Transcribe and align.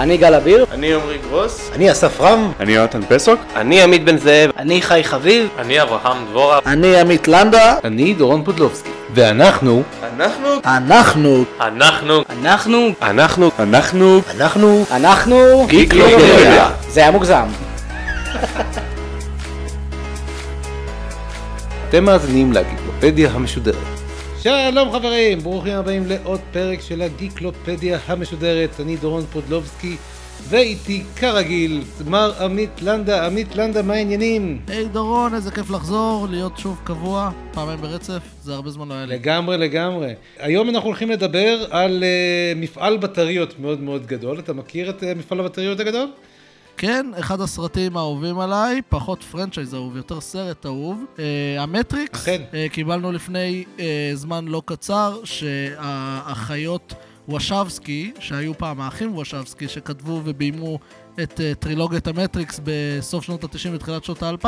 אני 0.00 0.16
גל 0.16 0.34
אביר. 0.34 0.66
אני 0.72 0.94
עמרי 0.94 1.18
גרוס. 1.18 1.70
אני 1.74 1.92
אסף 1.92 2.20
רם. 2.20 2.52
אני 2.60 2.72
יונתן 2.72 3.00
פסוק. 3.08 3.40
אני 3.56 3.82
עמית 3.82 4.04
בן 4.04 4.18
זאב. 4.18 4.50
אני 4.58 4.82
חי 4.82 5.04
חביב. 5.04 5.48
אני 5.58 5.82
אברהם 5.82 6.26
דבורה. 6.30 6.58
אני 6.66 6.96
עמית 6.96 7.28
לנדה. 7.28 7.76
אני 7.84 8.14
דורון 8.14 8.44
פודלובסקי. 8.44 8.90
ואנחנו... 9.14 9.82
אנחנו... 10.16 10.48
אנחנו... 10.64 11.44
אנחנו... 11.60 12.22
אנחנו... 12.30 12.92
אנחנו... 13.02 13.50
אנחנו... 13.58 14.20
אנחנו... 14.30 14.84
אנחנו... 14.90 15.66
גיקלופדיה. 15.68 16.70
זה 16.88 17.00
היה 17.00 17.10
מוגזם. 17.10 17.46
אתם 21.88 22.04
מאזינים 22.04 22.52
לגיקלופדיה 22.52 23.30
המשודרת. 23.30 23.95
שלום 24.46 24.92
חברים, 24.92 25.38
ברוכים 25.38 25.72
הבאים 25.72 26.06
לעוד 26.06 26.40
פרק 26.52 26.80
של 26.80 27.02
הגיקלופדיה 27.02 27.98
המשודרת. 28.06 28.80
אני 28.80 28.96
דורון 28.96 29.24
פודלובסקי, 29.32 29.96
ואיתי 30.48 31.02
כרגיל, 31.16 31.82
מר 32.06 32.32
עמית 32.44 32.82
לנדה. 32.82 33.26
עמית 33.26 33.56
לנדה, 33.56 33.82
מה 33.82 33.94
העניינים? 33.94 34.60
היי, 34.68 34.88
דורון, 34.88 35.34
איזה 35.34 35.50
כיף 35.50 35.70
לחזור, 35.70 36.26
להיות 36.30 36.58
שוב 36.58 36.80
קבוע, 36.84 37.30
פעמיים 37.52 37.80
ברצף, 37.80 38.22
זה 38.42 38.54
הרבה 38.54 38.70
זמן 38.70 38.88
לא 38.88 38.94
היה 38.94 39.06
לי. 39.06 39.14
לגמרי, 39.14 39.58
לגמרי. 39.58 40.14
היום 40.38 40.68
אנחנו 40.68 40.88
הולכים 40.88 41.10
לדבר 41.10 41.64
על 41.70 42.02
uh, 42.02 42.58
מפעל 42.58 42.96
בטריות 42.96 43.60
מאוד 43.60 43.80
מאוד 43.80 44.06
גדול. 44.06 44.38
אתה 44.38 44.52
מכיר 44.52 44.90
את 44.90 45.02
uh, 45.02 45.06
מפעל 45.18 45.40
הבטריות 45.40 45.80
הגדול? 45.80 46.08
כן, 46.78 47.06
אחד 47.20 47.40
הסרטים 47.40 47.96
האהובים 47.96 48.38
עליי, 48.38 48.82
פחות 48.88 49.22
franchise 49.22 49.74
אהוב, 49.74 49.96
יותר 49.96 50.20
סרט 50.20 50.66
אהוב. 50.66 51.04
Uh, 51.16 51.20
המטריקס, 51.60 52.22
אכן. 52.22 52.42
uh, 52.50 52.72
קיבלנו 52.72 53.12
לפני 53.12 53.64
uh, 53.76 53.80
זמן 54.14 54.44
לא 54.44 54.62
קצר 54.64 55.20
שהאחיות 55.24 56.94
וצ'אוסקי, 57.28 58.12
שהיו 58.18 58.58
פעם 58.58 58.80
האחים 58.80 59.14
וצ'אוסקי, 59.14 59.68
שכתבו 59.68 60.20
וביימו 60.24 60.78
את 61.22 61.40
uh, 61.40 61.54
טרילוגיית 61.58 62.06
המטריקס 62.06 62.60
בסוף 62.64 63.24
שנות 63.24 63.44
ה-90 63.44 63.68
ותחילת 63.72 64.04
שנות 64.04 64.22
ה-2000, 64.22 64.46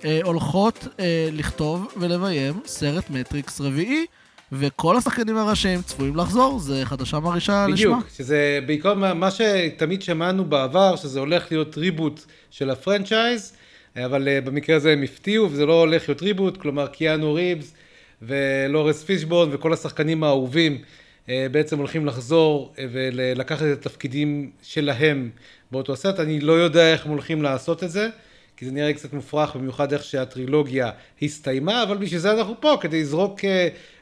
uh, 0.00 0.04
הולכות 0.24 0.84
uh, 0.84 1.00
לכתוב 1.32 1.86
ולביים 1.96 2.60
סרט 2.66 3.10
מטריקס 3.10 3.60
רביעי. 3.60 4.06
וכל 4.52 4.96
השחקנים 4.96 5.36
הראשיים 5.36 5.82
צפויים 5.82 6.16
לחזור, 6.16 6.58
זה 6.58 6.84
חדשה 6.84 7.20
מרעישה 7.20 7.66
לשמה. 7.66 7.74
בדיוק, 7.74 8.08
שזה 8.16 8.58
בעיקר 8.66 8.94
מה, 8.94 9.14
מה 9.14 9.28
שתמיד 9.30 10.02
שמענו 10.02 10.44
בעבר, 10.44 10.96
שזה 10.96 11.20
הולך 11.20 11.52
להיות 11.52 11.78
reboot 11.78 12.24
של 12.50 12.70
ה 12.70 12.78
franchise, 12.78 13.52
אבל 13.96 14.28
uh, 14.28 14.46
במקרה 14.46 14.76
הזה 14.76 14.92
הם 14.92 15.02
הפתיעו, 15.02 15.50
וזה 15.50 15.66
לא 15.66 15.80
הולך 15.80 16.08
להיות 16.08 16.22
reboot, 16.22 16.56
כלומר 16.56 16.86
קיאנו 16.86 17.34
ריבס 17.34 17.74
ולורס 18.22 19.04
פישבון 19.04 19.48
וכל 19.52 19.72
השחקנים 19.72 20.24
האהובים 20.24 20.78
uh, 21.26 21.30
בעצם 21.50 21.78
הולכים 21.78 22.06
לחזור 22.06 22.72
uh, 22.74 22.78
ולקחת 22.92 23.62
את 23.62 23.86
התפקידים 23.86 24.50
שלהם 24.62 25.30
באותו 25.72 25.96
סרט. 25.96 26.20
אני 26.20 26.40
לא 26.40 26.52
יודע 26.52 26.92
איך 26.92 27.06
הם 27.06 27.10
הולכים 27.10 27.42
לעשות 27.42 27.84
את 27.84 27.90
זה. 27.90 28.08
כי 28.56 28.64
זה 28.64 28.72
נראה 28.72 28.92
קצת 28.92 29.12
מופרך, 29.12 29.56
במיוחד 29.56 29.92
איך 29.92 30.04
שהטרילוגיה 30.04 30.90
הסתיימה, 31.22 31.82
אבל 31.82 31.96
בשביל 31.96 32.20
זה 32.20 32.32
אנחנו 32.32 32.60
פה, 32.60 32.76
כדי 32.80 33.00
לזרוק 33.00 33.40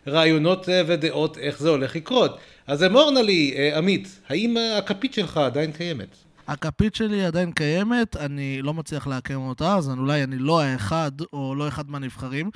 רעיונות 0.07 0.69
ודעות 0.87 1.39
איך 1.39 1.59
זה 1.59 1.69
הולך 1.69 1.97
לקרות. 1.97 2.39
אז 2.67 2.85
אמור 2.85 3.11
נא 3.11 3.19
לי, 3.19 3.73
עמית, 3.77 4.21
האם 4.29 4.57
הכפית 4.79 5.15
שלך 5.15 5.37
עדיין 5.37 5.73
קיימת? 5.73 6.17
הכפית 6.49 6.95
שלי 6.95 7.25
עדיין 7.25 7.53
קיימת, 7.53 8.17
אני 8.17 8.63
לא 8.63 8.75
מצליח 8.75 9.07
לעקם 9.07 9.41
אותה, 9.41 9.77
אז 9.77 9.91
אולי 9.91 10.25
אני 10.25 10.39
לא 10.39 10.61
האחד, 10.61 11.13
או 11.33 11.55
לא 11.55 11.69
אחד 11.69 11.91
מהנבחרים, 11.91 12.51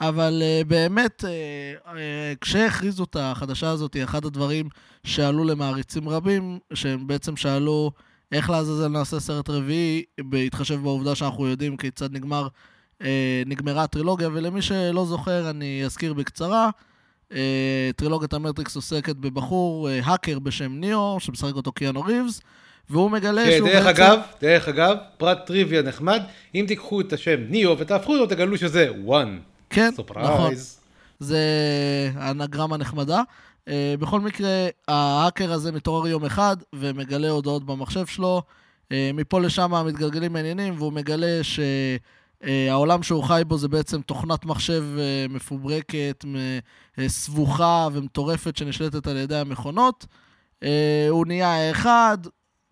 אבל 0.00 0.42
באמת, 0.66 1.24
כשהכריזו 2.40 3.04
את 3.04 3.16
החדשה 3.20 3.70
הזאת, 3.70 3.96
אחד 4.04 4.24
הדברים 4.24 4.68
שעלו 5.04 5.44
למעריצים 5.44 6.08
רבים, 6.08 6.58
שהם 6.74 7.06
בעצם 7.06 7.36
שאלו... 7.36 7.90
איך 8.32 8.50
לעזאזל 8.50 8.88
נעשה 8.88 9.20
סרט 9.20 9.50
רביעי, 9.50 10.02
בהתחשב 10.20 10.74
בעובדה 10.82 11.14
שאנחנו 11.14 11.46
יודעים 11.46 11.76
כיצד 11.76 12.12
נגמר, 12.12 12.48
אה, 13.02 13.42
נגמרה 13.46 13.82
הטרילוגיה, 13.82 14.28
ולמי 14.32 14.62
שלא 14.62 15.04
זוכר, 15.04 15.50
אני 15.50 15.82
אזכיר 15.84 16.12
בקצרה. 16.12 16.70
אה, 17.32 17.90
טרילוגיית 17.96 18.32
המטריקס 18.32 18.76
עוסקת 18.76 19.16
בבחור, 19.16 19.88
אה, 19.88 20.00
האקר 20.04 20.38
בשם 20.38 20.72
ניאו, 20.72 21.20
שמשחק 21.20 21.54
אותו 21.54 21.72
קיאנו 21.72 22.00
ריבס, 22.00 22.40
והוא 22.90 23.10
מגלה 23.10 23.44
כן, 23.44 23.56
שהוא 23.56 23.68
דרך 23.68 23.86
בעצם... 23.86 24.02
אגב, 24.02 24.18
דרך 24.40 24.68
אגב, 24.68 24.96
פרט 25.16 25.46
טריוויה 25.46 25.82
נחמד, 25.82 26.22
אם 26.54 26.64
תיקחו 26.68 27.00
את 27.00 27.12
השם 27.12 27.40
ניאו 27.48 27.78
ותהפכו 27.78 28.12
אותו, 28.16 28.34
תגלו 28.34 28.58
שזה 28.58 28.88
one. 28.98 29.38
כן, 29.70 29.90
surprise. 29.96 30.28
נכון. 30.28 30.54
זה 31.20 31.40
אנגרמה 32.16 32.76
נחמדה. 32.76 33.22
Uh, 33.70 33.72
בכל 34.00 34.20
מקרה, 34.20 34.68
ההאקר 34.88 35.52
הזה 35.52 35.72
מתעורר 35.72 36.08
יום 36.08 36.24
אחד 36.24 36.56
ומגלה 36.72 37.30
הודעות 37.30 37.64
במחשב 37.64 38.06
שלו. 38.06 38.42
Uh, 38.84 38.92
מפה 39.14 39.40
לשם 39.40 39.86
מתגלגלים 39.86 40.36
העניינים, 40.36 40.74
והוא 40.78 40.92
מגלה 40.92 41.40
שהעולם 41.42 43.00
uh, 43.00 43.02
שהוא 43.02 43.24
חי 43.24 43.42
בו 43.46 43.58
זה 43.58 43.68
בעצם 43.68 44.02
תוכנת 44.02 44.44
מחשב 44.44 44.84
מפוברקת, 45.28 46.24
סבוכה 47.06 47.88
ומטורפת 47.92 48.56
שנשלטת 48.56 49.06
על 49.06 49.16
ידי 49.16 49.36
המכונות. 49.36 50.06
הוא 51.10 51.26
נהיה 51.26 51.48
האחד, 51.48 52.18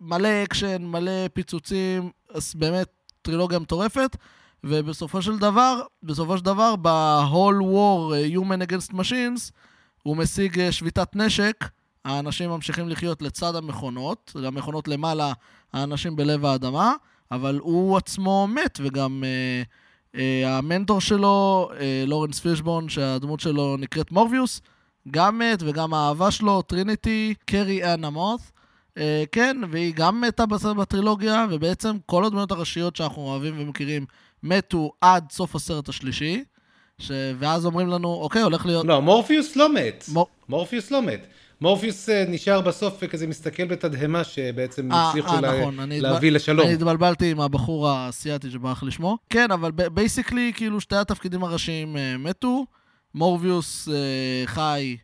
מלא 0.01 0.43
אקשן, 0.43 0.85
מלא 0.85 1.27
פיצוצים, 1.33 2.11
אז 2.33 2.53
באמת 2.55 2.87
טרילוגיה 3.21 3.59
מטורפת. 3.59 4.17
ובסופו 4.63 5.21
של 5.21 5.37
דבר, 5.37 5.81
בסופו 6.03 6.37
של 6.37 6.45
דבר, 6.45 6.75
ב 6.75 6.89
whole 6.89 7.61
war 7.61 8.13
human 8.35 8.69
against 8.69 8.93
machines, 8.93 9.51
הוא 10.03 10.17
משיג 10.17 10.69
שביתת 10.71 11.15
נשק, 11.15 11.65
האנשים 12.05 12.49
ממשיכים 12.49 12.89
לחיות 12.89 13.21
לצד 13.21 13.55
המכונות, 13.55 14.31
המכונות 14.45 14.87
למעלה, 14.87 15.33
האנשים 15.73 16.15
בלב 16.15 16.45
האדמה, 16.45 16.93
אבל 17.31 17.59
הוא 17.61 17.97
עצמו 17.97 18.47
מת, 18.47 18.79
וגם 18.83 19.23
אה, 19.23 19.63
אה, 20.15 20.57
המנטור 20.57 21.01
שלו, 21.01 21.69
אה, 21.79 22.03
לורנס 22.07 22.39
פישבורן, 22.39 22.89
שהדמות 22.89 23.39
שלו 23.39 23.77
נקראת 23.77 24.11
מורפיוס, 24.11 24.61
גם 25.11 25.39
מת, 25.39 25.59
וגם 25.65 25.93
האהבה 25.93 26.31
שלו, 26.31 26.61
טריניטי, 26.61 27.33
קרי 27.45 27.93
אן 27.93 28.09
מוס. 28.09 28.41
אה, 28.97 29.23
כן, 29.31 29.57
והיא 29.71 29.93
גם 29.95 30.21
מתה 30.21 30.45
בטרילוגיה, 30.77 31.45
ובעצם 31.49 31.97
כל 32.05 32.25
הדמויות 32.25 32.51
הראשיות 32.51 32.95
שאנחנו 32.95 33.21
אוהבים 33.21 33.55
ומכירים 33.57 34.05
מתו 34.43 34.91
עד 35.01 35.31
סוף 35.31 35.55
הסרט 35.55 35.89
השלישי. 35.89 36.43
ש... 36.99 37.11
ואז 37.39 37.65
אומרים 37.65 37.87
לנו, 37.87 38.07
אוקיי, 38.07 38.41
הולך 38.41 38.65
להיות... 38.65 38.85
לא, 38.85 39.01
מורפיוס 39.01 39.55
לא 39.55 39.73
מת. 39.73 40.05
מור... 40.07 40.27
מורפיוס 40.49 40.91
לא 40.91 41.01
מת. 41.01 41.27
מורפיוס 41.61 42.09
uh, 42.09 42.11
נשאר 42.29 42.61
בסוף 42.61 42.97
וכזה 43.01 43.27
מסתכל 43.27 43.65
בתדהמה 43.65 44.23
שבעצם 44.23 44.91
אה, 44.91 44.95
הצליחו 44.95 45.37
אה, 45.37 45.41
לה... 45.41 45.59
נכון. 45.59 45.79
אני 45.79 46.01
להביא 46.01 46.31
לשלום. 46.31 46.65
אני 46.65 46.73
התבלבלתי 46.73 47.31
עם 47.31 47.41
הבחור 47.41 47.89
האסייתי 47.89 48.51
שברח 48.51 48.83
לשמו. 48.83 49.17
כן, 49.29 49.51
אבל 49.51 49.71
basically, 49.71 50.51
כאילו, 50.55 50.81
שתי 50.81 50.95
התפקידים 50.95 51.43
הראשיים 51.43 51.95
uh, 51.95 51.99
מתו. 52.19 52.65
מורפיוס 53.15 53.87
uh, 53.87 53.91
חי 54.47 54.97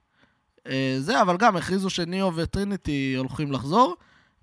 uh, 0.67 0.71
זה, 0.99 1.21
אבל 1.21 1.37
גם 1.37 1.55
הכריזו 1.55 1.89
שניאו 1.89 2.35
וטריניטי 2.35 3.15
הולכים 3.17 3.51
לחזור. 3.51 3.95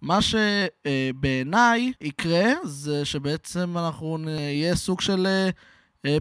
מה 0.03 0.19
שבעיניי 0.23 1.93
יקרה, 2.01 2.45
זה 2.65 3.05
שבעצם 3.05 3.79
אנחנו 3.79 4.19
נהיה 4.19 4.75
סוג 4.77 5.01
של... 5.01 5.27
Uh, 5.51 5.72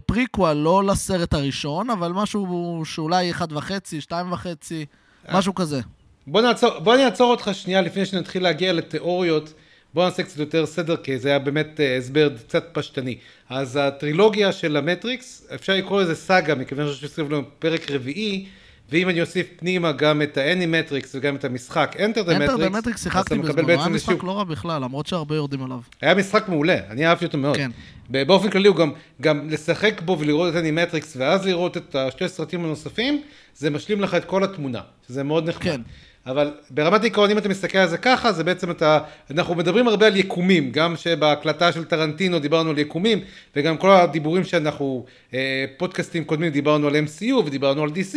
prequel, 0.06 0.52
לא 0.52 0.84
לסרט 0.84 1.34
הראשון, 1.34 1.90
אבל 1.90 2.12
משהו 2.12 2.82
שאולי 2.84 3.30
אחד 3.30 3.52
וחצי, 3.52 4.00
שתיים 4.00 4.32
וחצי, 4.32 4.86
משהו 5.32 5.54
כזה. 5.54 5.80
בוא 6.26 6.40
נעצור, 6.40 6.78
בוא 6.78 6.96
נעצור 6.96 7.30
אותך 7.30 7.50
שנייה 7.52 7.80
לפני 7.80 8.06
שנתחיל 8.06 8.42
להגיע 8.42 8.72
לתיאוריות. 8.72 9.52
בוא 9.94 10.04
נעשה 10.04 10.22
קצת 10.22 10.38
יותר 10.38 10.66
סדר, 10.66 10.96
כי 10.96 11.18
זה 11.18 11.28
היה 11.28 11.38
באמת 11.38 11.80
הסבר 11.98 12.28
קצת 12.38 12.64
פשטני. 12.72 13.18
אז 13.48 13.76
הטרילוגיה 13.76 14.52
של 14.52 14.76
המטריקס, 14.76 15.46
אפשר 15.54 15.72
לקרוא 15.72 16.02
לזה 16.02 16.14
סאגה, 16.14 16.54
מכיוון 16.54 16.92
שעושים 16.92 17.30
לנו 17.30 17.42
פרק 17.58 17.90
רביעי, 17.90 18.46
ואם 18.92 19.08
אני 19.08 19.20
אוסיף 19.20 19.46
פנימה 19.56 19.92
גם 19.92 20.22
את 20.22 20.36
האנימטריקס 20.36 21.14
וגם 21.14 21.36
את 21.36 21.44
המשחק 21.44 21.96
Enter 21.98 22.28
the 22.28 22.30
Matrix, 22.30 22.50
Enter 22.50 22.58
the 22.58 22.86
Matrix 22.86 22.98
שיחקתי 22.98 23.38
בזמנו, 23.38 23.68
היה 23.68 23.88
משחק 23.88 24.22
לא 24.22 24.38
רע 24.38 24.44
בכלל, 24.44 24.82
למרות 24.82 25.06
שהרבה 25.06 25.34
יורדים 25.34 25.62
עליו. 25.62 25.78
היה 26.00 26.14
משחק 26.14 26.48
מעולה, 26.48 26.76
אני 26.90 27.06
אהבתי 27.06 27.24
אותו 27.24 27.38
מאוד. 27.38 27.56
כן. 27.56 27.70
באופן 28.08 28.50
כללי 28.50 28.68
הוא 28.68 28.76
גם, 28.76 28.92
גם 29.20 29.50
לשחק 29.50 30.00
בו 30.04 30.18
ולראות 30.18 30.52
את 30.52 30.58
אנימטריקס 30.58 31.16
ואז 31.16 31.46
לראות 31.46 31.76
את 31.76 31.94
השתי 31.94 32.28
סרטים 32.28 32.64
הנוספים, 32.64 33.22
זה 33.56 33.70
משלים 33.70 34.00
לך 34.00 34.14
את 34.14 34.24
כל 34.24 34.44
התמונה, 34.44 34.80
שזה 35.08 35.22
מאוד 35.22 35.48
נחמד. 35.48 35.62
כן. 35.62 35.80
אבל 36.26 36.50
ברמת 36.70 37.00
העיקרון, 37.00 37.30
אם 37.30 37.38
אתה 37.38 37.48
מסתכל 37.48 37.78
על 37.78 37.88
זה 37.88 37.98
ככה, 37.98 38.32
זה 38.32 38.44
בעצם 38.44 38.70
אתה, 38.70 38.98
אנחנו 39.30 39.54
מדברים 39.54 39.88
הרבה 39.88 40.06
על 40.06 40.16
יקומים, 40.16 40.72
גם 40.72 40.96
שבהקלטה 40.96 41.72
של 41.72 41.84
טרנטינו 41.84 42.38
דיברנו 42.38 42.70
על 42.70 42.78
יקומים, 42.78 43.20
וגם 43.56 43.76
כל 43.76 43.90
הדיבורים 43.90 44.44
שאנחנו, 44.44 45.04
אה, 45.34 45.64
פודקאסטים 45.76 46.24
קודמים 46.24 46.52
דיברנו 46.52 46.88
על 46.88 46.94
MCU 46.96 47.34
ודיברנו 47.34 47.82
על 47.82 47.88
DC, 47.88 48.16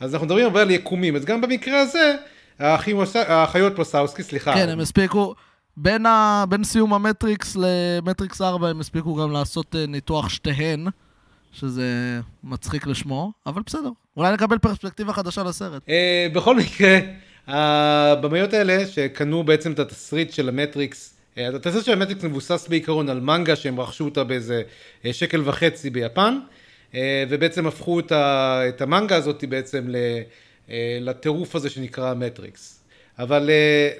אז 0.00 0.14
אנחנו 0.14 0.26
מדברים 0.26 0.44
הרבה 0.44 0.62
על 0.62 0.70
יקומים, 0.70 1.16
אז 1.16 1.24
גם 1.24 1.40
במקרה 1.40 1.80
הזה, 1.80 2.14
האחים, 2.58 2.96
האחיות 3.14 3.76
פוסאוסקי, 3.76 4.22
סליחה. 4.22 4.54
כן, 4.54 4.68
הם 4.68 4.80
הספיקו, 4.80 5.34
בין, 5.76 6.06
ה, 6.06 6.44
בין 6.48 6.64
סיום 6.64 6.94
המטריקס 6.94 7.56
למטריקס 7.60 8.40
4 8.40 8.68
הם 8.68 8.80
הספיקו 8.80 9.14
גם 9.14 9.32
לעשות 9.32 9.74
ניתוח 9.88 10.28
שתיהן, 10.28 10.86
שזה 11.52 12.20
מצחיק 12.44 12.86
לשמו, 12.86 13.32
אבל 13.46 13.62
בסדר. 13.66 13.90
אולי 14.16 14.32
נקבל 14.32 14.58
פרספקטיבה 14.58 15.12
חדשה 15.12 15.42
לסרט. 15.42 15.82
אה, 15.88 16.26
בכל 16.32 16.56
מקרה, 16.56 16.98
הבמאיות 17.46 18.52
האלה 18.52 18.86
שקנו 18.86 19.44
בעצם 19.44 19.72
את 19.72 19.78
התסריט 19.78 20.32
של 20.32 20.48
המטריקס, 20.48 21.14
אה, 21.38 21.48
התסריט 21.48 21.84
של 21.84 21.92
המטריקס 21.92 22.24
מבוסס 22.24 22.68
בעיקרון 22.68 23.08
על 23.08 23.20
מנגה 23.20 23.56
שהם 23.56 23.80
רכשו 23.80 24.04
אותה 24.04 24.24
באיזה 24.24 24.62
אה, 25.04 25.12
שקל 25.12 25.42
וחצי 25.44 25.90
ביפן, 25.90 26.38
אה, 26.42 26.57
ובעצם 27.28 27.66
הפכו 27.66 28.00
את, 28.00 28.12
ה, 28.12 28.60
את 28.68 28.80
המנגה 28.82 29.16
הזאת 29.16 29.44
בעצם 29.44 29.84
ל, 29.88 29.96
לטירוף 31.00 31.54
הזה 31.54 31.70
שנקרא 31.70 32.14
מטריקס. 32.14 32.80
אבל 33.18 33.50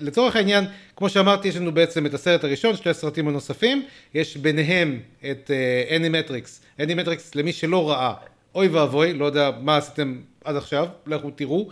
לצורך 0.01 0.37
העניין, 0.37 0.65
כמו 0.97 1.09
שאמרתי, 1.09 1.49
יש 1.49 1.57
לנו 1.57 1.73
בעצם 1.73 2.07
את 2.07 2.15
הסרט 2.15 2.45
הראשון, 2.45 2.77
שני 2.77 2.91
הסרטים 2.91 3.29
הנוספים, 3.29 3.87
יש 4.15 4.37
ביניהם 4.37 5.01
את 5.31 5.51
אנימטריקס. 5.97 6.61
אנימטריקס, 6.81 7.35
למי 7.35 7.53
שלא 7.53 7.91
ראה, 7.91 8.15
אוי 8.55 8.69
ואבוי, 8.69 9.15
לא 9.15 9.25
יודע 9.25 9.51
מה 9.61 9.77
עשיתם 9.77 10.19
עד 10.45 10.57
עכשיו, 10.57 10.87
לכו 11.07 11.31
תראו. 11.31 11.69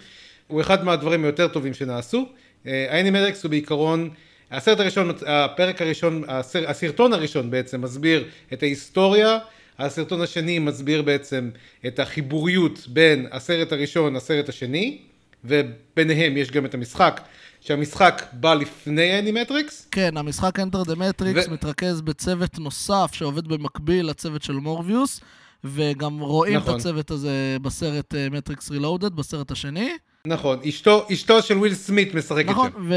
הוא 0.46 0.60
אחד 0.60 0.84
מהדברים 0.84 1.24
היותר 1.24 1.48
טובים 1.48 1.74
שנעשו. 1.74 2.26
האנימטריקס 2.64 3.44
הוא 3.44 3.50
בעיקרון, 3.50 4.10
הסרט 4.50 4.80
הראשון, 4.80 5.10
הפרק 5.26 5.82
הראשון, 5.82 6.22
הסר, 6.28 6.70
הסרטון 6.70 7.12
הראשון 7.12 7.50
בעצם 7.50 7.80
מסביר 7.80 8.24
את 8.52 8.62
ההיסטוריה, 8.62 9.38
הסרטון 9.78 10.20
השני 10.20 10.58
מסביר 10.58 11.02
בעצם 11.02 11.50
את 11.86 11.98
החיבוריות 11.98 12.86
בין 12.88 13.26
הסרט 13.32 13.72
הראשון 13.72 14.16
לסרט 14.16 14.48
השני, 14.48 14.98
וביניהם 15.44 16.36
יש 16.36 16.50
גם 16.50 16.64
את 16.64 16.74
המשחק, 16.74 17.20
שהמשחק 17.60 18.22
בא 18.32 18.54
לפני 18.54 19.12
האנימטריקס. 19.12 19.88
כן, 19.90 20.16
המשחק 20.16 20.58
Enter 20.58 20.88
the 20.88 20.96
Matrix 20.96 21.48
ו... 21.48 21.52
מתרכז 21.52 22.00
בצוות 22.00 22.58
נוסף 22.58 23.10
שעובד 23.12 23.48
במקביל 23.48 24.06
לצוות 24.06 24.42
של 24.42 24.52
מורפיוס, 24.52 25.20
וגם 25.64 26.20
רואים 26.20 26.56
נכון. 26.56 26.74
את 26.74 26.80
הצוות 26.80 27.10
הזה 27.10 27.56
בסרט 27.62 28.14
מטריקס 28.30 28.68
uh, 28.68 28.72
רילודד, 28.72 29.16
בסרט 29.16 29.50
השני. 29.50 29.90
נכון, 30.26 30.58
אשתו, 30.68 31.06
אשתו 31.12 31.42
של 31.42 31.58
וויל 31.58 31.74
סמית 31.74 32.14
משחקת 32.14 32.48
נכון, 32.48 32.70
שם. 32.70 32.78
נכון, 32.78 32.90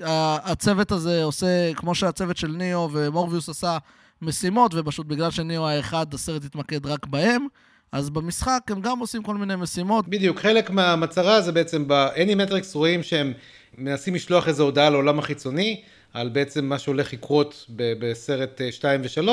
והצוות 0.00 0.92
הזה 0.92 1.24
עושה, 1.24 1.74
כמו 1.74 1.94
שהצוות 1.94 2.36
של 2.36 2.48
ניאו 2.48 2.88
ומורפיוס 2.92 3.48
עשה 3.48 3.78
משימות, 4.24 4.74
ופשוט 4.74 5.06
בגלל 5.06 5.30
שניאו 5.30 5.68
האחד, 5.68 6.14
הסרט 6.14 6.44
התמקד 6.44 6.86
רק 6.86 7.06
בהם. 7.06 7.46
אז 7.92 8.10
במשחק 8.10 8.60
הם 8.68 8.80
גם 8.80 8.98
עושים 8.98 9.22
כל 9.22 9.34
מיני 9.34 9.56
משימות. 9.56 10.08
בדיוק, 10.08 10.38
חלק 10.38 10.70
מהמטרה 10.70 11.40
זה 11.40 11.52
בעצם 11.52 11.88
באנימטריקס 11.88 12.74
רואים 12.74 13.02
שהם 13.02 13.32
מנסים 13.78 14.14
לשלוח 14.14 14.48
איזו 14.48 14.64
הודעה 14.64 14.90
לעולם 14.90 15.18
החיצוני, 15.18 15.82
על 16.14 16.28
בעצם 16.28 16.64
מה 16.64 16.78
שהולך 16.78 17.12
לקרות 17.12 17.66
בסרט 17.76 18.60
2 18.70 19.00
אה, 19.00 19.06
ו-3, 19.24 19.28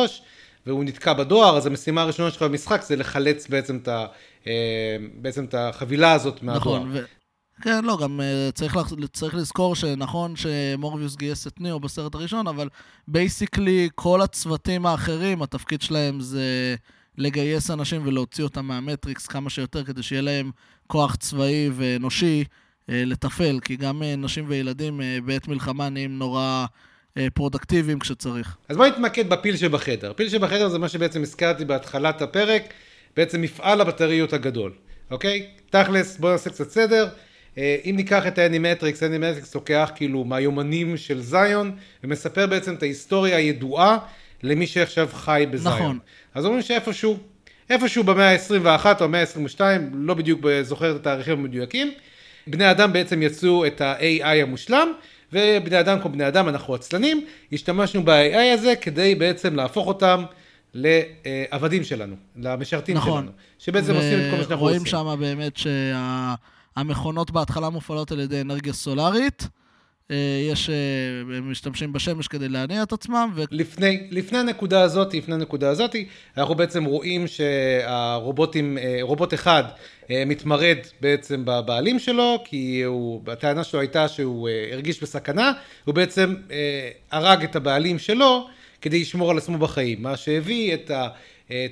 והוא 0.65 0.83
נתקע 0.83 1.13
בדואר, 1.13 1.57
אז 1.57 1.65
המשימה 1.67 2.01
הראשונה 2.01 2.31
שלך 2.31 2.41
במשחק 2.41 2.81
זה 2.81 2.95
לחלץ 2.95 3.47
בעצם 3.47 3.77
את 3.77 3.87
ה... 3.87 4.05
אה, 4.47 4.97
בעצם 5.13 5.45
את 5.45 5.55
החבילה 5.57 6.11
הזאת 6.11 6.43
מהדואר. 6.43 6.79
נכון, 6.79 6.91
ו... 6.93 6.99
כן, 7.61 7.85
לא, 7.85 7.97
גם 8.01 8.19
אה, 8.19 8.51
צריך, 8.51 8.77
צריך 9.13 9.35
לזכור 9.35 9.75
שנכון 9.75 10.35
שמורביוס 10.35 11.15
גייס 11.15 11.47
את 11.47 11.61
ניאו 11.61 11.79
בסרט 11.79 12.15
הראשון, 12.15 12.47
אבל 12.47 12.69
basically 13.07 13.89
כל 13.95 14.21
הצוותים 14.21 14.85
האחרים, 14.85 15.41
התפקיד 15.41 15.81
שלהם 15.81 16.21
זה 16.21 16.75
לגייס 17.17 17.71
אנשים 17.71 18.01
ולהוציא 18.05 18.43
אותם 18.43 18.65
מהמטריקס 18.65 19.27
כמה 19.27 19.49
שיותר, 19.49 19.83
כדי 19.83 20.03
שיהיה 20.03 20.21
להם 20.21 20.51
כוח 20.87 21.15
צבאי 21.15 21.69
ואנושי 21.73 22.43
אה, 22.43 22.85
לתפעל, 22.87 23.59
כי 23.59 23.75
גם 23.75 24.01
uh, 24.01 24.05
נשים 24.17 24.45
וילדים 24.47 24.99
אה, 24.99 25.03
בעת 25.25 25.47
מלחמה 25.47 25.89
נהיים 25.89 26.19
נורא... 26.19 26.65
פרודוקטיביים 27.33 27.99
כשצריך. 27.99 28.57
אז 28.69 28.77
בואי 28.77 28.89
נתמקד 28.89 29.29
בפיל 29.29 29.57
שבחדר. 29.57 30.13
פיל 30.13 30.29
שבחדר 30.29 30.69
זה 30.69 30.79
מה 30.79 30.89
שבעצם 30.89 31.21
הזכרתי 31.21 31.65
בהתחלת 31.65 32.21
הפרק, 32.21 32.73
בעצם 33.15 33.41
מפעל 33.41 33.81
הבטריות 33.81 34.33
הגדול, 34.33 34.73
אוקיי? 35.11 35.47
תכלס, 35.69 36.17
בואו 36.17 36.31
נעשה 36.31 36.49
קצת 36.49 36.69
סדר. 36.69 37.09
אה, 37.57 37.77
אם 37.85 37.93
ניקח 37.95 38.27
את 38.27 38.37
האנימטריקס, 38.37 39.03
האנימטריקס 39.03 39.55
לוקח 39.55 39.91
כאילו 39.95 40.23
מהיומנים 40.23 40.97
של 40.97 41.21
זיון, 41.21 41.71
ומספר 42.03 42.47
בעצם 42.47 42.75
את 42.75 42.83
ההיסטוריה 42.83 43.37
הידועה 43.37 43.97
למי 44.43 44.67
שעכשיו 44.67 45.09
חי 45.13 45.45
בזיון. 45.51 45.75
נכון. 45.75 45.99
אז 46.35 46.45
אומרים 46.45 46.61
שאיפשהו, 46.61 47.17
איפשהו 47.69 48.03
במאה 48.03 48.31
ה-21 48.31 48.85
או 48.99 49.05
המאה 49.05 49.21
ה-22, 49.21 49.61
לא 49.93 50.13
בדיוק 50.13 50.41
זוכר 50.61 50.91
את 50.91 50.95
התאריכים 50.95 51.39
המדויקים, 51.39 51.91
בני 52.47 52.71
אדם 52.71 52.93
בעצם 52.93 53.21
יצאו 53.21 53.65
את 53.65 53.81
ה-AI 53.81 54.25
המושלם, 54.25 54.93
ובני 55.33 55.79
אדם 55.79 55.99
כמו 56.01 56.11
בני 56.11 56.27
אדם, 56.27 56.49
אנחנו 56.49 56.75
עצלנים, 56.75 57.25
השתמשנו 57.53 58.03
ב-AI 58.03 58.53
הזה 58.53 58.75
כדי 58.75 59.15
בעצם 59.15 59.55
להפוך 59.55 59.87
אותם 59.87 60.23
לעבדים 60.73 61.83
שלנו, 61.83 62.15
למשרתים 62.35 62.97
נכון. 62.97 63.23
שלנו, 63.23 63.31
שבעצם 63.59 63.93
ו- 63.93 63.95
עושים 63.95 64.19
את 64.19 64.31
כל 64.31 64.37
מה 64.37 64.43
שאנחנו 64.43 64.65
עושים. 64.65 64.81
ורואים 64.81 64.85
שם 64.85 65.15
באמת 65.19 65.57
שהמכונות 65.57 66.39
שה- 66.77 67.31
בהתחלה 67.31 67.69
מופעלות 67.69 68.11
על 68.11 68.19
ידי 68.19 68.41
אנרגיה 68.41 68.73
סולארית. 68.73 69.47
אה, 70.11 70.15
יש, 70.51 70.69
אה, 70.69 71.37
הם 71.37 71.51
משתמשים 71.51 71.93
בשמש 71.93 72.27
כדי 72.27 72.49
להניע 72.49 72.83
את 72.83 72.93
עצמם. 72.93 73.31
ו... 73.35 73.43
לפני, 73.51 74.07
לפני 74.11 74.37
הנקודה 74.37 74.81
הזאת, 74.81 75.13
לפני 75.13 75.35
הנקודה 75.35 75.69
הזאת, 75.69 75.95
אנחנו 76.37 76.55
בעצם 76.55 76.83
רואים 76.83 77.27
שהרובוטים, 77.27 78.77
אה, 78.77 78.97
רובוט 79.01 79.33
אחד 79.33 79.63
מתמרד 80.09 80.77
בעצם 81.01 81.45
בבעלים 81.45 81.99
שלו, 81.99 82.43
כי 82.45 82.81
הוא, 82.85 83.21
הטענה 83.27 83.63
שלו 83.63 83.79
הייתה 83.79 84.07
שהוא 84.07 84.49
הרגיש 84.71 85.03
בסכנה, 85.03 85.51
הוא 85.85 85.95
בעצם 85.95 86.35
הרג 87.11 87.43
את 87.43 87.55
הבעלים 87.55 87.99
שלו 87.99 88.47
כדי 88.81 89.01
לשמור 89.01 89.31
על 89.31 89.37
עצמו 89.37 89.57
בחיים, 89.57 90.03
מה 90.03 90.17
שהביא 90.17 90.73
את 90.73 90.91
ה... 90.91 91.07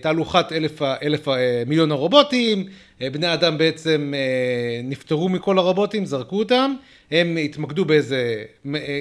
תהלוכת 0.01 0.51
אלף, 0.51 0.81
אלף 0.81 1.27
מיליון 1.67 1.91
הרובוטים, 1.91 2.65
בני 2.99 3.33
אדם 3.33 3.57
בעצם 3.57 4.13
נפטרו 4.83 5.29
מכל 5.29 5.57
הרובוטים, 5.57 6.05
זרקו 6.05 6.39
אותם, 6.39 6.73
הם 7.11 7.37
התמקדו 7.37 7.85
באיזה, 7.85 8.43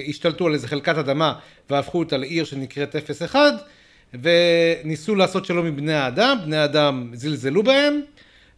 השתלטו 0.07 0.47
על 0.47 0.53
איזה 0.53 0.67
חלקת 0.67 0.97
אדמה 0.97 1.33
והפכו 1.69 1.99
אותה 1.99 2.17
לעיר 2.17 2.43
שנקראת 2.43 2.95
0-1 3.33 3.35
וניסו 4.13 5.15
לעשות 5.15 5.45
שלום 5.45 5.65
עם 5.65 5.75
בני 5.75 5.93
האדם, 5.93 6.37
בני 6.45 6.57
האדם 6.57 7.11
זלזלו 7.13 7.63
בהם 7.63 8.01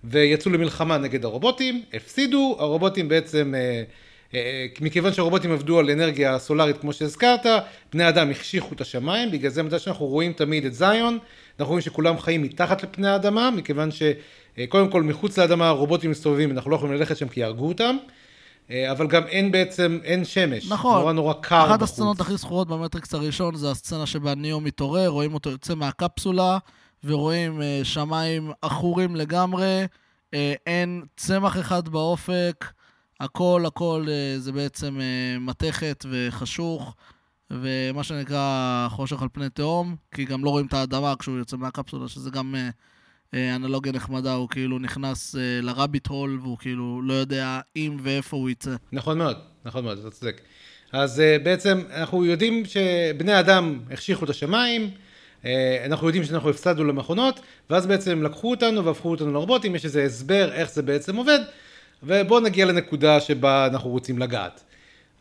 ויצאו 0.04 0.52
למלחמה 0.52 0.98
נגד 0.98 1.26
הרובוטים, 1.26 1.84
הפסידו, 1.94 2.56
הרובוטים 2.60 3.10
בעצם, 3.10 3.54
אה, 3.56 3.84
אה, 4.34 4.66
מכיוון 4.82 5.14
שהרובוטים 5.14 5.52
עבדו 5.52 5.80
על 5.80 5.90
אנרגיה 5.90 6.40
סולארית 6.40 6.78
כמו 6.78 6.94
שהזכרת, 6.94 7.46
בני 7.94 8.04
האדם 8.04 8.32
החשיכו 8.32 8.76
את 8.76 8.82
השמיים, 8.82 9.32
בגלל 9.32 9.52
זה 9.52 9.64
מדי 9.64 9.80
שאנחנו 9.80 10.06
רואים 10.06 10.34
תמיד 10.34 10.66
את 10.66 10.74
זיון, 10.74 11.18
אנחנו 11.62 11.72
רואים 11.72 11.82
שכולם 11.82 12.20
חיים 12.20 12.42
מתחת 12.42 12.84
לפני 12.84 13.08
האדמה, 13.08 13.52
מכיוון 13.52 13.90
שקודם 13.92 14.92
כל 14.92 15.04
מחוץ 15.04 15.40
לאדמה 15.40 15.68
הרובוטים 15.68 16.12
מסתובבים, 16.12 16.52
אנחנו 16.52 16.72
לא 16.72 16.76
יכולים 16.76 16.96
ללכת 16.96 17.18
שם 17.18 17.28
כי 17.28 17.40
יהרגו 17.40 17.68
אותם. 17.68 17.98
אה, 18.72 18.92
אבל 18.92 19.08
גם 19.08 19.24
אין 19.28 19.52
בעצם, 19.52 20.00
אין 20.04 20.26
שמש. 20.26 20.72
נכון. 20.72 21.00
נורא 21.00 21.14
נורא 21.14 21.34
קר 21.34 21.60
בחוץ. 21.60 21.70
אחת 21.72 21.82
הסצנות 21.82 22.22
הכי 22.22 22.38
זכורות 22.38 22.68
במטריקס 22.68 23.14
הראשון 23.14 23.56
זה 23.56 23.72
הסצנה 23.72 24.06
שבה 24.06 24.36
ניאו 24.36 24.62
מתעורר, 24.62 25.08
רואים 25.08 25.34
אותו 25.34 25.50
יוצא 25.50 25.76
מהקפסולה, 25.76 26.58
ורואים 27.04 27.60
uh, 27.60 27.86
שמיים 27.86 28.52
עכורים 28.62 29.16
לגמרי, 29.16 29.86
אין 30.66 31.02
צמח 31.18 31.60
אחד 31.60 31.90
באופק, 31.90 32.66
הכל 33.20 33.64
הכל 33.68 34.06
זה 34.38 34.52
בעצם 34.52 35.00
מתכת 35.40 36.06
וחשוך, 36.12 36.96
ומה 37.52 38.04
שנקרא 38.04 38.88
חושך 38.90 39.22
על 39.22 39.28
פני 39.34 39.50
תהום, 39.50 39.96
כי 40.14 40.26
גם 40.26 40.46
לא 40.46 40.50
רואים 40.50 40.66
את 40.66 40.74
האדמה 40.74 41.14
כשהוא 41.20 41.38
יוצא 41.38 41.58
מהקפסולה, 41.58 42.08
שזה 42.08 42.30
גם... 42.30 42.56
Uh, 42.56 42.74
אה, 43.34 43.56
אנלוגיה 43.56 43.92
נחמדה, 43.92 44.34
הוא 44.34 44.50
כאילו 44.50 44.80
נכנס 44.80 45.36
אה, 45.36 45.42
לרביט 45.62 46.08
הול, 46.08 46.40
והוא 46.42 46.58
כאילו 46.58 47.02
לא 47.04 47.14
יודע 47.14 47.60
אם 47.76 47.98
ואיפה 48.04 48.38
הוא 48.38 48.50
יצא. 48.50 48.76
נכון 48.92 49.18
מאוד, 49.18 49.38
נכון 49.66 49.84
מאוד, 49.84 49.98
אתה 49.98 50.10
צודק. 50.10 50.42
אז 50.92 51.20
אה, 51.20 51.38
בעצם 51.44 51.82
אנחנו 51.94 52.26
יודעים 52.26 52.64
שבני 52.66 53.40
אדם 53.40 53.80
החשיכו 53.92 54.26
את 54.26 54.30
השמיים, 54.30 54.90
אנחנו 55.86 56.08
יודעים 56.08 56.24
שאנחנו 56.24 56.50
הפסדנו 56.50 56.84
למכונות, 56.84 57.40
ואז 57.70 57.88
בעצם 57.88 58.24
לקחו 58.24 58.52
אותנו 58.52 58.86
והפכו 58.86 59.12
אותנו 59.12 59.32
לרובוטים, 59.32 59.76
יש 59.76 59.86
איזה 59.86 60.04
הסבר 60.04 60.54
איך 60.54 60.72
זה 60.72 60.82
בעצם 60.82 61.16
עובד, 61.16 61.40
ובואו 62.04 62.40
נגיע 62.40 62.66
לנקודה 62.66 63.20
שבה 63.20 63.68
אנחנו 63.68 63.90
רוצים 63.90 64.20
לגעת. 64.20 64.64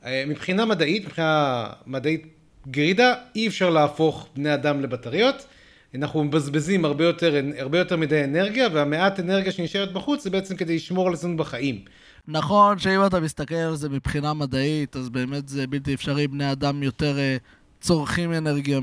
מבחינה 0.07 0.65
מדעית, 0.65 1.05
מבחינה 1.05 1.67
מדעית 1.87 2.27
גרידה, 2.69 3.15
אי 3.35 3.49
אפשר 3.49 3.71
להפוך 3.71 4.29
בני 4.37 4.55
אדם 4.55 4.81
לבטריות. 4.81 5.47
אנחנו 5.95 6.25
מבזבזים 6.25 6.85
הרבה 6.85 7.05
יותר, 7.05 7.35
הרבה 7.59 7.79
יותר 7.79 7.97
מדי 7.97 8.25
אנרגיה, 8.25 8.69
והמעט 8.73 9.21
אנרגיה 9.21 9.53
שנשארת 9.53 9.93
בחוץ 9.93 10.25
זה 10.25 10.31
בעצם 10.31 10.57
כדי 10.57 10.77
לשמור 10.77 11.09
על 11.09 11.15
עצמנו 11.15 11.37
בחיים. 11.37 11.85
נכון 12.29 12.79
שאם 12.79 13.07
אתה 13.07 13.21
מסתכל 13.21 13.55
על 13.55 13.77
זה 13.77 13.89
מבחינה 13.89 14.35
מדעית, 14.35 14.97
אז 14.97 15.09
באמת 15.09 15.49
זה 15.49 15.67
בלתי 15.67 15.95
אפשרי, 15.95 16.29
בני 16.29 16.53
אדם 16.53 16.83
יותר 16.83 17.17
uh, 17.17 17.81
צורכים 17.81 18.33
אנרגיה 18.33 18.81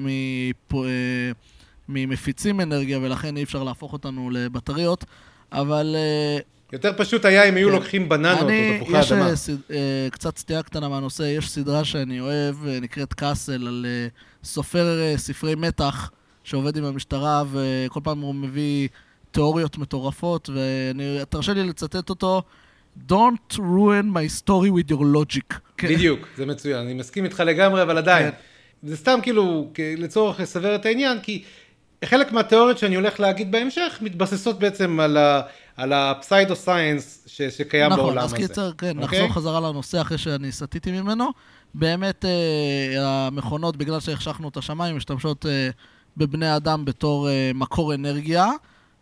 ממפיצים 1.90 2.62
אנרגיה, 2.62 3.00
ולכן 3.00 3.38
אי 3.38 3.44
אפשר 3.44 3.64
להפוך 3.64 3.94
אותנו 3.94 4.30
לבטריות, 4.30 5.06
אבל... 5.52 5.96
יותר 6.74 6.92
פשוט 6.98 7.26
היה 7.26 7.44
אם 7.44 7.56
היו 7.56 7.70
כן. 7.70 7.76
לוקחים 7.76 8.10
בננות 8.10 8.42
או 8.42 8.48
תפוחי 8.78 9.14
אדמה. 9.14 9.32
יש 9.34 9.50
uh, 9.50 9.74
קצת 10.12 10.38
סטייה 10.38 10.64
קטנה 10.64 10.90
מהנושא, 10.90 11.24
יש 11.24 11.50
סדרה 11.50 11.86
שאני 11.86 12.20
אוהב, 12.20 12.56
נקראת 12.82 13.14
קאסל, 13.14 13.68
על 13.68 13.86
סופר 14.44 15.18
ספרי 15.18 15.56
מתח. 15.56 16.12
שעובד 16.48 16.78
עם 16.78 16.84
המשטרה, 16.86 17.44
וכל 17.52 18.00
פעם 18.04 18.20
הוא 18.20 18.36
מביא 18.36 18.88
תיאוריות 19.32 19.78
מטורפות, 19.78 20.50
ותרשה 20.50 21.54
לי 21.54 21.64
לצטט 21.64 22.10
אותו. 22.10 22.42
Don't 23.10 23.54
ruin 23.58 24.06
my 24.14 24.42
story 24.42 24.70
with 24.72 24.92
your 24.92 25.02
logic. 25.02 25.56
כן. 25.78 25.88
בדיוק, 25.88 26.28
זה 26.38 26.46
מצוין, 26.46 26.80
אני 26.80 26.94
מסכים 26.94 27.26
איתך 27.26 27.40
לגמרי, 27.40 27.82
אבל 27.82 27.98
עדיין. 27.98 28.30
זה 28.84 28.98
סתם 28.98 29.20
כאילו, 29.24 29.72
לצורך 29.98 30.40
לסבר 30.40 30.76
את 30.76 30.86
העניין, 30.86 31.20
כי 31.24 31.44
חלק 32.06 32.32
מהתיאוריות 32.32 32.78
שאני 32.78 32.96
הולך 32.96 33.20
להגיד 33.20 33.52
בהמשך, 33.52 33.98
מתבססות 34.02 34.60
בעצם 34.60 35.00
על, 35.00 35.18
ה, 35.18 35.42
על 35.78 35.94
הפסיידו 35.94 36.56
סיינס 36.56 37.24
ש, 37.28 37.42
שקיים 37.42 37.92
נכון, 37.92 38.04
בעולם 38.06 38.24
אז 38.24 38.34
הזה. 38.34 38.48
קיצר, 38.48 38.72
כן, 38.78 39.00
אוקיי? 39.00 39.20
נחזור 39.20 39.36
חזרה 39.36 39.60
לנושא 39.60 40.02
אחרי 40.02 40.18
שאני 40.18 40.52
סטיתי 40.52 40.92
ממנו. 40.92 41.30
באמת, 41.74 42.26
אה, 42.26 43.28
המכונות, 43.28 43.78
בגלל 43.78 44.00
שהחשכנו 44.00 44.50
את 44.50 44.58
השמיים, 44.58 44.98
משתמשות 44.98 45.46
אה, 45.46 45.70
בבני 46.18 46.56
אדם 46.56 46.86
בתור 46.86 47.30
אה, 47.30 47.52
מקור 47.56 47.94
אנרגיה, 47.94 48.48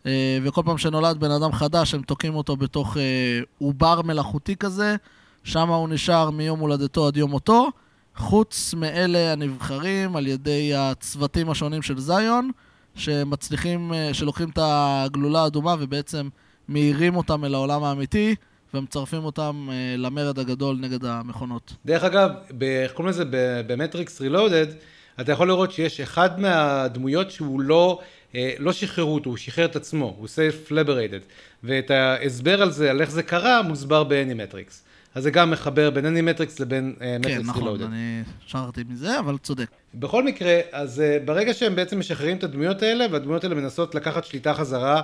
אה, 0.05 0.37
וכל 0.43 0.61
פעם 0.65 0.77
שנולד 0.77 1.19
בן 1.19 1.31
אדם 1.31 1.51
חדש, 1.51 1.93
הם 1.93 2.01
תוקעים 2.01 2.35
אותו 2.35 2.55
בתוך 2.55 2.97
אה, 2.97 3.39
עובר 3.57 4.01
מלאכותי 4.01 4.55
כזה, 4.55 4.95
שם 5.43 5.69
הוא 5.69 5.89
נשאר 5.89 6.29
מיום 6.29 6.59
הולדתו 6.59 7.07
עד 7.07 7.17
יום 7.17 7.31
מותו, 7.31 7.67
חוץ 8.15 8.73
מאלה 8.77 9.31
הנבחרים 9.31 10.15
על 10.15 10.27
ידי 10.27 10.75
הצוותים 10.75 11.49
השונים 11.49 11.81
של 11.81 11.99
זיון, 11.99 12.51
שמצליחים, 12.95 13.93
אה, 13.93 14.13
שלוקחים 14.13 14.49
את 14.49 14.59
הגלולה 14.61 15.43
האדומה 15.43 15.75
ובעצם 15.79 16.29
מאירים 16.69 17.15
אותם 17.15 17.45
אל 17.45 17.53
העולם 17.53 17.83
האמיתי, 17.83 18.35
ומצרפים 18.73 19.23
אותם 19.23 19.67
אה, 19.71 19.95
למרד 19.97 20.39
הגדול 20.39 20.77
נגד 20.79 21.05
המכונות. 21.05 21.73
דרך 21.85 22.03
אגב, 22.03 22.29
ב- 22.57 22.63
איך 22.63 22.91
קוראים 22.91 23.09
לזה? 23.09 23.23
במטריקס 23.67 24.21
רילודד, 24.21 24.67
אתה 25.21 25.31
יכול 25.31 25.47
לראות 25.47 25.71
שיש 25.71 25.99
אחד 25.99 26.39
מהדמויות 26.39 27.31
שהוא 27.31 27.61
לא, 27.61 27.99
אה, 28.35 28.53
לא 28.59 28.73
שחררו 28.73 29.13
אותו, 29.15 29.29
הוא 29.29 29.37
שחרר 29.37 29.65
את 29.65 29.75
עצמו, 29.75 30.15
הוא 30.17 30.27
self-liberated. 30.27 31.23
ואת 31.63 31.91
ההסבר 31.91 32.61
על 32.61 32.71
זה, 32.71 32.91
על 32.91 33.01
איך 33.01 33.11
זה 33.11 33.23
קרה, 33.23 33.61
מוסבר 33.61 34.03
באנימטריקס. 34.03 34.83
אז 35.15 35.23
זה 35.23 35.31
גם 35.31 35.51
מחבר 35.51 35.89
בין 35.89 36.05
אנימטריקס 36.05 36.59
לבין 36.59 36.95
כן, 36.99 37.17
מטריקס 37.19 37.47
נכון, 37.47 37.63
Reloaded. 37.63 37.85
אני 37.85 38.21
שכחתי 38.47 38.83
מזה, 38.89 39.19
אבל 39.19 39.37
צודק. 39.37 39.65
בכל 39.93 40.23
מקרה, 40.23 40.59
אז 40.71 40.99
אה, 40.99 41.25
ברגע 41.25 41.53
שהם 41.53 41.75
בעצם 41.75 41.99
משחררים 41.99 42.37
את 42.37 42.43
הדמויות 42.43 42.81
האלה, 42.81 43.05
והדמויות 43.11 43.43
האלה 43.43 43.55
מנסות 43.55 43.95
לקחת 43.95 44.25
שליטה 44.25 44.53
חזרה, 44.53 45.01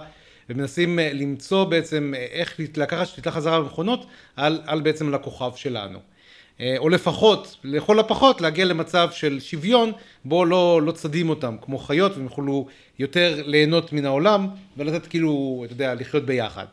ומנסים 0.52 1.00
אה, 1.00 1.02
למצוא 1.14 1.64
בעצם 1.64 2.14
אה, 2.16 2.18
איך 2.18 2.60
לקחת 2.78 3.08
שליטה 3.08 3.32
חזרה 3.32 3.60
במכונות 3.62 4.06
על, 4.36 4.62
על 4.66 4.82
בעצם 4.82 5.08
על 5.08 5.16
הכוכב 5.16 5.52
שלנו. 5.56 6.00
אה, 6.00 6.62
או 6.78 6.90
לפחות, 6.90 7.58
לכל 7.64 8.00
הפחות, 8.00 8.42
להגיע 8.42 8.66
למצב 8.66 9.10
של 9.12 9.40
שוויון, 9.40 9.92
בו 10.26 10.46
לא, 10.46 10.82
לא 10.84 10.92
צדים 10.92 11.30
אותם 11.30 11.56
כמו 11.62 11.78
חיות, 11.78 12.12
והם 12.12 12.24
יוכלו 12.24 12.68
יותר 13.00 13.42
ליהנות 13.46 13.94
מן 13.94 14.06
העולם, 14.06 14.48
ולתת 14.78 15.08
כאילו, 15.08 15.62
אתה 15.66 15.74
יודע, 15.74 15.94
לחיות 15.94 16.26
ביחד. 16.26 16.66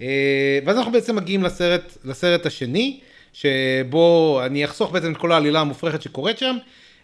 אה, 0.00 0.58
ואז 0.64 0.76
אנחנו 0.76 0.92
בעצם 0.92 1.16
מגיעים 1.16 1.42
לסרט, 1.42 1.96
לסרט 2.04 2.46
השני, 2.46 3.00
שבו 3.32 4.40
אני 4.46 4.64
אחסוך 4.64 4.92
בעצם 4.92 5.12
את 5.12 5.16
כל 5.16 5.32
העלילה 5.32 5.60
המופרכת 5.60 6.02
שקורית 6.02 6.38
שם. 6.38 6.56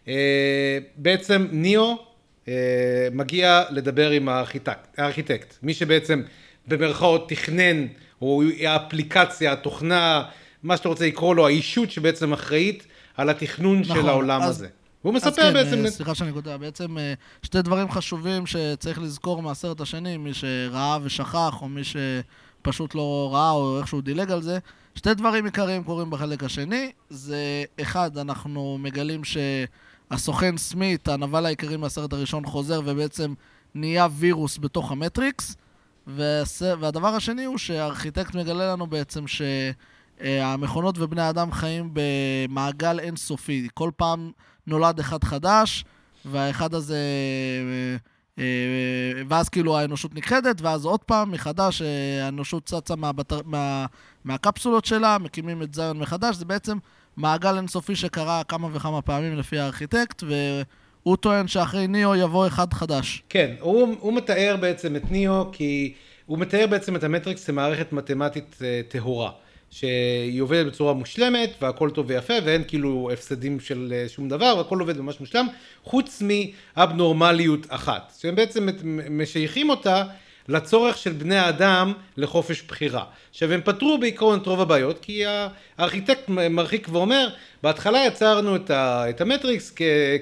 אה, 0.09 0.78
בעצם 0.97 1.47
ניאו 1.52 1.90
אה, 1.90 1.97
מגיע 3.12 3.65
לדבר 3.71 4.11
עם 4.11 4.29
הארכיטקט, 4.29 4.99
הארכיטקט, 4.99 5.55
מי 5.62 5.75
שבעצם 5.75 6.23
במרכאות 6.69 7.29
תכנן, 7.29 7.87
או 8.23 8.43
האפליקציה, 8.65 9.53
התוכנה, 9.53 10.23
מה 10.62 10.76
שאתה 10.76 10.88
רוצה 10.88 11.07
לקרוא 11.07 11.35
לו, 11.35 11.47
האישות 11.47 11.91
שבעצם 11.91 12.33
אחראית 12.33 12.87
על 13.17 13.31
התכנון 13.31 13.85
של 13.85 13.93
נכון, 13.93 14.09
העולם 14.09 14.43
אז- 14.43 14.50
הזה. 14.50 14.69
והוא 15.05 15.15
מספר 15.15 15.31
כן, 15.43 15.53
בעצם... 15.53 15.85
אה, 15.85 15.91
סליחה 15.91 16.15
שאני 16.15 16.33
קוטע, 16.33 16.57
בעצם 16.57 16.99
אה, 16.99 17.15
שתי 17.43 17.62
דברים 17.62 17.91
חשובים 17.91 18.47
שצריך 18.47 18.99
לזכור 18.99 19.43
מהסרט 19.43 19.81
השני, 19.81 20.17
מי 20.17 20.35
שראה 20.35 20.99
ושכח, 21.03 21.55
או 21.62 21.69
מי 21.69 21.83
שפשוט 21.85 22.95
לא 22.95 23.31
ראה, 23.33 23.50
או 23.50 23.79
איכשהו 23.79 24.00
דילג 24.00 24.31
על 24.31 24.43
זה. 24.43 24.59
שתי 24.95 25.15
דברים 25.15 25.45
עיקריים 25.45 25.85
קורים 25.85 26.11
בחלק 26.11 26.45
השני, 26.45 26.91
זה 27.11 27.65
אחד, 27.81 28.19
אנחנו 28.19 28.79
מגלים 28.81 29.25
שהסוכן 30.10 30.56
סמית, 30.56 31.08
הנבל 31.08 31.46
העיקרי 31.46 31.76
מהסרט 31.76 32.12
הראשון, 32.12 32.46
חוזר 32.46 32.80
ובעצם 32.84 33.34
נהיה 33.75 34.08
וירוס 34.10 34.58
בתוך 34.58 34.92
המטריקס. 34.92 35.56
והס... 36.06 36.62
והדבר 36.80 37.08
השני 37.08 37.44
הוא 37.44 37.58
שהארכיטקט 37.58 38.34
מגלה 38.34 38.72
לנו 38.72 38.86
בעצם 38.86 39.25
שהמכונות 39.26 40.98
ובני 40.98 41.22
האדם 41.22 41.52
חיים 41.52 41.90
במעגל 41.92 43.00
אינסופי. 43.00 43.68
כל 43.75 43.90
פעם 43.96 44.30
נולד 44.66 44.98
אחד 44.98 45.25
חדש, 45.25 45.84
והאחד 46.25 46.75
הזה... 46.75 46.98
אה, 46.98 47.96
אה, 48.38 49.22
ואז 49.28 49.48
כאילו 49.48 49.78
האנושות 49.78 50.14
נכחדת, 50.14 50.60
ואז 50.60 50.84
עוד 50.84 51.00
פעם 51.00 51.30
מחדש 51.32 51.82
אה, 51.82 52.25
האנושות 52.25 52.66
צצה 52.66 52.96
מהבטר... 52.96 53.40
מה... 53.44 53.86
מהקפסולות 54.25 54.84
שלה, 54.84 55.18
מקימים 55.18 55.62
את 55.62 55.75
זיון 55.75 55.98
מחדש, 55.98 56.36
זה 56.36 56.44
בעצם 56.44 56.78
מעגל 57.16 57.56
אינסופי 57.56 57.96
שקרה 57.96 58.42
כמה 58.44 58.68
וכמה 58.73 59.02
פעמים 59.02 59.37
לפי 59.37 59.58
הארכיטקט, 59.58 60.23
והוא 60.23 61.16
טוען 61.16 61.49
שאחרי 61.49 61.87
ניאו 61.87 62.16
יבוא 62.16 62.46
אחד 62.46 62.73
חדש. 62.73 63.23
כן, 63.28 63.54
הוא, 63.61 63.96
הוא 64.00 64.12
מתאר 64.12 64.56
בעצם 64.61 64.96
את 64.96 65.11
ניאו 65.11 65.52
כי 65.52 65.94
הוא 66.26 66.38
מתאר 66.38 66.66
בעצם 66.66 66.96
את 66.96 67.04
המטריקס 67.04 67.46
כמערכת 67.46 67.92
מתמטית 67.92 68.56
אה, 68.62 68.80
טהורה. 68.88 69.30
שהיא 69.70 70.42
עובדת 70.42 70.66
בצורה 70.66 70.92
מושלמת 70.92 71.50
והכל 71.62 71.90
טוב 71.90 72.06
ויפה 72.08 72.35
ואין 72.44 72.62
כאילו 72.68 73.11
הפסדים 73.12 73.61
של 73.61 73.92
אה, 73.96 74.08
שום 74.08 74.28
דבר 74.28 74.54
והכל 74.56 74.80
עובד 74.80 74.99
ממש 75.00 75.20
מושלם 75.20 75.46
חוץ 75.85 76.23
מאבנורמליות 76.76 77.66
אחת 77.68 78.12
שהם 78.18 78.35
בעצם 78.35 78.68
משייכים 79.11 79.70
אותה 79.70 80.04
לצורך 80.49 80.99
של 80.99 81.12
בני 81.12 81.37
האדם 81.37 81.93
לחופש 82.17 82.62
בחירה. 82.62 83.05
עכשיו 83.31 83.53
הם 83.53 83.61
פתרו 83.65 83.99
בעיקרון 83.99 84.38
את 84.38 84.47
רוב 84.47 84.61
הבעיות 84.61 84.99
כי 84.99 85.23
הארכיטקט 85.79 86.29
מרחיק 86.29 86.88
ואומר 86.93 87.29
בהתחלה 87.62 88.05
יצרנו 88.07 88.57
את, 88.57 88.71
ה, 88.71 89.11
את 89.11 89.21
המטריקס 89.21 89.75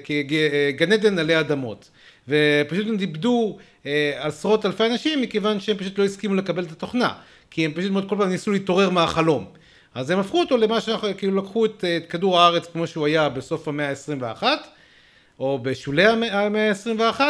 כגן 0.03 0.91
עדן 0.91 1.19
עלי 1.19 1.39
אדמות 1.39 1.89
ופשוט 2.27 2.87
הם 2.87 2.97
איבדו 2.99 3.57
אה, 3.85 4.13
עשרות 4.19 4.65
אלפי 4.65 4.85
אנשים 4.85 5.21
מכיוון 5.21 5.59
שהם 5.59 5.77
פשוט 5.77 5.99
לא 5.99 6.03
הסכימו 6.05 6.35
לקבל 6.35 6.63
את 6.63 6.71
התוכנה 6.71 7.13
כי 7.51 7.65
הם 7.65 7.73
פשוט 7.73 7.91
מאוד 7.91 8.09
כל 8.09 8.15
פעם 8.19 8.29
ניסו 8.29 8.51
להתעורר 8.51 8.89
מהחלום 8.89 9.45
אז 9.95 10.09
הם 10.09 10.19
הפכו 10.19 10.39
אותו 10.39 10.57
למה 10.57 10.81
שאנחנו 10.81 11.07
כאילו 11.17 11.37
לקחו 11.37 11.65
את, 11.65 11.83
את 11.97 12.09
כדור 12.09 12.39
הארץ 12.39 12.67
כמו 12.73 12.87
שהוא 12.87 13.05
היה 13.05 13.29
בסוף 13.29 13.67
המאה 13.67 13.89
ה-21 13.89 14.43
או 15.39 15.59
בשולי 15.59 16.05
המאה 16.05 16.71
ה-21 16.71 17.21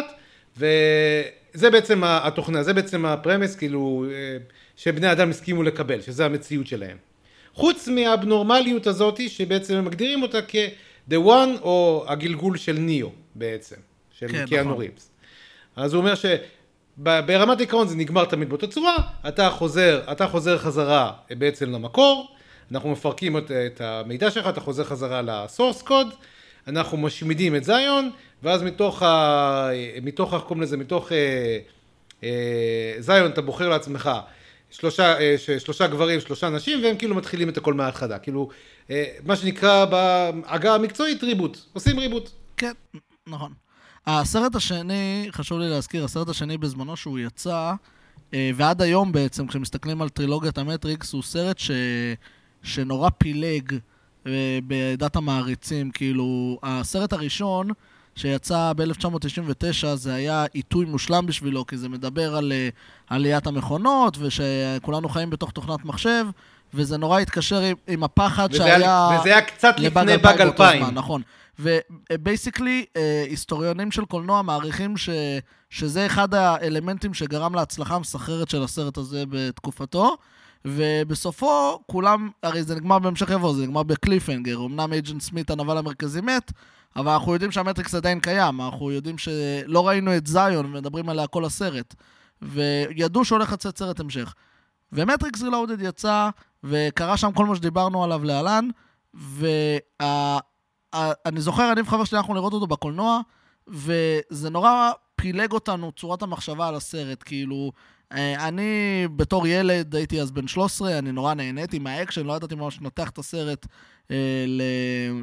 וזה 1.56 1.70
בעצם 1.70 2.04
התוכנה, 2.04 2.64
זה 2.64 2.74
בעצם 2.74 3.06
הפרמס 3.06 3.56
כאילו 3.56 4.06
אה, 4.12 4.38
שבני 4.76 5.12
אדם 5.12 5.30
הסכימו 5.30 5.64
לקבל, 5.64 6.02
שזה 6.02 6.26
המציאות 6.26 6.68
שלהם. 6.68 6.98
חוץ 7.54 7.88
מהאבנורמליות 7.88 8.88
הזאתי 8.88 9.30
שבעצם 9.30 9.76
הם 9.76 9.86
מגדירים 9.86 10.22
אותה 10.22 10.42
כ-the 10.48 11.14
one 11.14 11.62
או 11.62 12.06
הגלגול 12.08 12.58
של 12.58 12.74
ניאו 12.74 13.10
בעצם, 13.36 13.76
של 14.12 14.28
כן, 14.28 14.46
קיאנו 14.46 14.70
נכון. 14.70 14.82
ריבס. 14.82 15.12
אז 15.76 15.94
הוא 15.94 16.02
אומר 16.02 16.14
שברמת 16.16 17.58
העיקרון 17.58 17.88
זה 17.88 17.96
נגמר 17.96 18.26
תמיד 18.26 18.50
באותה 18.50 18.68
צורה, 18.68 18.98
אתה 19.28 19.50
חוזר, 19.50 20.02
אתה 20.12 20.28
חוזר 20.28 20.58
חזרה 20.58 21.12
אה, 21.32 21.36
בעצם 21.36 21.72
למקור, 21.72 22.36
אנחנו 22.72 22.90
מפרקים 22.92 23.38
את, 23.38 23.52
את 23.52 23.82
המידע 23.82 24.32
שלך, 24.32 24.48
אתה 24.48 24.60
חוזר 24.62 24.84
חזרה 24.84 25.22
לסורס 25.22 25.82
קוד, 25.82 26.08
אנחנו 26.68 26.98
משמידים 26.98 27.56
את 27.56 27.64
זיון, 27.64 28.10
ואז 28.46 28.64
מתוך, 28.64 29.04
ה, 29.04 29.70
מתוך, 30.04 30.34
איך 30.34 30.44
קוראים 30.44 30.62
לזה, 30.64 30.78
מתוך 30.78 31.12
אה, 31.12 31.58
אה, 32.24 32.96
זיון 33.00 33.32
אתה 33.32 33.42
בוחר 33.42 33.70
לעצמך 33.70 34.10
שלושה, 34.72 35.20
אה, 35.20 35.36
שלושה 35.60 35.88
גברים, 35.88 36.20
שלושה 36.20 36.50
נשים, 36.50 36.84
והם 36.84 36.98
כאילו 36.98 37.16
מתחילים 37.16 37.50
את 37.50 37.58
הכל 37.58 37.74
מההתחלה. 37.74 38.20
כאילו, 38.20 38.50
אה, 38.90 39.06
מה 39.24 39.36
שנקרא 39.36 39.86
בעגה 39.86 40.76
המקצועית 40.76 41.24
ריבוט, 41.24 41.58
עושים 41.74 42.00
ריבוט. 42.00 42.30
כן, 42.58 42.74
נכון. 43.28 43.54
הסרט 44.08 44.56
השני, 44.56 45.28
חשוב 45.32 45.60
לי 45.60 45.70
להזכיר, 45.70 46.06
הסרט 46.06 46.30
השני 46.30 46.58
בזמנו 46.58 46.98
שהוא 46.98 47.20
יצא, 47.20 47.74
אה, 48.34 48.52
ועד 48.56 48.82
היום 48.82 49.12
בעצם, 49.12 49.48
כשמסתכלים 49.48 50.02
על 50.02 50.10
טרילוגיית 50.10 50.58
המטריקס, 50.58 51.14
הוא 51.14 51.24
סרט 51.24 51.60
ש... 51.60 51.72
שנורא 52.64 53.10
פילג 53.18 53.74
אה, 54.28 54.60
בעדת 54.64 55.16
המעריצים. 55.16 55.92
כאילו, 55.92 56.60
הסרט 56.64 57.14
הראשון 57.14 57.70
שיצא 58.16 58.74
ב-1999, 58.76 59.96
זה 59.96 60.14
היה 60.14 60.46
עיתוי 60.54 60.86
מושלם 60.86 61.26
בשבילו, 61.26 61.68
כי 61.68 61.78
זה 61.78 61.90
מדבר 61.90 62.36
על 62.36 62.52
אה, 62.52 62.70
עליית 63.10 63.48
המכונות, 63.48 64.18
ושכולנו 64.20 65.10
חיים 65.10 65.30
בתוך 65.30 65.52
תוכנת 65.52 65.86
מחשב, 65.86 66.26
וזה 66.74 66.98
נורא 66.98 67.20
התקשר 67.20 67.60
עם, 67.60 67.76
עם 67.88 68.04
הפחד 68.04 68.48
וזה 68.52 68.58
שהיה... 68.58 68.76
היה, 68.76 69.20
וזה 69.20 69.30
היה 69.30 69.42
קצת 69.42 69.76
לפני 69.78 70.18
באג 70.18 70.38
באותו 70.38 70.64
2000. 70.64 70.84
זמן, 70.84 70.94
נכון. 70.94 71.22
ו 71.60 71.71
basically, 71.71 72.86
היסטוריונים 73.30 73.92
של 73.92 74.06
קולנוע 74.06 74.42
מעריכים 74.42 74.98
ש, 74.98 75.10
שזה 75.70 76.06
אחד 76.06 76.34
האלמנטים 76.34 77.14
שגרם 77.14 77.56
להצלחה 77.56 77.96
המסחררת 77.96 78.50
של 78.50 78.64
הסרט 78.64 78.98
הזה 78.98 79.24
בתקופתו, 79.30 80.18
ובסופו 80.66 81.80
כולם, 81.92 82.30
הרי 82.44 82.64
זה 82.64 82.76
נגמר 82.76 83.00
בהמשך 83.00 83.30
יבוא, 83.30 83.54
זה 83.54 83.64
נגמר 83.64 83.84
ב 83.84 83.90
cliffhanger, 83.90 84.58
אמנם 84.66 84.94
agent 84.94 85.22
סמית 85.22 85.50
הנבל 85.50 85.78
המרכזי 85.78 86.22
מת, 86.22 86.52
אבל 86.96 87.12
אנחנו 87.12 87.34
יודעים 87.34 87.52
שהמטריקס 87.52 87.96
עדיין 87.96 88.20
קיים, 88.20 88.62
אנחנו 88.62 88.92
יודעים 88.92 89.18
שלא 89.18 89.88
ראינו 89.88 90.18
את 90.18 90.28
זיון 90.28 90.66
ומדברים 90.66 91.10
עליה 91.10 91.28
כל 91.28 91.46
הסרט, 91.46 91.96
וידעו 92.42 93.26
שהולך 93.26 93.54
לצאת 93.54 93.78
סרט 93.78 94.00
המשך. 94.00 94.34
ומטריקס 94.92 95.42
Reloaded 95.42 95.82
יצא, 95.82 96.30
וקרה 96.64 97.18
שם 97.18 97.32
כל 97.32 97.46
מה 97.46 97.56
שדיברנו 97.56 98.04
עליו 98.04 98.24
להלן, 98.24 98.70
ואני 99.14 100.42
זוכר, 101.42 101.72
אני 101.72 101.82
וחבר 101.82 102.04
שלי 102.04 102.18
הלכנו 102.18 102.34
לראות 102.34 102.54
אותו 102.54 102.68
בקולנוע, 102.68 103.20
וזה 103.68 104.50
נורא 104.50 104.92
פילג 105.16 105.52
אותנו, 105.52 105.92
צורת 105.92 106.22
המחשבה 106.22 106.68
על 106.68 106.76
הסרט, 106.76 107.24
כאילו... 107.26 107.72
אה, 108.12 108.48
אני 108.48 109.08
בתור 109.16 109.48
ילד, 109.48 109.96
הייתי 109.96 110.22
אז 110.22 110.32
בן 110.32 110.48
13, 110.48 110.98
אני 110.98 111.12
נורא 111.12 111.34
נהניתי 111.34 111.80
מהאקשן, 111.80 112.26
לא 112.26 112.34
ידעתי 112.34 112.56
ממש 112.56 112.82
לנתח 112.82 113.10
את 113.10 113.18
הסרט 113.18 113.66
אה, 114.12 114.46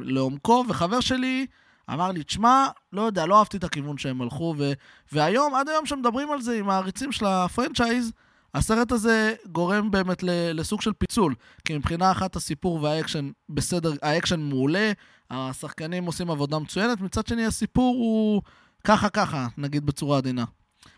לעומקו, 0.03 0.65
וחבר 0.69 0.99
שלי 0.99 1.45
אמר 1.89 2.11
לי, 2.11 2.23
תשמע, 2.23 2.67
לא 2.93 3.01
יודע, 3.01 3.25
לא 3.25 3.39
אהבתי 3.39 3.57
את 3.57 3.63
הכיוון 3.63 3.97
שהם 3.97 4.21
הלכו, 4.21 4.55
ו- 4.57 4.73
והיום, 5.11 5.55
עד 5.55 5.69
היום 5.69 5.85
שמדברים 5.85 6.31
על 6.31 6.41
זה 6.41 6.59
עם 6.59 6.69
העריצים 6.69 7.11
של 7.11 7.25
ה 7.25 7.33
franchise, 7.33 8.11
הסרט 8.53 8.91
הזה 8.91 9.33
גורם 9.51 9.91
באמת 9.91 10.23
לסוג 10.23 10.81
של 10.81 10.93
פיצול, 10.93 11.35
כי 11.65 11.77
מבחינה 11.77 12.11
אחת 12.11 12.35
הסיפור 12.35 12.83
והאקשן 12.83 13.31
בסדר, 13.49 13.93
האקשן 14.01 14.39
מעולה, 14.39 14.91
השחקנים 15.29 16.05
עושים 16.05 16.31
עבודה 16.31 16.59
מצוינת, 16.59 17.01
מצד 17.01 17.27
שני 17.27 17.45
הסיפור 17.45 17.95
הוא 17.95 18.41
ככה 18.83 19.09
ככה, 19.09 19.47
נגיד 19.57 19.85
בצורה 19.85 20.17
עדינה. 20.17 20.43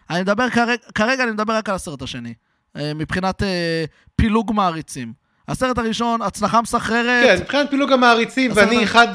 אני 0.09 0.21
מדבר 0.21 0.49
כרגע, 0.49 0.75
כרגע 0.95 1.23
אני 1.23 1.31
מדבר 1.31 1.53
רק 1.53 1.69
על 1.69 1.75
הסרט 1.75 2.01
השני, 2.01 2.33
אה, 2.77 2.93
מבחינת 2.93 3.43
אה, 3.43 3.85
פילוג 4.15 4.51
מעריצים. 4.53 5.13
הסרט 5.47 5.77
הראשון, 5.77 6.21
הצלחה 6.21 6.61
מסחררת. 6.61 7.25
כן, 7.25 7.37
מבחינת 7.41 7.69
פילוג 7.69 7.91
המעריצים, 7.91 8.51
ואני 8.55 8.83
אחד... 8.83 9.07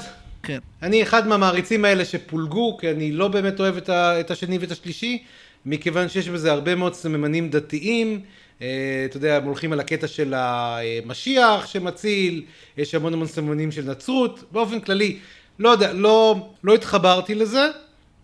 כן. 0.42 0.58
אני 0.82 1.02
אחד 1.02 1.26
מהמעריצים 1.26 1.84
האלה 1.84 2.04
שפולגו, 2.04 2.76
כי 2.80 2.90
אני 2.90 3.12
לא 3.12 3.28
באמת 3.28 3.60
אוהב 3.60 3.76
את, 3.76 3.88
ה, 3.88 4.20
את 4.20 4.30
השני 4.30 4.58
ואת 4.58 4.70
השלישי, 4.70 5.22
מכיוון 5.66 6.08
שיש 6.08 6.28
בזה 6.28 6.52
הרבה 6.52 6.74
מאוד 6.74 6.94
סממנים 6.94 7.50
דתיים. 7.50 8.20
אה, 8.62 9.02
אתה 9.04 9.16
יודע, 9.16 9.36
הם 9.36 9.44
הולכים 9.44 9.72
על 9.72 9.80
הקטע 9.80 10.06
של 10.06 10.34
המשיח 10.36 11.66
שמציל, 11.66 12.42
יש 12.76 12.94
המון 12.94 13.12
המון 13.12 13.26
סממנים 13.26 13.72
של 13.72 13.90
נצרות. 13.90 14.44
באופן 14.52 14.80
כללי, 14.80 15.18
לא 15.58 15.68
יודע, 15.68 15.92
לא, 15.92 16.48
לא 16.64 16.74
התחברתי 16.74 17.34
לזה. 17.34 17.66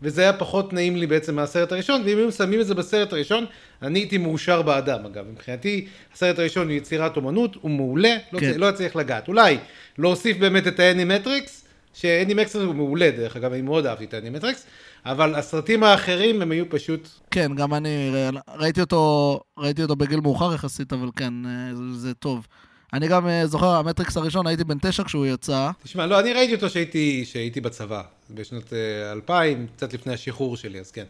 וזה 0.02 0.22
היה 0.22 0.32
פחות 0.32 0.72
נעים 0.72 0.96
לי 0.96 1.06
בעצם 1.06 1.36
מהסרט 1.36 1.72
הראשון, 1.72 2.02
ואם 2.04 2.18
היו 2.18 2.32
שמים 2.32 2.60
את 2.60 2.66
זה 2.66 2.74
בסרט 2.74 3.12
הראשון, 3.12 3.44
אני 3.82 3.98
הייתי 3.98 4.18
מאושר 4.18 4.62
באדם 4.62 5.06
אגב. 5.06 5.24
מבחינתי, 5.32 5.86
הסרט 6.14 6.38
הראשון 6.38 6.68
הוא 6.68 6.76
יצירת 6.76 7.16
אומנות, 7.16 7.56
הוא 7.60 7.70
מעולה, 7.70 8.16
לא, 8.32 8.40
כן. 8.40 8.52
לא 8.56 8.72
צריך 8.72 8.96
לגעת. 8.96 9.28
אולי 9.28 9.58
להוסיף 9.98 10.36
באמת 10.36 10.66
את 10.66 10.80
האנימטריקס, 10.80 11.64
שאנימטריקס 11.94 12.56
הוא 12.56 12.74
מעולה 12.74 13.10
דרך 13.10 13.36
אגב, 13.36 13.52
אני 13.52 13.62
מאוד 13.62 13.86
אהבתי 13.86 14.04
את 14.04 14.14
האנימטריקס, 14.14 14.66
אבל 15.06 15.34
הסרטים 15.34 15.82
האחרים 15.82 16.42
הם 16.42 16.50
היו 16.50 16.70
פשוט... 16.70 17.08
כן, 17.30 17.54
גם 17.54 17.74
אני 17.74 18.12
ראיתי 18.56 18.80
אותו, 18.80 19.40
ראיתי 19.58 19.82
אותו 19.82 19.96
בגיל 19.96 20.20
מאוחר 20.20 20.54
יחסית, 20.54 20.92
אבל 20.92 21.08
כן, 21.16 21.32
אה, 21.46 21.70
זה 21.92 22.14
טוב. 22.14 22.46
אני 22.92 23.08
גם 23.08 23.26
uh, 23.26 23.46
זוכר, 23.46 23.66
המטריקס 23.66 24.16
הראשון, 24.16 24.46
הייתי 24.46 24.64
בן 24.64 24.78
תשע 24.82 25.04
כשהוא 25.04 25.26
יצא. 25.26 25.70
תשמע, 25.82 26.06
לא, 26.06 26.20
אני 26.20 26.32
ראיתי 26.32 26.54
אותו 26.54 26.70
שהייתי, 26.70 27.24
שהייתי 27.24 27.60
בצבא, 27.60 28.02
בשנות 28.30 28.64
uh, 28.64 29.12
2000, 29.12 29.66
קצת 29.76 29.92
לפני 29.92 30.14
השחרור 30.14 30.56
שלי, 30.56 30.80
אז 30.80 30.90
כן. 30.90 31.04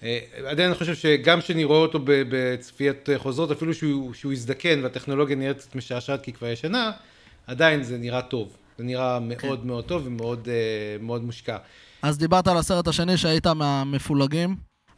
Uh, 0.00 0.04
עדיין 0.46 0.68
אני 0.68 0.78
חושב 0.78 0.94
שגם 0.94 1.40
כשאני 1.40 1.64
רואה 1.64 1.78
אותו 1.78 1.98
בצפיית 2.04 3.08
חוזרות, 3.16 3.50
אפילו 3.50 3.74
שהוא, 3.74 4.14
שהוא 4.14 4.32
הזדקן 4.32 4.80
והטכנולוגיה 4.82 5.36
נראית 5.36 5.58
קצת 5.58 5.74
משעשעת 5.74 6.22
כי 6.22 6.32
כבר 6.32 6.46
ישנה, 6.46 6.90
עדיין 7.46 7.82
זה 7.82 7.98
נראה 7.98 8.22
טוב. 8.22 8.48
זה 8.78 8.84
נראה 8.84 9.18
מאוד 9.20 9.60
כן. 9.60 9.66
מאוד 9.66 9.84
טוב 9.84 10.02
ומאוד 10.06 10.48
מאוד 11.00 11.24
מושקע. 11.24 11.56
אז 12.02 12.18
דיברת 12.18 12.48
על 12.48 12.56
הסרט 12.56 12.88
השני 12.88 13.16
שהיית 13.16 13.46
מהמפולגים. 13.46 14.56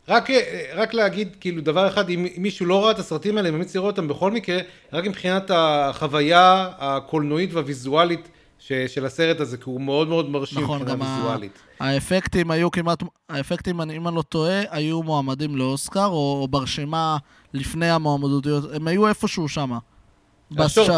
רק, 0.09 0.29
רק 0.75 0.95
להגיד 0.95 1.37
כאילו 1.41 1.63
דבר 1.63 1.89
אחד, 1.89 2.11
אם 2.11 2.27
מישהו 2.37 2.67
לא 2.67 2.85
ראה 2.85 2.91
את 2.91 2.99
הסרטים 2.99 3.37
האלה, 3.37 3.49
אני 3.49 3.57
ממליץ 3.57 3.75
לראות 3.77 3.99
אותם 3.99 4.09
בכל 4.09 4.31
מקרה, 4.31 4.59
רק 4.93 5.07
מבחינת 5.07 5.51
החוויה 5.55 6.69
הקולנועית 6.79 7.55
והוויזואלית 7.55 8.29
ש, 8.59 8.73
של 8.73 9.07
הסרט 9.07 9.41
הזה, 9.41 9.57
כי 9.57 9.63
הוא 9.67 9.81
מאוד 9.81 10.09
מאוד 10.09 10.31
מרשים 10.31 10.63
נכון, 10.63 10.83
מבחינה 10.83 11.17
ויזואלית. 11.17 11.59
האפקטים 11.81 12.51
היו 12.51 12.71
כמעט, 12.71 13.03
האפקטים, 13.29 13.81
אם 13.81 14.09
אני 14.09 14.17
לא 14.17 14.23
טועה, 14.23 14.61
היו 14.71 15.03
מועמדים 15.03 15.57
לאוסקר, 15.57 16.07
או, 16.07 16.39
או 16.43 16.49
ברשימה 16.49 17.17
לפני 17.55 17.91
המועמדות, 17.91 18.45
הם 18.75 18.89
היו 18.89 19.09
איפשהו 19.09 19.49
שם. 19.49 19.71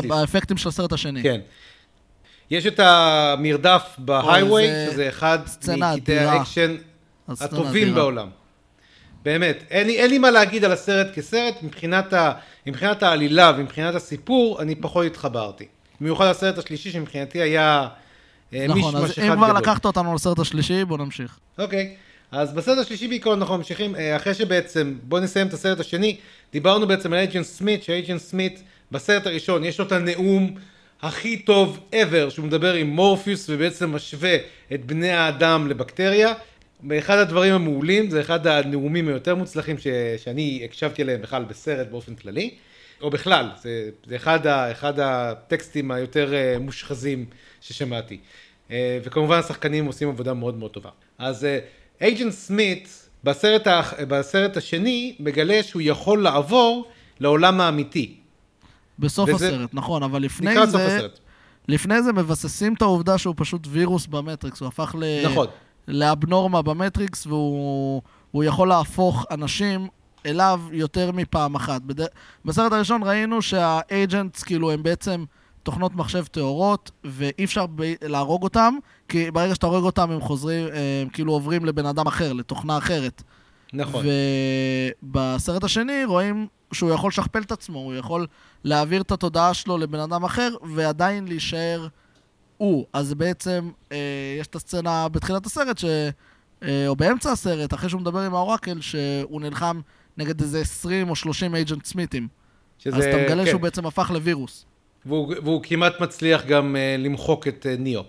באפקטים 0.09 0.57
של 0.57 0.69
הסרט 0.69 0.93
השני. 0.93 1.23
כן. 1.23 1.41
יש 2.51 2.67
את 2.67 2.81
המרדף 2.83 3.83
בהיי-ווי, 3.99 4.67
שזה 4.91 5.09
אחד 5.09 5.39
מקטעי 5.79 6.19
האקשן 6.19 6.77
הטובים 7.29 7.95
בעולם. 7.95 8.29
באמת, 9.25 9.65
אין 9.71 9.89
אין 9.89 10.11
לי 10.11 10.19
מה 10.19 10.31
להגיד 10.31 10.65
על 10.65 10.73
הסרט 10.73 11.07
כסרט, 11.15 11.55
מבחינת, 11.63 12.13
ה, 12.13 12.33
מבחינת 12.67 13.03
העלילה 13.03 13.53
ומבחינת 13.57 13.95
הסיפור, 13.95 14.63
אני 14.63 14.75
פחות 14.75 15.07
התחברתי. 15.07 15.67
במיוחד 16.01 16.27
הסרט 16.27 16.59
השלישי 16.59 16.91
שמבחינתי 16.91 17.43
היה 17.43 17.89
אה, 18.55 18.67
נכון, 18.69 18.77
מישמש 18.77 18.95
אחד 18.95 19.03
גדול. 19.03 19.11
נכון, 19.13 19.23
אז 19.23 19.31
אם 19.31 19.37
כבר 19.37 19.53
לקחת 19.53 19.85
אותנו 19.85 20.15
לסרט 20.15 20.39
השלישי, 20.39 20.85
בוא 20.85 20.99
נמשיך. 20.99 21.39
אוקיי, 21.59 21.95
אז 22.33 22.53
בסרט 22.53 22.79
השלישי 22.79 23.09
בעיקרון 23.09 23.39
אנחנו 23.41 23.57
ממשיכים, 23.57 23.97
אה, 23.97 24.17
אחרי 24.17 24.35
שבעצם, 24.35 24.95
בוא 25.03 25.21
נסיים 25.21 25.47
את 25.47 25.53
הסרט 25.53 25.81
השני, 25.81 26.17
דיברנו 26.53 26.87
בעצם 26.87 27.13
על 27.13 27.19
אייג'נט 27.19 27.47
סמית, 27.47 27.83
שאייג'נט 27.83 28.21
סמית 28.21 28.63
בסרט 28.93 29.27
הראשון 29.27 29.65
יש 29.65 29.79
לו 29.79 29.87
את 29.87 29.93
הנאום 29.93 30.55
הכי 31.03 31.37
טוב 31.37 31.79
ever, 31.93 32.31
שהוא 32.31 32.47
מדבר 32.47 32.75
עם 32.75 32.87
מורפיוס 32.87 33.47
ובעצם 33.49 33.95
משווה 33.95 34.37
את 34.75 34.87
בני 34.87 35.11
האדם 35.11 35.69
לבקטריה. 35.69 36.33
באחד 36.83 37.19
הדברים 37.19 37.55
המעולים, 37.55 38.11
זה 38.11 38.21
אחד 38.21 38.47
הנאומים 38.47 39.09
היותר 39.09 39.35
מוצלחים 39.35 39.79
ש, 39.79 39.87
שאני 40.17 40.63
הקשבתי 40.65 41.03
עליהם 41.03 41.23
בכלל 41.23 41.45
בסרט 41.45 41.89
באופן 41.91 42.15
כללי, 42.15 42.51
או 43.01 43.11
בכלל, 43.11 43.49
זה, 43.63 43.91
זה 44.07 44.17
אחד, 44.17 44.47
ה, 44.47 44.73
אחד 44.73 45.01
הטקסטים 45.01 45.91
היותר 45.91 46.35
אה, 46.35 46.57
מושחזים 46.61 47.25
ששמעתי. 47.61 48.19
אה, 48.71 48.99
וכמובן 49.05 49.39
השחקנים 49.39 49.87
עושים 49.87 50.09
עבודה 50.09 50.35
מאוד 50.35 50.57
מאוד 50.57 50.71
טובה. 50.71 50.91
אז 51.19 51.47
agent 52.01 52.27
אה, 52.27 52.33
סמית 52.33 53.09
בסרט, 53.25 53.67
בסרט 54.09 54.57
השני 54.57 55.17
מגלה 55.21 55.63
שהוא 55.63 55.83
יכול 55.85 56.23
לעבור 56.23 56.91
לעולם 57.21 57.61
האמיתי. 57.61 58.15
בסוף 58.99 59.31
וזה... 59.35 59.47
הסרט, 59.47 59.71
נכון, 59.73 60.03
אבל 60.03 60.23
לפני 60.23 60.67
זה... 60.67 61.07
לפני 61.69 62.03
זה 62.03 62.13
מבססים 62.13 62.75
את 62.75 62.83
העובדה 62.83 63.19
שהוא 63.19 63.35
פשוט 63.39 63.67
וירוס 63.71 64.07
במטריקס, 64.07 64.61
הוא 64.61 64.69
הפך 64.69 64.95
ל... 64.99 65.27
נכון. 65.27 65.47
לאבנורמה 65.89 66.63
במטריקס, 66.63 67.27
והוא 67.27 68.45
יכול 68.45 68.69
להפוך 68.69 69.27
אנשים 69.31 69.89
אליו 70.27 70.61
יותר 70.73 71.13
מפעם 71.13 71.55
אחת. 71.55 71.83
בד... 71.83 72.05
בסרט 72.45 72.73
הראשון 72.73 73.03
ראינו 73.03 73.43
שה 73.43 73.73
agents, 73.73 74.43
כאילו, 74.43 74.71
הם 74.71 74.83
בעצם 74.83 75.25
תוכנות 75.63 75.95
מחשב 75.95 76.25
טהורות, 76.25 76.91
ואי 77.05 77.45
אפשר 77.45 77.67
ב... 77.75 77.95
להרוג 78.03 78.43
אותם, 78.43 78.75
כי 79.09 79.31
ברגע 79.31 79.55
שאתה 79.55 79.67
הורג 79.67 79.85
אותם, 79.85 80.11
הם 80.11 80.21
חוזרים, 80.21 80.67
הם 80.67 81.09
כאילו 81.09 81.33
עוברים 81.33 81.65
לבן 81.65 81.87
אדם 81.87 82.07
אחר, 82.07 82.33
לתוכנה 82.33 82.79
אחרת. 82.79 83.23
נכון. 83.73 84.05
ובסרט 85.03 85.65
השני 85.65 86.05
רואים 86.05 86.47
שהוא 86.73 86.91
יכול 86.91 87.09
לשכפל 87.09 87.43
את 87.43 87.53
עצמו, 87.53 87.79
הוא 87.79 87.95
יכול 87.95 88.27
להעביר 88.65 89.03
את 89.03 89.13
התודעה 89.13 89.55
שלו 89.55 89.79
לבן 89.79 90.01
אדם 90.01 90.25
אחר, 90.25 90.55
ועדיין 90.63 91.29
להישאר... 91.29 91.87
הוא. 92.63 92.87
אז 92.93 93.15
בעצם 93.15 93.71
אה, 93.93 93.97
יש 94.41 94.47
את 94.47 94.55
הסצנה 94.55 95.09
בתחילת 95.09 95.47
הסרט, 95.47 95.79
ש, 95.79 95.85
אה, 96.63 96.89
או 96.89 96.97
באמצע 96.97 97.33
הסרט, 97.33 97.75
אחרי 97.75 97.91
שהוא 97.91 98.01
מדבר 98.01 98.19
עם 98.19 98.35
האורקל, 98.35 98.81
שהוא 98.81 99.41
נלחם 99.41 99.81
נגד 100.17 100.41
איזה 100.41 100.61
20 100.61 101.11
או 101.11 101.17
30 101.17 101.55
אייג'נט 101.55 101.85
סמיתים. 101.85 102.29
שזה, 102.79 102.97
אז 102.97 103.05
אתה 103.05 103.17
מגלה 103.17 103.45
כן. 103.45 103.51
שהוא 103.51 103.61
בעצם 103.61 103.87
הפך 103.87 104.11
לווירוס. 104.11 104.65
והוא, 105.07 105.35
והוא 105.45 105.63
כמעט 105.63 106.01
מצליח 106.01 106.45
גם 106.47 106.77
אה, 106.77 106.97
למחוק 106.99 107.49
את 107.49 107.67
אה, 107.71 107.77
ניאו. 107.79 108.03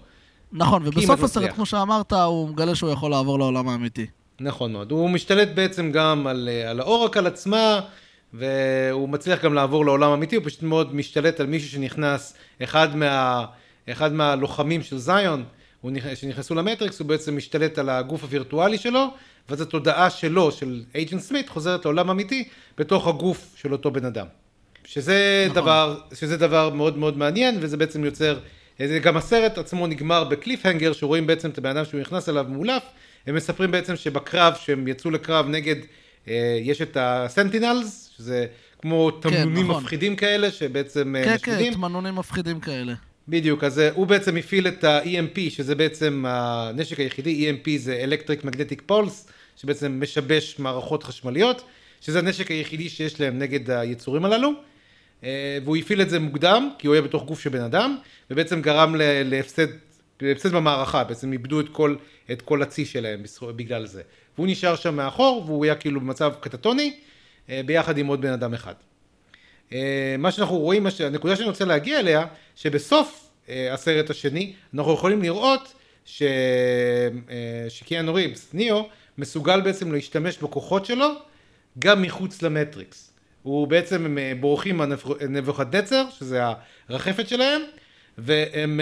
נכון, 0.52 0.82
ובסוף 0.86 1.24
הסרט, 1.24 1.54
כמו 1.54 1.66
שאמרת, 1.66 2.14
הוא 2.14 2.50
מגלה 2.50 2.76
שהוא 2.76 2.90
יכול 2.90 3.12
לעבור 3.12 3.40
לעולם 3.40 3.70
האמיתי. 3.70 4.06
נכון 4.40 4.74
מאוד. 4.74 4.92
הוא 4.92 5.10
משתלט 5.10 5.50
בעצם 5.54 5.92
גם 5.92 6.28
על, 6.28 6.50
אה, 6.52 6.70
על 6.70 6.80
האורקל 6.80 7.28
עצמה, 7.28 7.80
והוא 8.34 9.10
מצליח 9.10 9.44
גם 9.44 9.54
לעבור 9.54 9.86
לעולם 9.86 10.12
האמיתי, 10.12 10.36
הוא 10.36 10.46
פשוט 10.46 10.64
מאוד 10.64 10.96
משתלט 10.96 11.40
על 11.40 11.48
מישהו 11.48 11.70
שנכנס, 11.70 12.34
אחד 12.64 12.96
מה... 12.96 13.46
אחד 13.90 14.14
מהלוחמים 14.14 14.84
של 14.84 14.98
זיון, 14.98 15.44
שנכנסו 16.16 16.56
למטריקס, 16.56 17.00
הוא 17.00 17.08
בעצם 17.08 17.38
משתלט 17.38 17.78
על 17.78 17.90
הגוף 17.90 18.24
הווירטואלי 18.24 18.78
שלו, 18.78 19.08
ואז 19.50 19.62
התודעה 19.62 20.10
שלו, 20.10 20.52
של 20.52 20.84
אייג'נט 20.96 21.22
סמית, 21.22 21.50
חוזרת 21.50 21.86
לעולם 21.86 22.10
אמיתי, 22.10 22.48
בתוך 22.78 23.08
הגוף 23.08 23.54
של 23.56 23.72
אותו 23.72 23.92
בן 23.92 24.06
אדם. 24.06 24.26
שזה, 24.86 25.46
נכון. 25.50 25.62
דבר, 25.62 26.00
שזה 26.14 26.38
דבר 26.38 26.70
מאוד 26.70 26.98
מאוד 26.98 27.18
מעניין, 27.18 27.58
וזה 27.60 27.78
בעצם 27.78 28.06
יוצר, 28.06 28.40
גם 29.02 29.18
הסרט 29.18 29.58
עצמו 29.58 29.88
נגמר 29.88 30.24
בקליפהנגר, 30.24 30.94
שרואים 30.94 31.28
בעצם 31.28 31.50
את 31.50 31.58
הבן 31.58 31.70
אדם 31.78 31.86
שהוא 31.86 32.02
נכנס 32.02 32.30
אליו 32.30 32.46
מאולף, 32.50 32.84
הם 33.28 33.36
מספרים 33.36 33.72
בעצם 33.72 33.96
שבקרב, 33.96 34.54
שהם 34.56 34.88
יצאו 34.88 35.12
לקרב 35.12 35.48
נגד, 35.48 35.76
אה, 36.28 36.60
יש 36.62 36.82
את 36.82 36.98
הסנטינלס, 37.00 38.12
שזה 38.18 38.46
כמו 38.82 39.12
כן, 39.22 39.30
תמנונים 39.30 39.68
נכון. 39.70 39.84
מפחידים 39.84 40.16
כאלה, 40.16 40.52
שבעצם 40.52 41.16
אה, 41.16 41.24
כן, 41.24 41.36
משמידים. 41.36 41.66
כן, 41.66 41.72
כן, 41.72 41.74
תמנונים 41.74 42.16
מפחידים 42.16 42.60
כאלה. 42.60 42.94
בדיוק, 43.28 43.64
אז 43.64 43.80
אה, 43.80 43.90
הוא 43.94 44.08
בעצם 44.08 44.38
הפעיל 44.38 44.68
את 44.68 44.84
ה-EMP, 44.84 45.40
שזה 45.50 45.76
בעצם 45.76 46.24
הנשק 46.28 47.00
היחידי, 47.00 47.52
EMP 47.52 47.70
זה 47.78 48.06
Electric 48.06 48.46
Magnetic 48.46 48.92
Pulse, 48.92 49.32
שבעצם 49.56 50.00
משבש 50.02 50.60
מערכות 50.60 51.04
חשמליות, 51.04 51.64
שזה 52.02 52.20
הנשק 52.20 52.52
היחידי 52.52 52.90
שיש 52.90 53.22
להם 53.22 53.40
נגד 53.40 53.72
היצורים 53.72 54.26
הללו. 54.26 54.52
אה, 55.24 55.58
והוא 55.64 55.78
הפעיל 55.78 56.02
את 56.02 56.10
זה 56.10 56.20
מוקדם, 56.20 56.70
כי 56.80 56.88
הוא 56.88 56.94
היה 56.94 57.02
בתוך 57.02 57.26
גוף 57.26 57.40
של 57.40 57.50
בן 57.50 57.62
אדם, 57.62 57.98
ובעצם 58.32 58.62
גרם 58.62 58.96
להפסד, 59.26 59.68
להפסד 60.22 60.52
במערכה, 60.52 61.04
בעצם 61.04 61.34
איבדו 61.34 61.60
את 61.60 61.70
כל, 61.70 61.96
את 62.32 62.42
כל 62.42 62.62
הצי 62.62 62.86
שלהם 62.86 63.24
בגלל 63.56 63.86
זה. 63.86 64.02
והוא 64.38 64.48
נשאר 64.48 64.76
שם 64.76 64.96
מאחור, 64.96 65.44
והוא 65.46 65.66
היה 65.66 65.76
כאילו 65.76 66.02
במצב 66.02 66.34
קטטוני, 66.40 66.94
אה, 67.50 67.62
ביחד 67.66 67.98
עם 67.98 68.08
עוד 68.08 68.22
בן 68.22 68.34
אדם 68.34 68.54
אחד. 68.54 68.74
אה, 69.74 70.16
מה 70.18 70.32
שאנחנו 70.32 70.58
רואים, 70.58 70.86
הנקודה 71.06 71.36
שאני 71.36 71.48
רוצה 71.48 71.66
להגיע 71.66 72.00
אליה, 72.00 72.26
שבסוף 72.56 73.30
אה, 73.50 73.74
הסרט 73.74 74.10
השני, 74.10 74.54
אנחנו 74.74 74.94
יכולים 74.94 75.22
לראות 75.22 75.74
ש... 76.06 76.22
אה, 76.22 77.70
שקיאנו 77.70 78.14
ריבס, 78.14 78.50
ניאו, 78.54 78.88
מסוגל 79.18 79.62
בעצם 79.62 79.92
להשתמש 79.92 80.38
בכוחות 80.38 80.86
שלו 80.86 81.08
גם 81.80 82.02
מחוץ 82.02 82.42
למטריקס. 82.42 83.14
הוא 83.44 83.68
בעצם, 83.68 84.06
הם 84.06 84.18
בורחים 84.40 84.78
מהנבוכדנצר, 84.78 86.06
שזה 86.20 86.42
הרחפת 86.90 87.28
שלהם, 87.28 87.62
והם 88.18 88.80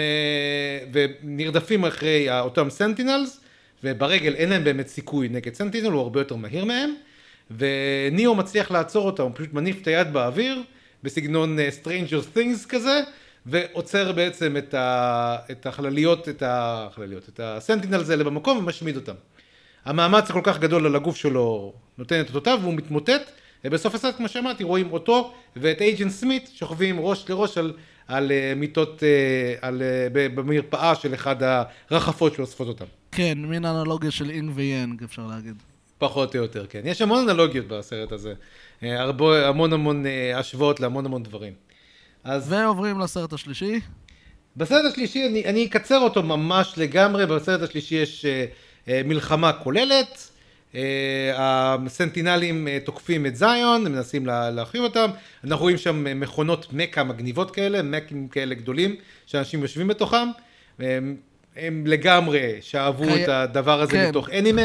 נרדפים 0.92 1.84
אחרי 1.84 2.40
אותם 2.40 2.70
sentinels, 2.70 3.40
וברגל 3.84 4.34
אין 4.34 4.48
להם 4.48 4.64
באמת 4.64 4.88
סיכוי 4.88 5.28
נגד 5.28 5.54
sentinel, 5.54 5.86
הוא 5.90 6.00
הרבה 6.00 6.20
יותר 6.20 6.36
מהיר 6.36 6.64
מהם, 6.64 6.94
וניאו 7.50 8.34
מצליח 8.34 8.70
לעצור 8.70 9.06
אותם, 9.06 9.22
הוא 9.22 9.30
פשוט 9.34 9.52
מניף 9.52 9.82
את 9.82 9.86
היד 9.86 10.12
באוויר, 10.12 10.62
בסגנון 11.02 11.58
אה, 11.58 11.68
Stranger 11.82 12.36
Things 12.36 12.68
כזה, 12.68 13.00
ועוצר 13.46 14.12
בעצם 14.12 14.56
את, 14.56 14.74
ה, 14.74 15.36
את 15.50 15.66
החלליות, 15.66 16.28
את 16.28 16.42
החלליות, 16.46 17.28
את 17.28 17.40
ה 17.42 17.49
sentinels 17.49 18.10
האלה 18.10 18.24
במקום 18.24 18.58
ומשמיד 18.58 18.96
אותם. 18.96 19.14
המאמץ 19.84 20.30
הכל 20.30 20.40
כך 20.42 20.58
גדול 20.58 20.86
על 20.86 20.96
הגוף 20.96 21.16
שלו 21.16 21.72
נותן 21.98 22.20
את 22.20 22.28
אותותיו 22.28 22.58
והוא 22.62 22.74
מתמוטט, 22.74 23.30
ובסוף 23.64 23.94
הסרט, 23.94 24.16
כמו 24.16 24.28
שאמרתי, 24.28 24.64
רואים 24.64 24.92
אותו 24.92 25.32
ואת 25.56 25.80
אייג'נט 25.80 26.10
סמית 26.10 26.50
שוכבים 26.54 27.00
ראש 27.00 27.30
לראש 27.30 27.58
על, 27.58 27.72
על 28.08 28.32
אה, 28.32 28.52
מיטות, 28.56 29.02
אה, 29.02 29.68
על, 29.68 29.82
אה, 29.82 30.28
במרפאה 30.34 30.94
של 30.94 31.14
אחד 31.14 31.36
הרחפות 31.90 32.34
שאוספות 32.34 32.68
אותם. 32.68 32.84
כן, 33.12 33.38
מין 33.38 33.64
אנלוגיה 33.64 34.10
של 34.10 34.30
אין 34.30 34.50
ויאנג, 34.54 35.02
אפשר 35.02 35.26
להגיד. 35.26 35.62
פחות 36.02 36.36
או 36.36 36.40
יותר, 36.42 36.66
כן. 36.66 36.80
יש 36.84 37.02
המון 37.02 37.28
אנלוגיות 37.28 37.68
בסרט 37.68 38.12
הזה. 38.12 38.34
אה, 38.82 39.00
הרבה, 39.00 39.48
המון 39.48 39.72
המון 39.72 40.06
אה, 40.06 40.38
השוואות 40.38 40.80
להמון 40.80 41.06
המון 41.06 41.22
דברים. 41.22 41.52
אז 42.24 42.52
ועוברים 42.52 42.98
לסרט 43.00 43.32
השלישי. 43.32 43.80
בסרט 44.56 44.84
השלישי, 44.92 45.26
אני, 45.26 45.44
אני 45.44 45.66
אקצר 45.66 45.98
אותו 45.98 46.22
ממש 46.22 46.74
לגמרי, 46.76 47.26
בסרט 47.26 47.62
השלישי 47.62 47.94
יש 47.94 48.24
אה, 48.24 48.44
אה, 48.88 49.02
מלחמה 49.04 49.52
כוללת, 49.52 50.30
אה, 50.74 51.30
הסנטינלים 51.86 52.68
אה, 52.68 52.78
תוקפים 52.84 53.26
את 53.26 53.36
זיון, 53.36 53.86
הם 53.86 53.92
מנסים 53.92 54.26
לה, 54.26 54.50
להרחיב 54.50 54.82
אותם, 54.82 55.10
אנחנו 55.44 55.62
רואים 55.62 55.78
שם 55.78 56.20
מכונות 56.20 56.66
מכה 56.72 57.04
מגניבות 57.04 57.50
כאלה, 57.50 57.82
מקים 57.82 58.28
כאלה 58.28 58.54
גדולים, 58.54 58.96
שאנשים 59.26 59.62
יושבים 59.62 59.88
בתוכם, 59.88 60.28
הם, 60.78 61.16
הם 61.56 61.86
לגמרי 61.86 62.58
שאהבו 62.60 63.04
קי- 63.04 63.24
את 63.24 63.28
הדבר 63.28 63.80
הזה 63.80 63.92
כן. 63.92 64.08
מתוך 64.08 64.30
אנימה. 64.30 64.62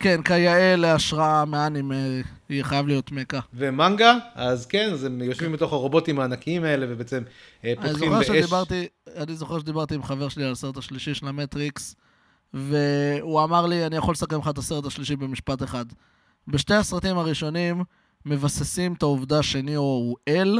כן, 0.00 0.22
כיאה 0.22 0.76
להשראה 0.76 1.44
מאנימה, 1.44 1.94
היא 2.48 2.62
חייב 2.62 2.86
להיות 2.86 3.12
מכה. 3.12 3.38
ומנגה, 3.54 4.14
אז 4.34 4.66
כן, 4.66 4.90
אז 4.92 5.04
הם 5.04 5.22
יושבים 5.22 5.52
בתוך 5.52 5.72
הרובוטים 5.72 6.20
הענקיים 6.20 6.64
האלה 6.64 6.86
ובעצם 6.88 7.22
אה, 7.64 7.72
פותחים 7.82 8.10
באש. 8.10 8.26
שדיברתי, 8.26 8.88
אני 9.16 9.34
זוכר 9.34 9.58
שדיברתי 9.58 9.94
עם 9.94 10.02
חבר 10.02 10.28
שלי 10.28 10.44
על 10.44 10.52
הסרט 10.52 10.76
השלישי 10.76 11.14
של 11.14 11.28
המטריקס, 11.28 11.96
והוא 12.54 13.44
אמר 13.44 13.66
לי, 13.66 13.86
אני 13.86 13.96
יכול 13.96 14.12
לסכם 14.12 14.38
לך 14.38 14.48
את 14.48 14.58
הסרט 14.58 14.86
השלישי 14.86 15.16
במשפט 15.16 15.62
אחד. 15.62 15.84
בשתי 16.48 16.74
הסרטים 16.74 17.18
הראשונים 17.18 17.84
מבססים 18.26 18.92
את 18.92 19.02
העובדה 19.02 19.42
שניאו 19.42 19.82
הוא 19.82 20.16
אל, 20.28 20.58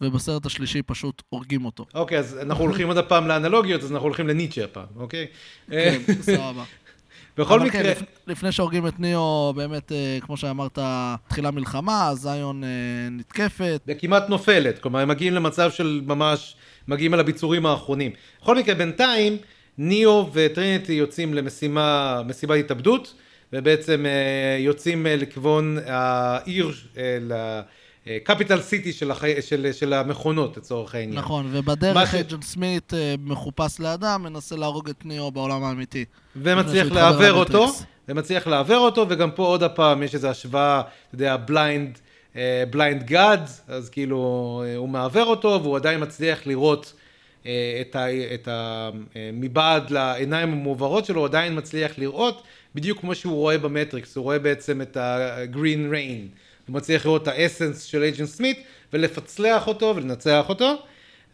ובסרט 0.00 0.46
השלישי 0.46 0.82
פשוט 0.82 1.22
הורגים 1.28 1.64
אותו. 1.64 1.86
אוקיי, 1.94 2.18
אז 2.18 2.38
אנחנו 2.42 2.64
הולכים 2.64 2.88
עוד 2.88 2.98
הפעם 2.98 3.28
לאנלוגיות, 3.28 3.82
אז 3.82 3.92
אנחנו 3.92 4.06
הולכים 4.06 4.28
לניטשה 4.28 4.64
הפעם, 4.64 4.86
אוקיי? 4.96 5.26
אה, 5.72 5.96
כן, 6.06 6.12
סבבה. 6.22 6.64
בכל 7.38 7.60
אבל 7.60 7.70
כן, 7.70 7.78
מקרה, 7.80 7.90
לפ- 7.92 8.02
לפני 8.26 8.52
שהורגים 8.52 8.86
את 8.86 9.00
ניאו, 9.00 9.52
באמת, 9.56 9.92
אה, 9.92 10.18
כמו 10.20 10.36
שאמרת, 10.36 10.78
תחילה 11.28 11.50
מלחמה, 11.50 12.10
זיון 12.14 12.64
אה, 12.64 12.68
נתקפת. 13.10 13.80
וכמעט 13.88 14.28
נופלת, 14.28 14.78
כלומר 14.78 15.00
הם 15.00 15.08
מגיעים 15.08 15.34
למצב 15.34 15.70
של 15.70 16.00
ממש, 16.06 16.56
מגיעים 16.88 17.14
על 17.14 17.20
הביצורים 17.20 17.66
האחרונים. 17.66 18.12
בכל 18.42 18.56
מקרה, 18.56 18.74
בינתיים, 18.74 19.36
ניאו 19.78 20.30
וטריניטי 20.32 20.92
יוצאים 20.92 21.34
למשימה, 21.34 22.20
משימת 22.26 22.58
התאבדות, 22.58 23.14
ובעצם 23.52 24.06
אה, 24.06 24.56
יוצאים 24.58 25.06
אה, 25.06 25.16
לכיוון 25.16 25.78
העיר, 25.86 26.72
ל 28.08 28.14
capital 28.14 28.60
city 28.60 28.92
של, 28.92 29.10
החי... 29.10 29.42
של, 29.42 29.72
של 29.72 29.92
המכונות, 29.92 30.56
לצורך 30.56 30.94
העניין. 30.94 31.18
נכון, 31.18 31.46
ובדרך 31.52 32.12
ש- 32.12 32.14
agent 32.14 32.42
סמית 32.42 32.94
אה, 32.94 33.14
מחופש 33.24 33.80
לאדם, 33.80 34.22
מנסה 34.22 34.56
להרוג 34.56 34.88
את 34.88 35.04
ניאו 35.06 35.30
בעולם 35.30 35.64
האמיתי. 35.64 36.04
ומצליח 36.36 36.86
לעוור 36.92 37.32
אותו. 37.32 37.66
ומצליח 38.08 38.46
לעוור 38.46 38.78
אותו, 38.78 39.06
וגם 39.08 39.30
פה 39.30 39.46
עוד 39.46 39.62
הפעם 39.62 40.02
יש 40.02 40.14
איזו 40.14 40.28
השוואה, 40.28 40.80
אתה 40.80 41.14
יודע, 41.14 41.36
blind, 41.36 41.98
blind 42.70 43.02
god, 43.02 43.48
אז 43.68 43.90
כאילו 43.90 44.62
אה, 44.66 44.76
הוא 44.76 44.88
מעוור 44.88 45.26
אותו, 45.26 45.60
והוא 45.62 45.76
עדיין 45.76 46.02
מצליח 46.02 46.46
לראות 46.46 46.92
אה, 47.46 47.78
את 47.80 47.96
ה... 47.96 48.06
את 48.34 48.48
ה 48.48 48.90
מבעד 49.32 49.90
לעיניים 49.90 50.52
המעוורות 50.52 51.04
שלו, 51.04 51.20
הוא 51.20 51.26
עדיין 51.26 51.58
מצליח 51.58 51.98
לראות, 51.98 52.42
בדיוק 52.74 53.00
כמו 53.00 53.14
שהוא 53.14 53.34
רואה 53.34 53.58
במטריקס, 53.58 54.16
הוא 54.16 54.22
רואה 54.22 54.38
בעצם 54.38 54.82
את 54.82 54.96
ה-green 54.96 55.92
rain, 55.92 56.38
הוא 56.68 56.76
מצליח 56.76 57.06
לראות 57.06 57.22
את 57.22 57.28
ה 57.28 57.35
essence 57.35 57.82
של 57.82 58.02
agent 58.02 58.28
סמית, 58.28 58.62
ולפצלח 58.92 59.66
אותו 59.66 59.92
ולנצח 59.96 60.48
אותו. 60.48 60.74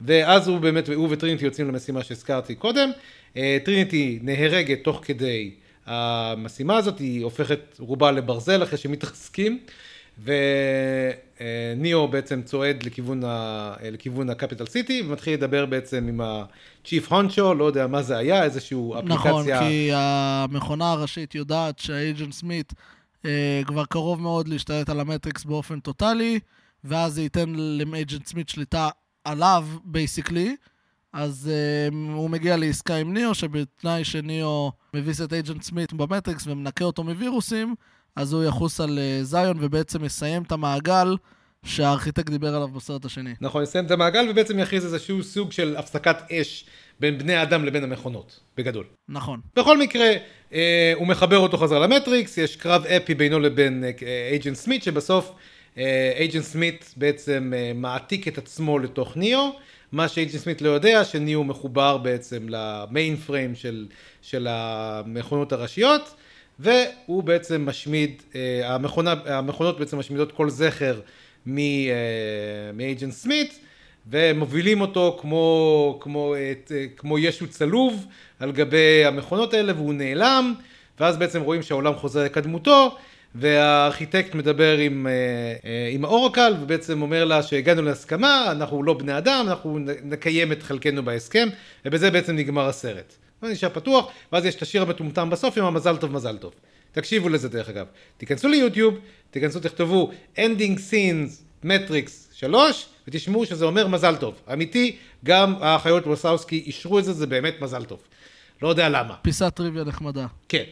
ואז 0.00 0.48
הוא 0.48 0.58
באמת, 0.58 0.88
הוא 0.88 1.08
וטריניטי 1.10 1.44
יוצאים 1.44 1.68
למשימה 1.68 2.04
שהזכרתי 2.04 2.54
קודם. 2.54 2.90
אה, 3.36 3.58
טריניטי 3.64 4.18
נהרגת 4.22 4.84
תוך 4.84 5.00
כדי 5.02 5.50
המשימה 5.86 6.76
הזאת, 6.76 6.98
היא 6.98 7.24
הופכת 7.24 7.76
רובה 7.78 8.10
לברזל 8.10 8.62
אחרי 8.62 8.78
שמתרסקים, 8.78 9.58
וניאו 10.24 12.08
בעצם 12.08 12.42
צועד 12.42 12.82
לכיוון, 12.82 13.24
ה, 13.24 13.74
לכיוון 13.82 14.30
הקפיטל 14.30 14.66
סיטי, 14.66 15.02
ומתחיל 15.06 15.34
לדבר 15.34 15.66
בעצם 15.66 16.06
עם 16.08 16.20
ה 16.20 16.36
chief 16.36 17.12
honcho, 17.12 17.54
לא 17.54 17.64
יודע 17.64 17.86
מה 17.86 18.02
זה 18.02 18.16
היה, 18.16 18.44
איזושהי 18.44 18.78
אפליקציה. 18.98 19.30
נכון, 19.30 19.46
כי 19.58 19.90
המכונה 19.92 20.92
הראשית 20.92 21.34
יודעת 21.34 21.78
שה 21.78 21.98
Agent 21.99 22.32
Smith 22.32 22.72
אה, 22.72 22.93
כבר 23.66 23.84
קרוב 23.84 24.20
מאוד 24.20 24.48
להשתלט 24.48 24.88
על 24.88 25.00
המטריקס 25.00 25.44
באופן 25.44 25.80
טוטאלי, 25.80 26.40
ואז 26.84 27.14
זה 27.14 27.22
ייתן 27.22 27.48
ל 27.54 27.66
Agent 27.66 28.26
Smith 28.26 28.48
שליטה 28.48 28.88
עליו, 29.24 29.66
basically. 29.84 30.56
אז 31.14 31.50
אה, 31.52 32.14
הוא 32.14 32.30
מגיע 32.30 32.56
לעסקה 32.56 32.96
עם 32.96 33.12
ניאו, 33.12 33.34
שבתנאי 33.34 34.04
שניאו 34.04 34.72
מביס 34.94 35.20
את 35.20 35.32
Agent 35.32 35.62
Smith 35.62 35.92
במטריקס 35.92 36.46
ומנקה 36.46 36.84
אותו 36.84 37.04
מווירוסים, 37.04 37.74
אז 38.16 38.32
הוא 38.32 38.44
יחוס 38.44 38.80
על 38.80 38.98
אה, 38.98 39.18
זיון 39.22 39.56
ובעצם 39.60 40.04
יסיים 40.04 40.42
את 40.42 40.52
המעגל 40.52 41.16
שהארכיטקט 41.64 42.30
דיבר 42.30 42.54
עליו 42.54 42.68
בסרט 42.68 43.04
השני. 43.04 43.34
נכון, 43.40 43.62
יסיים 43.62 43.86
את 43.86 43.90
המעגל 43.90 44.26
ובעצם 44.30 44.58
יכריז 44.58 44.84
איזשהו 44.84 45.22
סוג 45.22 45.52
של 45.52 45.76
הפסקת 45.76 46.16
אש 46.32 46.66
בין 47.00 47.18
בני 47.18 47.34
האדם 47.34 47.64
לבין 47.64 47.84
המכונות, 47.84 48.40
בגדול. 48.56 48.84
נכון. 49.08 49.40
בכל 49.56 49.78
מקרה, 49.78 50.04
אה, 50.04 50.16
הוא 50.94 51.06
מחבר 51.06 51.38
אותו 51.38 51.56
חזרה 51.56 51.78
למטריקס, 51.78 52.38
יש 52.38 52.56
קרב 52.56 52.86
אפי 52.86 53.14
בינו 53.14 53.40
לבין 53.40 53.84
אייג'נט 54.30 54.56
סמית, 54.56 54.82
שבסוף 54.82 55.32
אייג'נט 56.18 56.44
סמית 56.44 56.94
בעצם 56.96 57.52
אה, 57.56 57.72
מעתיק 57.74 58.28
את 58.28 58.38
עצמו 58.38 58.78
לתוך 58.78 59.16
ניאו, 59.16 59.52
מה 59.92 60.08
שאייג'נט 60.08 60.40
סמית 60.40 60.62
לא 60.62 60.68
יודע, 60.68 61.04
שניאו 61.04 61.44
מחובר 61.44 61.98
בעצם 61.98 62.46
למיין 62.48 63.16
פריים 63.16 63.54
של, 63.54 63.86
של 64.22 64.46
המכונות 64.50 65.52
הראשיות, 65.52 66.14
והוא 66.58 67.22
בעצם 67.22 67.66
משמיד, 67.66 68.22
אה, 68.34 68.74
המכונה, 68.74 69.14
המכונות 69.26 69.78
בעצם 69.78 69.98
משמידות 69.98 70.32
כל 70.32 70.50
זכר 70.50 71.00
אה, 71.48 71.52
מאייג'נט 72.74 73.12
סמית, 73.12 73.58
ומובילים 74.10 74.80
אותו 74.80 75.18
כמו, 75.20 75.98
כמו, 76.00 76.34
את, 76.52 76.72
כמו 76.96 77.18
ישו 77.18 77.48
צלוב 77.48 78.06
על 78.40 78.52
גבי 78.52 79.04
המכונות 79.04 79.54
האלה 79.54 79.72
והוא 79.72 79.94
נעלם 79.94 80.54
ואז 81.00 81.16
בעצם 81.16 81.42
רואים 81.42 81.62
שהעולם 81.62 81.94
חוזר 81.94 82.24
לקדמותו 82.24 82.96
והארכיטקט 83.34 84.34
מדבר 84.34 84.78
עם, 84.78 85.06
אה, 85.06 85.12
אה, 85.64 85.88
עם 85.92 86.04
האורקל 86.04 86.54
ובעצם 86.60 87.02
אומר 87.02 87.24
לה 87.24 87.42
שהגענו 87.42 87.82
להסכמה, 87.82 88.46
אנחנו 88.50 88.82
לא 88.82 88.94
בני 88.94 89.18
אדם, 89.18 89.46
אנחנו 89.48 89.78
נקיים 90.04 90.52
את 90.52 90.62
חלקנו 90.62 91.02
בהסכם 91.04 91.48
ובזה 91.84 92.10
בעצם 92.10 92.36
נגמר 92.36 92.68
הסרט. 92.68 93.14
זה 93.42 93.52
נשאר 93.52 93.68
פתוח 93.68 94.10
ואז 94.32 94.44
יש 94.44 94.54
את 94.54 94.62
השיר 94.62 94.82
המטומטם 94.82 95.30
בסוף 95.30 95.58
עם 95.58 95.64
המזל 95.64 95.96
טוב 95.96 96.12
מזל 96.12 96.36
טוב. 96.36 96.52
תקשיבו 96.92 97.28
לזה 97.28 97.48
דרך 97.48 97.68
אגב. 97.68 97.86
תיכנסו 98.16 98.48
ליוטיוב, 98.48 98.98
תיכנסו 99.30 99.60
תכתבו 99.60 100.10
ending 100.36 100.78
scenes 100.90 101.64
matrix 101.64 102.10
3 102.32 102.86
ותשמעו 103.08 103.46
שזה 103.46 103.64
אומר 103.64 103.86
מזל 103.86 104.16
טוב. 104.16 104.34
אמיתי, 104.52 104.96
גם 105.24 105.54
האחיות 105.60 106.06
ווסאוסקי 106.06 106.62
אישרו 106.66 106.98
את 106.98 107.04
זה, 107.04 107.12
זה 107.12 107.26
באמת 107.26 107.54
מזל 107.60 107.84
טוב. 107.84 107.98
לא 108.62 108.68
יודע 108.68 108.88
למה. 108.88 109.14
פיסת 109.22 109.52
טריוויה 109.54 109.84
נחמדה. 109.84 110.26
כן. 110.48 110.64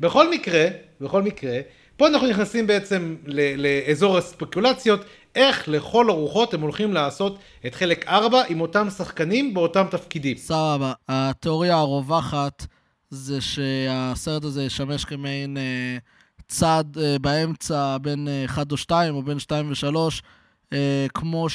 בכל 0.00 0.30
מקרה, 0.30 0.66
בכל 1.00 1.22
מקרה, 1.22 1.60
פה 1.96 2.08
אנחנו 2.08 2.28
נכנסים 2.28 2.66
בעצם 2.66 3.16
לאזור 3.56 4.18
הספקולציות, 4.18 5.04
איך 5.34 5.68
לכל 5.68 6.10
הרוחות 6.10 6.54
הם 6.54 6.60
הולכים 6.60 6.92
לעשות 6.92 7.38
את 7.66 7.74
חלק 7.74 8.08
4 8.08 8.42
עם 8.48 8.60
אותם 8.60 8.90
שחקנים 8.90 9.54
באותם 9.54 9.86
תפקידים. 9.90 10.36
סבבה. 10.36 10.92
התיאוריה 11.08 11.76
הרווחת 11.76 12.66
זה 13.10 13.40
שהסרט 13.40 14.44
הזה 14.44 14.64
ישמש 14.64 15.04
כמעין 15.04 15.56
אה, 15.56 15.98
צד 16.48 16.84
אה, 17.00 17.16
באמצע 17.18 17.96
בין 18.02 18.28
אה, 18.28 18.44
1 18.44 18.72
או 18.72 18.76
2 18.76 19.14
או 19.14 19.22
בין 19.22 19.38
2 19.38 19.70
ו-3, 19.70 19.96
אה, 19.96 20.08
כמו 21.14 21.46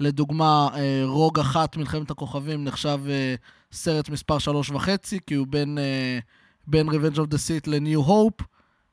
שלדוגמה 0.00 0.68
אה, 0.74 1.02
רוג 1.04 1.40
אחת 1.40 1.76
מלחמת 1.76 2.10
הכוכבים 2.10 2.64
נחשב 2.64 2.98
אה, 3.08 3.34
סרט 3.72 4.08
מספר 4.08 4.38
3 4.38 4.70
וחצי, 4.70 5.18
כי 5.26 5.34
הוא 5.34 5.46
בין, 5.50 5.78
אה, 5.78 6.18
בין 6.66 6.88
Revenge 6.88 7.16
of 7.16 7.26
the 7.32 7.36
Sith 7.36 7.70
ל-New 7.70 8.08
Hope. 8.08 8.44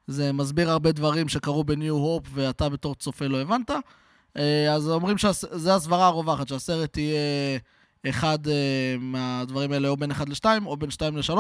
זה 0.08 0.32
מסביר 0.32 0.72
הרבה 0.72 0.92
דברים 0.92 1.30
שקרו 1.30 1.64
ב-New 1.64 2.24
Hope 2.24 2.30
ואתה 2.34 2.70
בתור 2.70 2.96
צופה 2.96 3.28
לא 3.28 3.42
הבנת. 3.42 3.72
אה, 4.38 4.74
אז 4.74 4.90
אומרים 4.90 5.18
שזה 5.18 5.76
הסברה 5.76 6.08
הרווחת, 6.08 6.48
שהסרט 6.48 6.98
יהיה 6.98 7.60
אחד 8.10 8.48
אה, 8.48 8.96
מהדברים 9.00 9.72
האלה 9.72 9.88
או 9.88 9.98
בין 9.98 10.12
1 10.12 10.30
ל-2 10.30 10.46
או 10.66 10.78
בין 10.78 10.92
2 10.92 11.18
ל-3, 11.18 11.32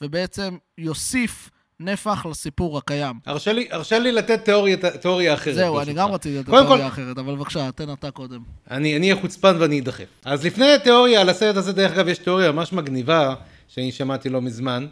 ובעצם 0.00 0.56
יוסיף 0.78 1.50
נפח 1.80 2.26
לסיפור 2.26 2.78
הקיים. 2.78 3.16
הרשה 3.26 3.52
לי, 3.52 3.68
הרשה 3.70 3.98
לי 3.98 4.12
לתת 4.12 4.44
תיאוריה, 4.44 4.76
תיאוריה 5.00 5.34
אחרת. 5.34 5.54
זהו, 5.54 5.80
אני. 5.80 5.92
גם 5.92 6.10
רציתי 6.12 6.38
לתת 6.38 6.48
קודם 6.50 6.62
כל- 6.62 6.68
תיאוריה 6.68 6.86
אחרת, 6.88 7.18
אבל 7.18 7.34
בבקשה, 7.34 7.72
תן 7.72 7.92
אתה 7.92 8.10
קודם. 8.10 8.40
אני 8.70 8.98
אהיה 8.98 9.16
חוצפן 9.20 9.56
ואני 9.60 9.80
אדחף. 9.80 10.04
אז 10.24 10.44
לפני 10.46 10.72
התיאוריה 10.72 11.20
על 11.20 11.28
הסרט 11.28 11.56
הזה, 11.56 11.72
דרך 11.72 11.92
אגב, 11.92 12.08
יש 12.08 12.18
תיאוריה 12.18 12.52
ממש 12.52 12.72
מגניבה, 12.72 13.34
שאני 13.68 13.92
שמעתי 13.92 14.28
לא 14.28 14.40
מזמן, 14.42 14.86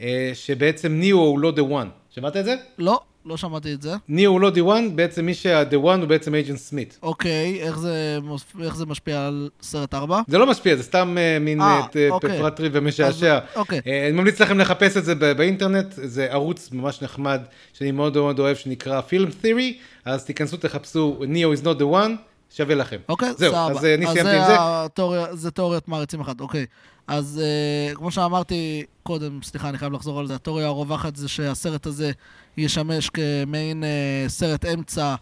אה, 0.00 0.30
שבעצם 0.34 0.92
ניאו 0.92 1.18
הוא 1.18 1.38
לא 1.38 1.52
The 1.56 1.70
One. 1.70 1.88
שמעת 2.14 2.36
את 2.36 2.44
זה? 2.44 2.54
לא, 2.78 3.00
לא 3.26 3.36
שמעתי 3.36 3.74
את 3.74 3.82
זה. 3.82 3.94
ניאו 4.08 4.32
הוא 4.32 4.40
לא 4.40 4.48
The 4.48 4.60
One, 4.60 4.94
בעצם 4.94 5.26
מי 5.26 5.34
שה-The 5.34 5.74
One 5.84 5.98
הוא 5.98 6.04
בעצם 6.08 6.34
אייג'נט 6.34 6.58
סמית. 6.58 6.98
אוקיי, 7.02 7.62
איך 7.62 7.78
זה, 7.78 8.18
איך 8.64 8.76
זה 8.76 8.86
משפיע 8.86 9.26
על 9.26 9.48
סרט 9.62 9.94
4? 9.94 10.20
זה 10.28 10.38
לא 10.38 10.46
משפיע, 10.50 10.76
זה 10.76 10.82
סתם 10.82 11.16
אה, 11.18 11.38
מין 11.40 11.60
אה, 11.60 11.80
אה, 11.96 12.08
אוקיי. 12.10 12.38
פרט 12.38 12.56
טרי 12.56 12.68
ומשעשע. 12.72 13.36
אז- 13.36 13.42
אוקיי. 13.56 13.80
אה, 13.86 14.06
אני 14.08 14.16
ממליץ 14.16 14.40
לכם 14.40 14.58
לחפש 14.58 14.96
את 14.96 15.04
זה 15.04 15.14
באינטרנט, 15.34 15.86
זה 15.96 16.26
ערוץ 16.30 16.68
ממש 16.72 17.02
נחמד, 17.02 17.40
שאני 17.72 17.90
מאוד 17.90 18.16
מאוד 18.18 18.38
אוהב, 18.38 18.56
שנקרא 18.56 19.00
Film 19.00 19.44
Theory, 19.44 19.72
אז 20.04 20.24
תיכנסו, 20.24 20.56
תחפשו 20.56 21.20
Neo 21.20 21.58
is 21.60 21.64
not 21.64 21.78
the 21.80 21.94
one, 21.94 22.10
שווה 22.56 22.74
לכם. 22.74 22.96
אוקיי, 23.08 23.28
זהו, 23.36 23.52
סבבה. 23.52 23.78
אז 23.78 23.84
אה, 23.84 23.94
אני 23.94 24.06
סיימתי 24.06 24.36
עם 24.36 24.44
זה. 24.46 24.56
התיאוריה, 24.58 25.26
זה 25.36 25.50
תיאוריית 25.50 25.88
מעריצים 25.88 26.20
אחת, 26.20 26.40
אוקיי. 26.40 26.66
אז 27.06 27.40
אה, 27.44 27.94
כמו 27.94 28.10
שאמרתי 28.10 28.84
קודם, 29.02 29.38
סליחה, 29.42 29.68
אני 29.68 29.78
חייב 29.78 29.92
לחזור 29.92 30.20
על 30.20 30.26
זה, 30.26 30.34
התיאוריה 30.34 30.66
הרווחת 30.66 31.16
זה 31.16 31.28
שהסרט 31.28 31.86
הזה 31.86 32.12
ישמש 32.56 33.10
כמעין 33.10 33.84
אה, 33.84 34.24
סרט 34.28 34.64
אמצע 34.64 35.14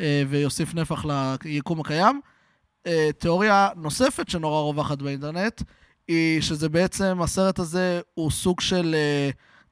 אה, 0.00 0.22
ויוסיף 0.28 0.74
נפח 0.74 1.04
ליקום 1.44 1.80
הקיים. 1.80 2.20
אה, 2.86 3.10
תיאוריה 3.18 3.68
נוספת 3.76 4.28
שנורא 4.28 4.60
רווחת 4.60 5.02
באינטרנט, 5.02 5.62
היא 6.08 6.40
שזה 6.40 6.68
בעצם, 6.68 7.18
הסרט 7.22 7.58
הזה 7.58 8.00
הוא 8.14 8.30
סוג 8.30 8.60
של 8.60 8.94
אה, 8.94 9.30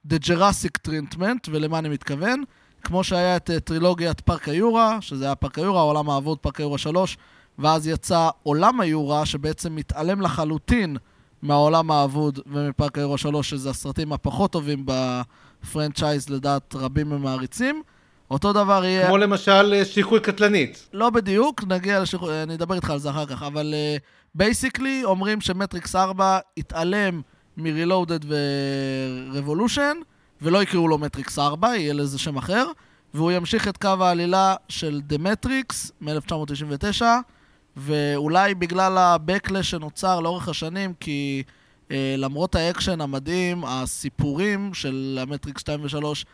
The 0.09 0.27
Jurassic 0.27 0.89
Treatment, 0.89 1.49
ולמה 1.49 1.79
אני 1.79 1.89
מתכוון? 1.89 2.43
כמו 2.83 3.03
שהיה 3.03 3.35
את 3.35 3.49
אה, 3.49 3.59
טרילוגיית 3.59 4.21
פארק 4.21 4.49
היורה, 4.49 4.97
שזה 5.01 5.25
היה 5.25 5.35
פארק 5.35 5.57
היורה, 5.59 5.79
העולם 5.79 6.09
האבוד, 6.09 6.37
פארק 6.39 6.59
היורה 6.59 6.77
3, 6.77 7.17
ואז 7.59 7.87
יצא 7.87 8.29
עולם 8.43 8.81
היורה, 8.81 9.25
שבעצם 9.25 9.75
מתעלם 9.75 10.21
לחלוטין 10.21 10.97
מהעולם 11.41 11.91
האבוד 11.91 12.39
ומפארק 12.47 12.97
היורה 12.97 13.17
3, 13.17 13.49
שזה 13.49 13.69
הסרטים 13.69 14.13
הפחות 14.13 14.51
טובים 14.51 14.85
ב 15.63 15.70
franchise 15.70 16.29
לדעת 16.29 16.75
רבים 16.75 17.09
ממעריצים. 17.09 17.81
אותו 18.31 18.53
דבר 18.53 18.85
יהיה... 18.85 19.07
כמו 19.07 19.17
למשל 19.17 19.73
אה, 19.73 19.85
שליחות 19.85 20.19
קטלנית. 20.19 20.89
לא 20.93 21.09
בדיוק, 21.09 21.63
נגיע 21.67 21.99
לשליחות, 21.99 22.43
אני 22.43 22.55
אדבר 22.55 22.75
איתך 22.75 22.89
על 22.89 22.99
זה 22.99 23.09
אחר 23.09 23.25
כך, 23.25 23.43
אבל 23.43 23.73
basically 24.35 25.01
אומרים 25.03 25.41
שמטריקס 25.41 25.95
4 25.95 26.39
יתעלם 26.57 27.21
מ 27.57 27.64
Reloaded 27.64 28.19
ו 29.31 29.37
Revolution, 29.37 29.97
ולא 30.41 30.63
יקראו 30.63 30.87
לו 30.87 30.97
מטריקס 30.97 31.39
4, 31.39 31.75
יהיה 31.75 31.93
לזה 31.93 32.19
שם 32.19 32.37
אחר, 32.37 32.65
והוא 33.13 33.31
ימשיך 33.31 33.67
את 33.67 33.77
קו 33.77 33.95
העלילה 33.99 34.55
של 34.69 35.01
The 35.03 35.17
Matrix 35.17 35.91
מ-1999, 36.01 37.01
ואולי 37.77 38.55
בגלל 38.55 38.97
ה-Backlash 38.97 39.63
שנוצר 39.63 40.19
לאורך 40.19 40.49
השנים, 40.49 40.93
כי 40.99 41.43
אה, 41.47 41.53
למרות 42.17 42.55
האקשן 42.55 43.01
המדהים, 43.01 43.65
הסיפורים 43.65 44.73
של 44.73 45.19
המטריקס 45.21 45.61
2 45.61 45.83
ו-3 45.83 46.25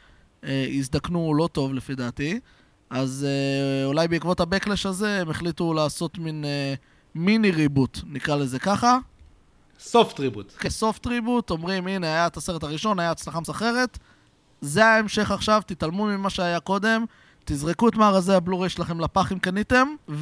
אה, 0.44 0.68
הזדקנו 0.74 1.34
לא 1.34 1.50
טוב 1.52 1.74
לפי 1.74 1.96
דעתי. 1.96 2.40
אז 2.90 3.28
אה, 3.30 3.86
אולי 3.86 4.08
בעקבות 4.08 4.40
ה-Backlash 4.40 4.88
הזה 4.90 5.22
הם 5.22 5.30
החליטו 5.30 5.74
לעשות 5.74 6.18
מין 6.18 6.46
אה, 6.46 6.74
מיני 7.16 7.52
reboot, 7.52 8.00
נקרא 8.06 8.36
לזה 8.36 8.60
ככה. 8.60 8.98
soft 9.80 10.20
reboot. 10.20 10.58
כ 10.58 10.74
soft 10.74 11.08
reboot, 11.08 11.50
אומרים, 11.50 11.88
הנה, 11.88 12.08
היה 12.08 12.28
את 12.28 12.38
הסרט 12.38 12.64
הראשון, 12.64 13.00
היה 13.00 13.12
הצלחה 13.12 13.40
מסחררת. 13.40 13.98
זה 14.62 14.86
ההמשך 14.86 15.32
עכשיו, 15.32 15.62
תתעלמו 15.66 16.06
ממה 16.06 16.30
שהיה 16.30 16.60
קודם, 16.60 17.06
תזרקו 17.46 17.90
את 17.90 17.96
מארזי 17.96 18.34
הבלורי 18.34 18.70
שלכם 18.70 19.00
לפח 19.00 19.32
אם 19.32 19.40
קניתם, 19.40 19.88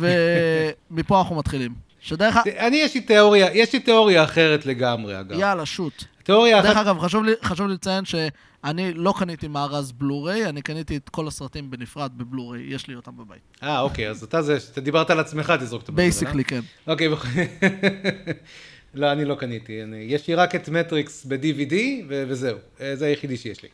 ומפה 0.91 1.19
אנחנו 1.19 1.35
מתחילים. 1.35 1.84
שדרך 2.05 2.37
ה... 2.37 2.41
אני, 2.57 2.77
יש 2.77 2.95
לי 2.95 3.01
תיאוריה, 3.01 3.47
יש 3.53 3.73
לי 3.73 3.79
תיאוריה 3.79 4.23
אחרת 4.23 4.65
לגמרי, 4.65 5.19
אגב. 5.19 5.39
יאללה, 5.39 5.65
shoot. 5.65 6.03
תיאוריה 6.23 6.61
דרך 6.61 6.71
אחת, 6.71 6.85
אגב, 6.85 6.99
חשוב 6.99 7.23
לי, 7.23 7.31
חשוב 7.43 7.67
לי 7.67 7.73
לציין 7.73 8.05
שאני 8.05 8.93
לא 8.93 9.13
קניתי 9.17 9.47
מארז 9.47 9.91
בלוריי, 9.91 10.45
אני 10.45 10.61
קניתי 10.61 10.97
את 10.97 11.09
כל 11.09 11.27
הסרטים 11.27 11.71
בנפרד 11.71 12.11
בבלוריי, 12.17 12.63
יש 12.73 12.87
לי 12.87 12.95
אותם 12.95 13.11
בבית. 13.17 13.41
אה, 13.63 13.81
אוקיי, 13.81 14.09
אז 14.09 14.23
אתה 14.23 14.41
זה, 14.41 14.57
אתה 14.71 14.81
דיברת 14.81 15.09
על 15.09 15.19
עצמך, 15.19 15.53
תזרוק 15.59 15.83
את 15.83 15.89
הבלורי, 15.89 16.07
אה? 16.07 16.11
basically, 16.11 16.43
כן. 16.43 16.61
אוקיי, 16.87 17.07
לא, 18.93 19.11
אני 19.11 19.25
לא 19.25 19.35
קניתי, 19.35 19.83
אני, 19.83 19.97
יש 19.97 20.27
לי 20.27 20.35
רק 20.35 20.55
את 20.55 20.69
מטריקס 20.69 21.25
ב-DVD 21.25 21.75
ו- 22.09 22.23
וזהו, 22.27 22.57
אה, 22.81 22.95
זה 22.95 23.05
היחידי 23.05 23.37
שיש 23.37 23.63
לי. 23.63 23.69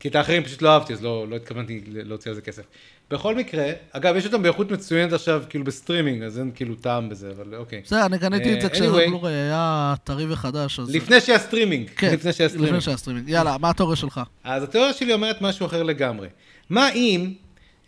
כי 0.00 0.08
את 0.08 0.14
האחרים 0.14 0.44
פשוט 0.44 0.62
לא 0.62 0.68
אהבתי, 0.68 0.92
אז 0.92 1.02
לא, 1.02 1.28
לא 1.28 1.36
התכוונתי 1.36 1.80
להוציא 1.86 2.30
על 2.30 2.34
זה 2.34 2.40
כסף. 2.40 2.62
בכל 3.10 3.34
מקרה, 3.34 3.72
אגב, 3.90 4.16
יש 4.16 4.26
אותם 4.26 4.42
באיכות 4.42 4.70
מצוינת 4.70 5.12
עכשיו, 5.12 5.42
כאילו 5.48 5.64
בסטרימינג, 5.64 6.22
אז 6.22 6.38
אין 6.38 6.50
כאילו 6.54 6.74
טעם 6.74 7.08
בזה, 7.08 7.30
אבל 7.36 7.54
אוקיי. 7.54 7.80
בסדר, 7.84 8.06
אני 8.06 8.18
קניתי 8.18 8.54
את 8.54 8.60
זה 8.60 8.66
אה, 8.66 8.72
כשזה 8.72 9.04
anyway. 9.04 9.08
בלוריי 9.08 9.34
היה 9.34 9.94
טרי 10.04 10.32
וחדש, 10.32 10.80
אז... 10.80 10.94
לפני 10.94 11.20
שהיה 11.20 11.38
סטרימינג, 11.38 11.90
כן, 11.96 12.14
לפני 12.14 12.32
שהיה 12.32 12.48
סטרימינג. 12.48 12.70
לפני 12.70 12.80
שהיה 12.80 12.96
סטרימינג. 12.96 13.28
יאללה, 13.28 13.58
מה 13.58 13.70
התיאוריה 13.70 13.96
שלך? 13.96 14.20
אז 14.44 14.62
התיאוריה 14.62 14.92
שלי 14.92 15.12
אומרת 15.12 15.42
משהו 15.42 15.66
אחר 15.66 15.82
לגמרי. 15.82 16.28
מה 16.70 16.92
אם, 16.92 17.32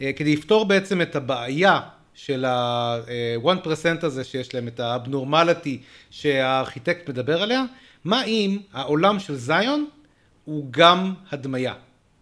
אה, 0.01 0.11
כדי 0.17 0.37
לפתור 0.37 0.65
בעצם 0.65 1.03
את 1.03 1.17
הבעיה 1.17 1.81
של 2.15 2.45
ה-1% 2.45 3.89
הזה 4.03 4.25
שיש 4.25 4.55
להם, 4.55 4.69
את 4.69 4.81
ה 4.81 4.89
abnormality 4.89 5.81
שהארכיטקט 6.11 7.09
מדבר 7.09 7.43
עליה, 7.43 7.65
מה 8.05 8.25
אם 8.25 8.59
העולם 8.73 9.19
של 9.19 9.35
זיון 9.35 9.87
הוא 10.45 10.67
גם 10.71 11.15
הדמיה? 11.33 11.75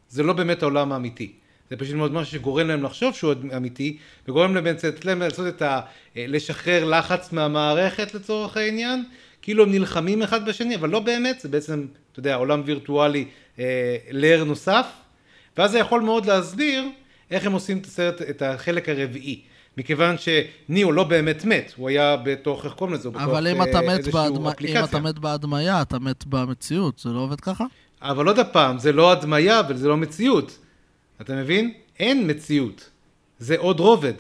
זה 0.09 0.23
לא 0.23 0.33
באמת 0.33 0.63
העולם 0.63 0.93
האמיתי. 0.93 1.33
זה 1.71 1.77
פשוט 1.77 1.95
מאוד 1.95 2.13
משהו 2.13 2.33
שגורם 2.33 2.69
להם 2.69 2.83
לחשוב 2.83 3.15
שהוא 3.15 3.33
אמיתי, 3.57 3.97
וגורם 4.29 4.55
להם 4.55 4.65
להם 5.05 5.21
לעשות 5.21 5.47
את 5.47 5.63
ה... 5.63 5.81
אה, 6.17 6.25
לשחרר 6.29 6.85
לחץ 6.85 7.33
מהמערכת 7.33 8.15
לצורך 8.15 8.57
העניין, 8.57 9.05
כאילו 9.43 9.63
הם 9.63 9.73
נלחמים 9.73 10.23
אחד 10.23 10.49
בשני, 10.49 10.77
אבל 10.77 10.89
לא 10.91 11.01
באמת, 11.01 11.41
זה 11.41 11.49
בעצם, 11.49 11.87
אתה 12.13 12.21
יודע, 12.21 12.35
עולם 12.35 12.63
וירטואלי, 12.65 13.25
אה, 13.59 13.97
לר 14.11 14.45
נוסף, 14.45 14.87
ואז 15.59 15.71
זה 15.71 15.79
יכול 15.79 16.01
מאוד 16.01 16.27
להסביר 16.27 16.85
איך 17.31 17.47
הם 17.47 17.53
עושים 17.53 17.79
את 17.79 17.87
הסרט, 17.87 18.23
את 18.23 18.43
החלק 18.43 18.89
הרביעי. 18.89 19.41
מכיוון 19.79 20.17
שניאו 20.19 20.93
לא 20.93 21.05
באמת 21.05 21.45
מת, 21.45 21.73
הוא 21.77 21.89
היה 21.89 22.17
בתוך, 22.17 22.65
איך 22.65 22.73
קוראים 22.73 22.95
לזה? 22.95 23.09
אבל 23.15 23.47
אם 23.49 23.61
אה, 23.61 23.71
אתה 23.71 23.81
מת 23.81 24.07
בהדמ- 24.07 24.39
אם. 24.61 24.85
אתה 24.85 25.01
מת 25.01 25.19
בהדמיה, 25.19 25.83
אתה 25.83 25.99
מת 25.99 26.27
במציאות, 26.27 26.99
זה 26.99 27.09
לא 27.11 27.21
עובד 27.21 27.41
ככה? 27.41 27.65
אבל 28.03 28.27
עוד 28.27 28.39
הפעם, 28.39 28.79
זה 28.79 28.93
לא 28.93 29.13
הדמיה 29.13 29.61
וזה 29.69 29.89
לא 29.89 29.97
מציאות. 29.97 30.59
אתה 31.21 31.35
מבין? 31.35 31.73
אין 31.99 32.31
מציאות. 32.31 32.91
זה 33.39 33.57
עוד 33.59 33.81
רובד. 33.81 34.13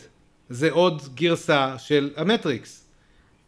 זה 0.51 0.71
עוד 0.71 1.03
גרסה 1.15 1.75
של 1.79 2.11
המטריקס. 2.17 2.85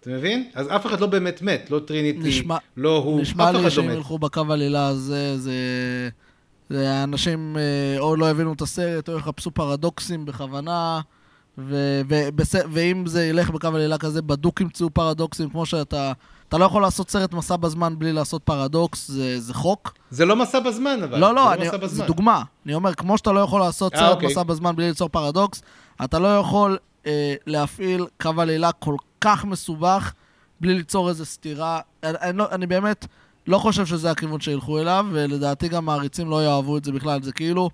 אתה 0.01 0.11
מבין? 0.11 0.51
אז 0.55 0.67
אף 0.69 0.87
אחד 0.87 1.01
לא 1.01 1.07
באמת 1.07 1.43
מת, 1.43 1.71
לא 1.71 1.79
טריניטי, 1.79 2.19
נשמע- 2.19 2.57
לא 2.77 2.97
הוא, 2.97 3.21
נשמע 3.21 3.45
אף 3.51 3.57
אחד 3.57 3.65
לי 3.65 3.77
לא 3.77 3.83
מת. 3.85 3.93
ילכו 3.97 4.19
בקו 4.19 4.45
עלילה 4.53 4.89
הזה, 4.89 5.39
זה... 5.39 5.53
זה 6.71 7.03
אנשים 7.05 7.57
אה, 7.57 7.99
או 8.01 8.17
לא 8.17 8.29
הבינו 8.31 8.53
את 8.53 8.61
הסרט, 8.63 9.09
או 9.09 9.17
יחפשו 9.19 9.51
פרדוקסים 9.51 10.25
בכוונה, 10.27 11.01
ו- 11.59 12.01
ובס- 12.09 12.65
ואם 12.73 13.07
זה 13.07 13.27
ילך 13.27 13.51
בקו 13.51 13.67
עלילה 13.69 13.99
כזה, 13.99 14.23
בדוק 14.23 14.61
ימצאו 14.61 14.91
פרדוקסים, 14.91 15.51
כמו 15.51 15.67
שאתה... 15.67 16.13
אתה 16.49 16.59
לא 16.59 16.65
יכול 16.65 16.83
לעשות 16.83 17.11
סרט 17.11 17.33
מסע 17.33 17.57
בזמן 17.57 17.99
בלי 17.99 18.13
לעשות 18.13 18.43
פרדוקס, 18.43 19.09
זה, 19.09 19.41
זה 19.41 19.55
חוק. 19.55 19.95
זה 20.11 20.25
לא 20.25 20.37
מסע 20.37 20.61
בזמן 20.61 21.03
אבל. 21.03 21.19
לא, 21.19 21.27
זה 21.29 21.33
לא, 21.33 21.53
אני, 21.53 21.69
בזמן. 21.69 21.89
זה 21.89 22.05
דוגמה. 22.05 22.43
אני 22.67 22.75
אומר, 22.75 22.95
כמו 22.95 23.19
שאתה 23.19 23.33
לא 23.33 23.41
יכול 23.41 23.61
לעשות 23.61 23.95
אה, 23.95 23.99
סרט 23.99 24.11
אוקיי. 24.15 24.29
מסע 24.29 24.43
בזמן 24.43 24.77
בלי 24.77 24.89
ליצור 24.89 25.09
פרדוקס, 25.09 25.63
אתה 26.05 26.19
לא 26.19 26.39
יכול 26.39 26.79
אה, 27.07 27.35
להפעיל 27.47 28.07
קו 28.23 28.31
עלילה 28.39 28.73
כל 28.73 28.97
כך 29.21 29.45
מסובך 29.45 30.13
בלי 30.61 30.75
ליצור 30.75 31.09
איזו 31.09 31.25
סתירה. 31.25 31.81
אני, 32.03 32.19
אני, 32.21 32.39
לא, 32.39 32.47
אני 32.53 32.67
באמת 32.67 33.07
לא 33.47 33.59
חושב 33.59 33.87
שזה 33.87 34.11
הכיוון 34.11 34.41
שילכו 34.41 34.79
אליו, 34.79 35.07
ולדעתי 35.13 35.69
גם 35.69 35.85
מעריצים 35.85 36.31
לא 36.31 36.45
יאהבו 36.45 36.77
את 36.77 36.85
זה 36.85 36.93
בכלל. 36.93 37.23
זה 37.23 37.33
כאילו, 37.33 37.71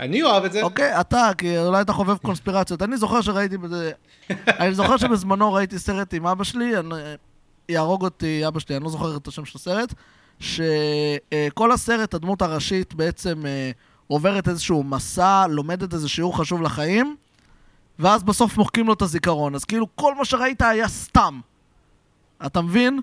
אני 0.00 0.22
אוהב 0.22 0.44
את 0.44 0.52
זה. 0.52 0.62
אוקיי, 0.62 1.00
אתה, 1.00 1.30
כי 1.38 1.58
אולי 1.58 1.80
אתה 1.80 1.92
חובב 1.92 2.16
קונספירציות. 2.16 2.82
אני 2.82 2.96
זוכר 2.96 3.20
שראיתי 3.20 3.58
בזה... 3.58 3.90
אני 4.30 4.74
זוכר 4.74 4.96
שבזמנו 4.96 5.52
ראיתי 5.52 5.78
סרט 5.78 6.14
עם 6.14 6.26
אבא 6.26 6.44
שלי, 6.44 6.78
אני- 6.78 6.94
יהרוג 7.68 8.04
אותי 8.04 8.46
אבא 8.48 8.60
שלי, 8.60 8.76
אני 8.76 8.84
לא 8.84 8.90
זוכר 8.90 9.16
את 9.16 9.28
השם 9.28 9.44
של 9.44 9.58
הסרט, 9.58 9.94
שכל 10.40 11.72
הסרט, 11.72 12.14
הדמות 12.14 12.42
הראשית 12.42 12.94
בעצם 12.94 13.46
אה, 13.46 13.70
עוברת 14.06 14.48
איזשהו 14.48 14.82
מסע, 14.82 15.46
לומדת 15.50 15.94
איזה 15.94 16.08
שיעור 16.08 16.36
חשוב 16.38 16.62
לחיים, 16.62 17.16
ואז 17.98 18.22
בסוף 18.22 18.56
מוחקים 18.56 18.86
לו 18.86 18.92
את 18.92 19.02
הזיכרון. 19.02 19.54
אז 19.54 19.64
כאילו 19.64 19.86
כל 19.94 20.14
מה 20.14 20.24
שראית 20.24 20.62
היה 20.62 20.88
סתם. 20.88 21.40
אתה 22.46 22.60
מבין? 22.60 23.00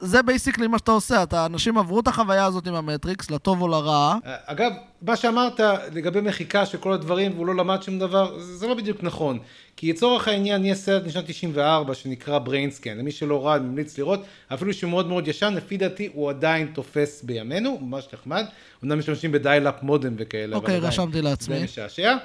זה 0.00 0.22
בייסיקלי 0.22 0.66
מה 0.66 0.78
שאתה 0.78 0.90
עושה, 0.90 1.22
אתה, 1.22 1.46
אנשים 1.46 1.78
עברו 1.78 2.00
את 2.00 2.08
החוויה 2.08 2.44
הזאת 2.44 2.66
עם 2.66 2.74
המטריקס, 2.74 3.30
לטוב 3.30 3.62
או 3.62 3.68
לרע, 3.68 4.16
אגב, 4.24 4.72
מה 5.02 5.16
שאמרת 5.16 5.60
לגבי 5.92 6.20
מחיקה 6.20 6.66
של 6.66 6.78
כל 6.78 6.92
הדברים 6.92 7.32
והוא 7.34 7.46
לא 7.46 7.54
למד 7.54 7.82
שום 7.82 7.98
דבר, 7.98 8.38
זה 8.38 8.66
לא 8.66 8.74
בדיוק 8.74 9.02
נכון. 9.02 9.38
כי 9.76 9.92
לצורך 9.92 10.28
העניין 10.28 10.64
יש 10.64 10.78
סרט 10.78 11.06
משנת 11.06 11.24
94 11.26 11.94
שנקרא 11.94 12.38
Brainscan, 12.38 12.98
למי 12.98 13.12
שלא 13.12 13.46
ראה 13.46 13.56
אני 13.56 13.64
ממליץ 13.64 13.98
לראות, 13.98 14.20
אפילו 14.54 14.74
שהוא 14.74 14.90
מאוד 14.90 15.06
מאוד 15.06 15.28
ישן, 15.28 15.54
לפי 15.56 15.76
דעתי 15.76 16.10
הוא 16.12 16.30
עדיין 16.30 16.66
תופס 16.74 17.22
בימינו, 17.22 17.78
ממש 17.80 18.08
נחמד, 18.12 18.44
אמנם 18.84 18.98
משתמשים 18.98 19.32
ב 19.32 19.38
dial-up 19.38 19.82
modem 19.82 20.14
וכאלה, 20.16 20.56
אוקיי, 20.56 20.76
אבל 20.76 20.76
עדיין, 20.76 20.92
רשמתי 20.92 21.22
לעצמי. 21.22 21.58
זה 21.58 21.64
משעשע. 21.64 22.16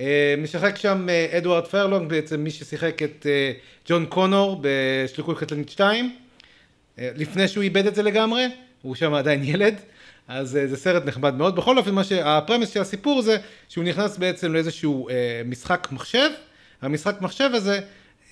אה, 0.00 0.34
משחק 0.38 0.76
שם 0.76 1.08
אה, 1.08 1.38
אדוארד 1.38 1.66
פרלונג, 1.66 2.08
בעצם 2.08 2.40
מי 2.40 2.50
ששיחק 2.50 3.02
את 3.02 3.26
אה, 3.28 3.52
ג'ון 3.88 4.06
קונור 4.06 4.60
בשליחות 4.62 5.38
קטלנית 5.38 5.68
2, 5.68 6.04
אה, 6.04 6.25
לפני 6.98 7.48
שהוא 7.48 7.62
איבד 7.62 7.86
את 7.86 7.94
זה 7.94 8.02
לגמרי, 8.02 8.46
הוא 8.82 8.94
שם 8.94 9.14
עדיין 9.14 9.44
ילד, 9.44 9.74
אז 10.28 10.56
אה, 10.56 10.66
זה 10.66 10.76
סרט 10.76 11.04
נחמד 11.06 11.34
מאוד. 11.34 11.56
בכל 11.56 11.78
אופן, 11.78 11.94
מה 11.94 12.04
שהפרמס 12.04 12.74
של 12.74 12.80
הסיפור 12.80 13.22
זה 13.22 13.36
שהוא 13.68 13.84
נכנס 13.84 14.18
בעצם 14.18 14.52
לאיזשהו 14.52 15.08
אה, 15.08 15.14
משחק 15.44 15.88
מחשב, 15.92 16.30
המשחק 16.82 17.20
מחשב 17.20 17.50
הזה, 17.54 17.80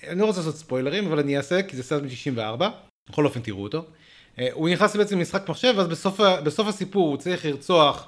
אני 0.07 0.19
לא 0.19 0.25
רוצה 0.25 0.39
לעשות 0.39 0.55
ספוילרים, 0.55 1.07
אבל 1.07 1.19
אני 1.19 1.37
אעשה, 1.37 1.61
כי 1.63 1.77
זה 1.77 1.83
סרט 1.83 2.03
מ-94, 2.03 2.63
בכל 3.09 3.25
אופן 3.25 3.41
תראו 3.41 3.63
אותו. 3.63 3.85
אה, 4.39 4.47
הוא 4.53 4.69
נכנס 4.69 4.95
בעצם 4.95 5.17
למשחק 5.17 5.49
מחשב, 5.49 5.73
ואז 5.77 5.87
בסוף, 5.87 6.19
בסוף 6.19 6.67
הסיפור 6.67 7.09
הוא 7.09 7.17
צריך 7.17 7.45
לרצוח 7.45 8.07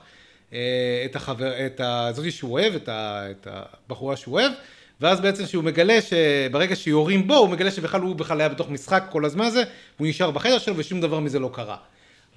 אה, 0.54 1.04
את 1.06 1.16
החבר, 1.16 1.66
את 1.66 1.80
ה- 1.80 2.10
זאתי 2.14 2.32
שהוא 2.32 2.52
אוהב, 2.52 2.76
את, 2.76 2.90
ה, 2.90 3.28
את 3.32 3.48
הבחורה 3.52 4.16
שהוא 4.16 4.34
אוהב, 4.34 4.52
ואז 5.02 5.22
בעצם 5.22 5.46
שהוא 5.46 5.64
מגלה 5.64 6.00
שברגע 6.02 6.76
שיורים 6.76 7.28
בו, 7.28 7.36
הוא 7.36 7.50
מגלה 7.50 7.72
שבכלל 7.72 8.02
הוא 8.02 8.16
בכלל 8.16 8.40
היה 8.40 8.50
בתוך 8.50 8.70
משחק 8.70 9.04
כל 9.10 9.26
הזמן 9.26 9.46
הזה, 9.46 9.64
והוא 10.00 10.08
נשאר 10.08 10.32
בחדר 10.32 10.58
שלו 10.58 10.78
ושום 10.78 11.02
דבר 11.02 11.20
מזה 11.20 11.40
לא 11.40 11.50
קרה. 11.54 11.78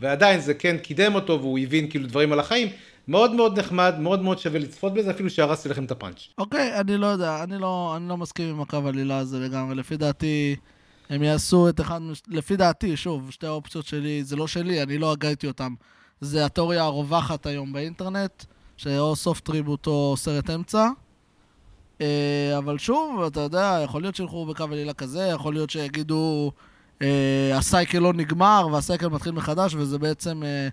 ועדיין 0.00 0.40
זה 0.40 0.54
כן 0.54 0.78
קידם 0.78 1.14
אותו 1.14 1.40
והוא 1.40 1.58
הבין 1.58 1.90
כאילו 1.90 2.06
דברים 2.06 2.32
על 2.32 2.40
החיים, 2.40 2.68
מאוד 3.08 3.34
מאוד 3.34 3.58
נחמד, 3.58 3.94
מאוד 3.98 4.22
מאוד 4.22 4.38
שווה 4.38 4.58
לצפות 4.58 4.94
בזה, 4.94 5.10
אפילו 5.10 5.30
שהרסתי 5.30 5.68
לכם 5.68 5.84
את 5.84 5.90
הפאנץ'. 5.90 6.28
אוקיי, 6.38 6.80
אני 6.80 6.96
לא 6.96 7.06
יודע, 7.06 7.42
אני 7.42 7.58
לא, 7.58 7.94
אני 7.96 8.08
לא 8.08 8.16
מסכים 8.16 8.48
עם 8.48 8.60
הקו 8.60 8.88
עלילה 8.88 9.18
הזה 9.18 9.38
לגמרי. 9.38 9.74
לפי 9.74 9.96
דעתי, 9.96 10.56
הם 11.10 11.22
יעשו 11.22 11.68
את 11.68 11.80
אחד, 11.80 12.00
לפי 12.28 12.56
דעתי, 12.56 12.96
שוב, 12.96 13.30
שתי 13.30 13.46
האופציות 13.46 13.86
שלי, 13.86 14.24
זה 14.24 14.36
לא 14.36 14.46
שלי, 14.46 14.82
אני 14.82 14.98
לא 14.98 15.12
הגייתי 15.12 15.46
אותם. 15.46 15.74
זה 16.20 16.44
התיאוריה 16.44 16.82
הרווחת 16.82 17.46
היום 17.46 17.72
באינטרנט, 17.72 18.44
שאו 18.76 19.16
סופט 19.16 19.48
ריבוט 19.48 19.86
או 19.86 20.14
סרט 20.16 20.50
אמצע. 20.50 20.88
אה, 22.00 22.58
אבל 22.58 22.78
שוב, 22.78 23.22
אתה 23.26 23.40
יודע, 23.40 23.80
יכול 23.84 24.02
להיות 24.02 24.16
שילכו 24.16 24.46
בקו 24.46 24.64
עלילה 24.64 24.92
כזה, 24.92 25.30
יכול 25.34 25.54
להיות 25.54 25.70
שיגידו, 25.70 26.52
אה, 27.02 27.50
הסייקל 27.54 27.98
לא 27.98 28.12
נגמר 28.12 28.68
והסייקל 28.72 29.08
מתחיל 29.08 29.32
מחדש, 29.32 29.74
וזה 29.74 29.98
בעצם 29.98 30.42
אה, 30.42 30.68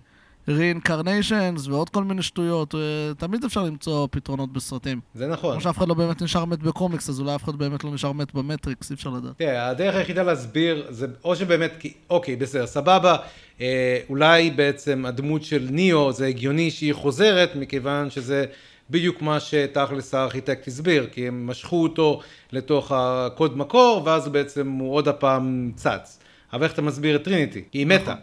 reincarnations 0.48 1.70
ועוד 1.70 1.90
כל 1.90 2.04
מיני 2.04 2.22
שטויות. 2.22 2.74
תמיד 3.18 3.44
אפשר 3.44 3.62
למצוא 3.62 4.08
פתרונות 4.10 4.52
בסרטים. 4.52 5.00
זה 5.14 5.26
נכון. 5.26 5.52
כמו 5.52 5.60
שאף 5.60 5.78
אחד 5.78 5.88
לא 5.88 5.94
באמת 5.94 6.22
נשאר 6.22 6.44
מת 6.44 6.58
בקומיקס, 6.58 7.08
אז 7.08 7.20
אולי 7.20 7.34
אף 7.34 7.44
אחד 7.44 7.56
באמת 7.56 7.84
לא 7.84 7.90
נשאר 7.90 8.12
מת 8.12 8.34
במטריקס, 8.34 8.90
אי 8.90 8.94
אפשר 8.94 9.10
לדעת. 9.10 9.38
תראה, 9.38 9.68
הדרך 9.68 9.94
היחידה 9.94 10.22
להסביר 10.22 10.86
זה 10.90 11.06
או 11.24 11.36
שבאמת, 11.36 11.84
אוקיי, 12.10 12.36
בסדר, 12.36 12.66
סבבה, 12.66 13.16
אולי 14.08 14.50
בעצם 14.50 15.06
הדמות 15.06 15.44
של 15.44 15.66
ניאו 15.70 16.12
זה 16.12 16.26
הגיוני 16.26 16.70
שהיא 16.70 16.92
חוזרת, 16.92 17.56
מכיוון 17.56 18.10
שזה 18.10 18.44
בדיוק 18.90 19.22
מה 19.22 19.40
שתכלס 19.40 20.14
הארכיטקט 20.14 20.68
הסביר, 20.68 21.06
כי 21.12 21.28
הם 21.28 21.46
משכו 21.46 21.82
אותו 21.82 22.20
לתוך 22.52 22.92
הקוד 22.94 23.56
מקור, 23.56 24.02
ואז 24.04 24.28
בעצם 24.28 24.72
הוא 24.72 24.94
עוד 24.94 25.08
הפעם 25.08 25.72
צץ. 25.76 26.18
אבל 26.52 26.64
איך 26.64 26.72
אתה 26.72 26.82
מסביר 26.82 27.16
את 27.16 27.24
טריניטי? 27.24 27.64
כי 27.70 27.78
היא 27.78 27.86
מתה. 27.86 28.14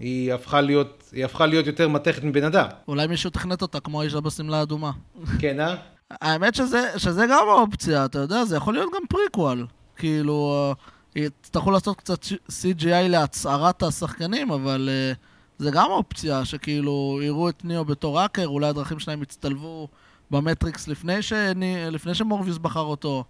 היא 0.00 0.32
הפכה 0.32 0.60
להיות, 0.60 1.04
היא 1.12 1.24
הפכה 1.24 1.46
להיות 1.46 1.66
יותר 1.66 1.88
מתכת 1.88 2.24
מבן 2.24 2.44
אדם. 2.44 2.66
אולי 2.88 3.06
מישהו 3.06 3.30
תכנת 3.30 3.62
אותה 3.62 3.80
כמו 3.80 4.00
האישה 4.00 4.20
בשמלה 4.20 4.58
האדומה. 4.58 4.90
כן, 5.38 5.60
אה? 5.60 5.74
האמת 6.10 6.54
שזה, 6.54 6.90
שזה 6.96 7.26
גם 7.30 7.44
אופציה, 7.48 8.04
אתה 8.04 8.18
יודע, 8.18 8.44
זה 8.44 8.56
יכול 8.56 8.74
להיות 8.74 8.90
גם 8.94 9.02
פריקוול. 9.08 9.66
כאילו, 9.96 10.72
אה, 11.16 11.22
יצטרכו 11.22 11.70
לעשות 11.70 11.96
קצת 11.96 12.24
CGI 12.24 13.08
להצהרת 13.08 13.82
השחקנים, 13.82 14.50
אבל 14.50 14.88
אה, 14.92 15.12
זה 15.58 15.70
גם 15.70 15.90
אופציה, 15.90 16.44
שכאילו 16.44 17.18
יראו 17.22 17.48
את 17.48 17.64
ניאו 17.64 17.84
בתור 17.84 18.20
האקר, 18.20 18.46
אולי 18.46 18.66
הדרכים 18.66 18.98
שלהם 18.98 19.22
יצטלבו 19.22 19.88
במטריקס 20.32 20.88
לפני, 20.88 21.22
שני, 21.22 21.76
לפני 21.90 22.14
שמורביוס 22.14 22.58
בחר 22.58 22.80
אותו. 22.80 23.24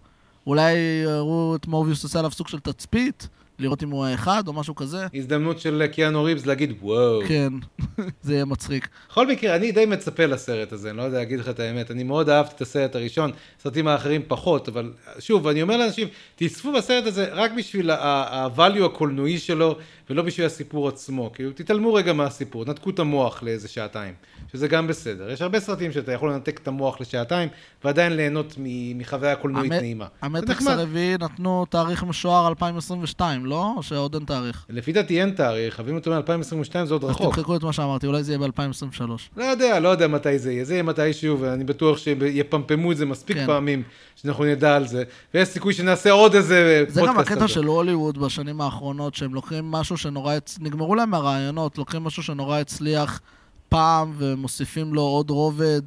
אולי 0.47 0.73
יראו 1.03 1.55
את 1.55 1.67
מורביוס 1.67 2.03
עושה 2.03 2.19
עליו 2.19 2.31
סוג 2.31 2.47
של 2.47 2.59
תצפית, 2.59 3.27
לראות 3.59 3.83
אם 3.83 3.89
הוא 3.89 4.05
האחד 4.05 4.47
או 4.47 4.53
משהו 4.53 4.75
כזה. 4.75 5.07
הזדמנות 5.13 5.59
של 5.59 5.87
קיאנו 5.91 6.23
ריבס 6.23 6.45
להגיד 6.45 6.73
וואו. 6.81 7.21
כן, 7.27 7.53
זה 8.23 8.33
יהיה 8.33 8.45
מצחיק. 8.45 8.87
בכל 9.09 9.27
מקרה, 9.27 9.55
אני 9.55 9.71
די 9.71 9.85
מצפה 9.85 10.25
לסרט 10.25 10.71
הזה, 10.71 10.89
אני 10.89 10.97
לא 10.97 11.03
יודע 11.03 11.17
להגיד 11.17 11.39
לך 11.39 11.49
את 11.49 11.59
האמת, 11.59 11.91
אני 11.91 12.03
מאוד 12.03 12.29
אהבתי 12.29 12.55
את 12.55 12.61
הסרט 12.61 12.95
הראשון, 12.95 13.31
הסרטים 13.59 13.87
האחרים 13.87 14.21
פחות, 14.27 14.67
אבל 14.67 14.93
שוב, 15.19 15.47
אני 15.47 15.61
אומר 15.61 15.77
לאנשים, 15.77 16.07
תצפו 16.35 16.73
בסרט 16.73 17.05
הזה 17.05 17.27
רק 17.31 17.51
בשביל 17.57 17.91
ה-value 17.91 18.85
הקולנועי 18.85 19.37
שלו, 19.37 19.77
ולא 20.13 20.23
בשביל 20.23 20.45
הסיפור 20.45 20.87
עצמו, 20.87 21.31
כאילו, 21.33 21.51
תתעלמו 21.51 21.93
רגע 21.93 22.13
מהסיפור, 22.13 22.65
נתקו 22.65 22.89
את 22.89 22.99
המוח 22.99 23.43
לאיזה 23.43 23.67
שעתיים, 23.67 24.13
שזה 24.51 24.67
גם 24.67 24.87
בסדר. 24.87 25.29
יש 25.31 25.41
הרבה 25.41 25.59
סרטים 25.59 25.91
שאתה 25.91 26.11
יכול 26.11 26.31
לנתק 26.31 26.59
את 26.63 26.67
המוח 26.67 27.01
לשעתיים, 27.01 27.49
ועדיין 27.83 28.15
ליהנות 28.15 28.55
מחוויה 28.95 29.35
קולנועית 29.35 29.71
המ- 29.71 29.77
נעימה. 29.79 30.05
המטריקס. 30.21 30.67
הרביעי 30.67 31.15
נתנו 31.19 31.65
תאריך 31.69 32.03
משוער 32.03 32.47
2022, 32.47 33.45
לא? 33.45 33.73
או 33.77 33.83
שעוד 33.83 34.15
אין 34.15 34.25
תאריך? 34.25 34.65
לפי 34.69 34.91
דעתי 34.91 35.21
אין 35.21 35.29
תאריך, 35.31 35.75
חייבים 35.75 35.95
אותו 35.95 36.11
מ-2022 36.11 36.45
זה 36.85 36.93
עוד 36.93 37.03
אז 37.03 37.09
רחוק. 37.09 37.35
תמחקו 37.35 37.55
את 37.55 37.63
מה 37.63 37.73
שאמרתי, 37.73 38.07
אולי 38.07 38.23
זה 38.23 38.31
יהיה 38.33 38.39
ב-2023. 38.47 39.01
לא 39.37 39.43
יודע, 39.43 39.79
לא 39.79 39.89
יודע 39.89 40.07
מתי 40.07 40.39
זה 40.39 40.51
יהיה. 40.51 40.65
זה 40.65 40.73
יהיה 40.73 40.83
מתישהו, 40.83 41.39
ואני 41.39 41.63
בטוח 41.63 41.97
שיפמפמו 41.97 42.91
את 42.91 42.97
זה 42.97 43.05
מספיק 43.05 43.37
כן. 43.37 43.45
פעמים, 43.45 43.83
שאנחנו 44.15 44.45
נדע 44.45 44.75
על 44.75 44.87
זה. 44.87 45.03
ויש 45.33 45.47
סיכוי 45.47 45.73
שנעשה 45.73 46.11
עוד 46.11 46.35
איזה 46.35 46.83
זה 46.87 47.01
גם 47.01 47.07
פודקאסט 47.07 47.31
הקטע. 47.31 47.47
של 47.47 47.63
הוליווד 47.63 48.17
בשנים 48.17 48.61
האחרונות, 48.61 49.15
שהם 49.15 49.33
לוקחים 49.33 49.71
משהו 49.71 49.97
שנורא... 50.03 50.35
נגמרו 50.59 50.95
להם 50.95 51.13
הרעיונות, 51.13 51.77
לוקחים 51.77 52.03
משהו 52.03 52.23
שנורא 52.23 52.59
הצליח 52.59 53.21
פעם, 53.69 54.13
ומוסיפים 54.17 54.93
לו 54.93 55.01
עוד 55.01 55.29
רובד, 55.29 55.81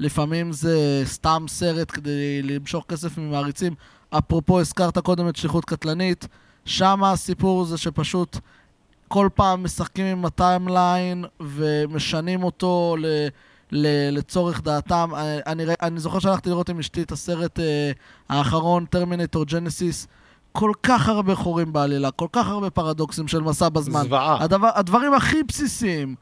ולפעמים 0.00 0.52
זה 0.52 1.02
סתם 1.04 1.44
סרט 1.48 1.90
כדי 1.90 2.42
למשוך 2.42 2.84
כסף 2.88 3.18
ממעריצים. 3.18 3.74
אפרופו, 4.10 4.60
הזכרת 4.60 4.98
קודם 4.98 5.28
את 5.28 5.36
שליחות 5.36 5.64
קטלנית, 5.64 6.28
שם 6.64 7.04
הסיפור 7.04 7.64
זה 7.64 7.78
שפשוט 7.78 8.36
כל 9.08 9.28
פעם 9.34 9.64
משחקים 9.64 10.06
עם 10.06 10.24
ה 10.24 10.35
timeline 10.35 11.24
ומשנים 11.40 12.42
אותו 12.44 12.96
ל... 12.98 13.06
ל- 13.72 14.10
לצורך 14.18 14.62
דעתם. 14.62 15.10
אה, 15.14 15.38
אני, 15.46 15.64
ראי- 15.64 15.74
אני 15.82 16.00
זוכר 16.00 16.18
שהלכתי 16.18 16.48
לראות 16.50 16.68
עם 16.68 16.78
אשתי 16.78 17.02
את 17.02 17.12
הסרט 17.12 17.60
אה, 17.60 17.90
האחרון, 18.28 18.84
Terminator 18.84 19.44
Genisys. 19.44 20.06
כל 20.58 20.72
כך 20.82 21.08
הרבה 21.08 21.34
חורים 21.34 21.72
בעלילה, 21.72 22.10
כל 22.10 22.26
כך 22.32 22.48
הרבה 22.48 22.70
פרדוקסים 22.70 23.28
של 23.28 23.40
מסע 23.40 23.68
בזמן. 23.68 24.02
זוועה. 24.02 24.44
הדבר, 24.44 24.70
הדברים 24.74 25.14
הכי 25.14 25.42
בסיסיים. 25.42 26.14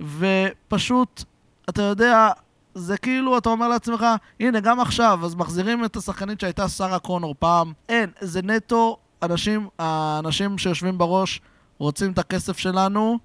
ופשוט, 0.00 1.24
אתה 1.68 1.82
יודע, 1.82 2.28
זה 2.74 2.96
כאילו, 2.96 3.38
אתה 3.38 3.48
אומר 3.48 3.68
לעצמך, 3.68 4.06
הנה, 4.40 4.60
גם 4.60 4.80
עכשיו, 4.80 5.20
אז 5.24 5.34
מחזירים 5.34 5.84
את 5.84 5.96
השחקנית 5.96 6.40
שהייתה 6.40 6.68
שרה 6.68 6.98
קונור 6.98 7.34
פעם. 7.38 7.72
אין, 7.88 8.10
זה 8.20 8.42
נטו, 8.42 8.96
אנשים, 9.22 9.68
האנשים 9.78 10.58
שיושבים 10.58 10.98
בראש 10.98 11.40
רוצים 11.78 12.12
את 12.12 12.18
הכסף 12.18 12.58
שלנו, 12.58 13.18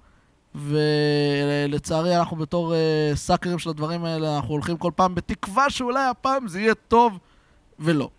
ולצערי 0.54 2.16
אנחנו 2.18 2.36
בתור 2.36 2.72
אה, 2.72 3.16
סאקרים 3.16 3.58
של 3.58 3.70
הדברים 3.70 4.04
האלה, 4.04 4.36
אנחנו 4.36 4.54
הולכים 4.54 4.76
כל 4.76 4.90
פעם 4.96 5.14
בתקווה 5.14 5.70
שאולי 5.70 6.04
הפעם 6.04 6.48
זה 6.48 6.60
יהיה 6.60 6.74
טוב, 6.74 7.18
ולא. 7.78 8.10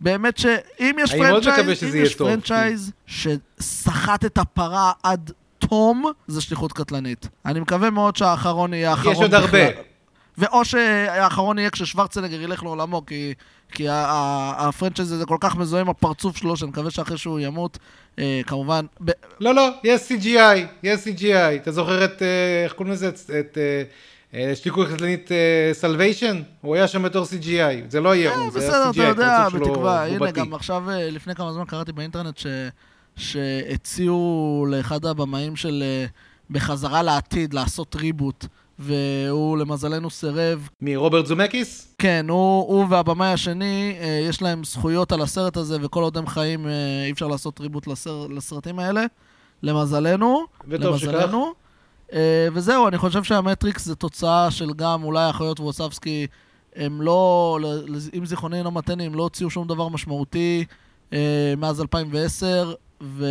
באמת 0.00 0.38
שאם 0.38 0.96
יש 1.02 1.10
franchise, 1.14 1.84
אם 1.84 2.02
יש 2.02 2.14
franchise 2.14 2.92
שסחט 3.06 4.24
את 4.24 4.38
הפרה 4.38 4.92
עד 5.02 5.30
תום, 5.58 6.04
זה 6.26 6.40
שליחות 6.40 6.72
קטלנית. 6.72 7.28
אני 7.46 7.60
מקווה 7.60 7.90
מאוד 7.90 8.16
שהאחרון 8.16 8.74
יהיה 8.74 8.90
האחרון 8.90 9.12
יש 9.14 9.20
עוד. 9.22 9.34
הרבה. 9.34 9.58
ואו 10.38 10.64
שהאחרון 10.64 11.58
יהיה 11.58 11.70
כששוורצנגר 11.70 12.40
ילך 12.42 12.62
לעולמו, 12.62 13.06
כי, 13.06 13.34
כי 13.72 13.86
ה 13.90 14.02
franchise 14.02 15.12
הזה 15.12 15.26
כל 15.26 15.36
כך 15.40 15.56
מזוהה 15.56 15.80
עם 15.82 15.88
הפרצוף 15.88 16.36
שלו, 16.36 16.56
שאני 16.56 16.70
מקווה 16.70 16.90
שאחרי 16.90 17.18
שהוא 17.18 17.40
ימות, 17.40 17.78
אה, 18.18 18.40
כמובן... 18.46 18.84
ב- 19.04 19.10
לא, 19.40 19.54
לא, 19.54 19.68
יש 19.84 20.00
CGI, 20.12 20.58
יש 20.82 21.00
CGI. 21.06 21.56
אתה 21.62 21.72
זוכר 21.72 22.04
את, 22.04 22.22
אה, 22.22 22.64
איך 22.64 22.72
קוראים 22.72 22.92
לזה? 22.94 23.08
את- 23.08 23.30
את 23.40 23.58
אה, 24.34 24.50
השליחות 24.52 24.84
קטלנית 24.94 25.30
Salvation, 25.72 26.42
הוא 26.60 26.74
היה 26.74 26.88
שם 26.88 27.02
בתור 27.02 27.24
CGI, 27.24 27.90
זה 27.90 28.00
לא 28.00 28.14
יהיה 28.14 28.34
הוא, 28.34 28.50
זה 28.50 28.60
היה 28.60 28.68
בסדר, 28.68 28.90
CGI, 28.90 28.92
אתה 28.92 29.02
יודע, 29.02 29.48
בתקווה. 29.48 30.06
הנה. 30.06 30.30
גם 30.30 30.54
עכשיו, 30.54 30.90
אה, 30.90 31.10
לפני 31.10 31.34
כמה 31.34 31.52
זמן 31.52 31.64
קראתי 31.64 31.92
באינטרנט 31.92 32.38
ש... 32.38 32.46
שהציעו 33.16 34.66
לאחד 34.68 35.04
הבמאים 35.04 35.56
של 35.56 35.82
אה, 35.86 36.06
בחזרה 36.50 37.02
לעתיד 37.02 37.54
לעשות 37.54 37.96
reboot, 37.96 38.46
והוא 38.78 39.58
למזלנו 39.58 40.10
סירב. 40.10 40.68
מרוברט 40.80 41.26
זומקיס? 41.26 41.94
כן, 41.98 42.26
הוא, 42.28 42.68
הוא 42.68 42.86
והבמאי 42.90 43.32
השני, 43.32 43.96
אה, 44.00 44.20
יש 44.28 44.42
להם 44.42 44.64
זכויות 44.64 45.12
על 45.12 45.22
הסרט 45.22 45.56
הזה, 45.56 45.76
וכל 45.80 46.02
עוד 46.02 46.16
הם 46.16 46.26
חיים 46.26 46.66
אה, 46.66 46.72
אי 47.06 47.10
אפשר 47.10 47.26
לעשות 47.26 47.60
ריבוט 47.60 47.86
לסר, 47.86 48.26
לסרטים 48.26 48.78
האלה. 48.78 49.04
למזלנו. 49.62 50.44
וטוב 50.68 50.98
שכך. 50.98 51.34
אה, 52.12 52.48
וזהו, 52.52 52.88
אני 52.88 52.98
חושב 52.98 53.22
שהמטריקס 53.22 53.84
זה 53.84 53.94
תוצאה 53.94 54.50
של 54.50 54.72
גם 54.76 55.02
אולי 55.02 55.22
האחיות 55.22 55.60
ווספסקי, 55.60 56.26
הם 56.76 57.02
לא, 57.02 57.58
אם 58.18 58.26
זיכרוני 58.26 58.58
אינו 58.58 58.70
מתני, 58.70 59.06
הם 59.06 59.14
לא 59.14 59.22
הוציאו 59.22 59.50
שום 59.50 59.68
דבר 59.68 59.88
משמעותי 59.88 60.64
אה, 61.12 61.54
מאז 61.56 61.80
2010, 61.80 62.74
ו... 63.02 63.26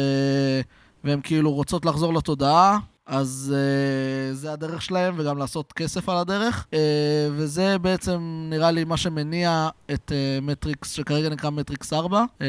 והם 1.04 1.22
כאילו 1.22 1.52
רוצות 1.52 1.86
לחזור 1.86 2.14
לתודעה. 2.14 2.80
אז 3.06 3.56
אה, 3.56 4.36
זה 4.36 4.54
הדרך 4.54 4.82
שלהם, 4.82 5.16
וגם 5.18 5.38
לעשות 5.38 5.74
כסף 5.74 6.10
על 6.10 6.18
הדרך. 6.18 6.68
אה, 6.72 6.76
וזה 7.32 7.78
בעצם 7.78 8.48
נראה 8.50 8.72
לי 8.72 8.84
מה 8.84 8.98
שמניע 8.98 9.70
את 9.94 10.12
אה, 10.12 10.46
מטריקס, 10.46 10.92
שכרגע 10.92 11.30
נקרא 11.30 11.50
מטריקס 11.50 11.94
4. 11.94 12.24
אה, 12.24 12.44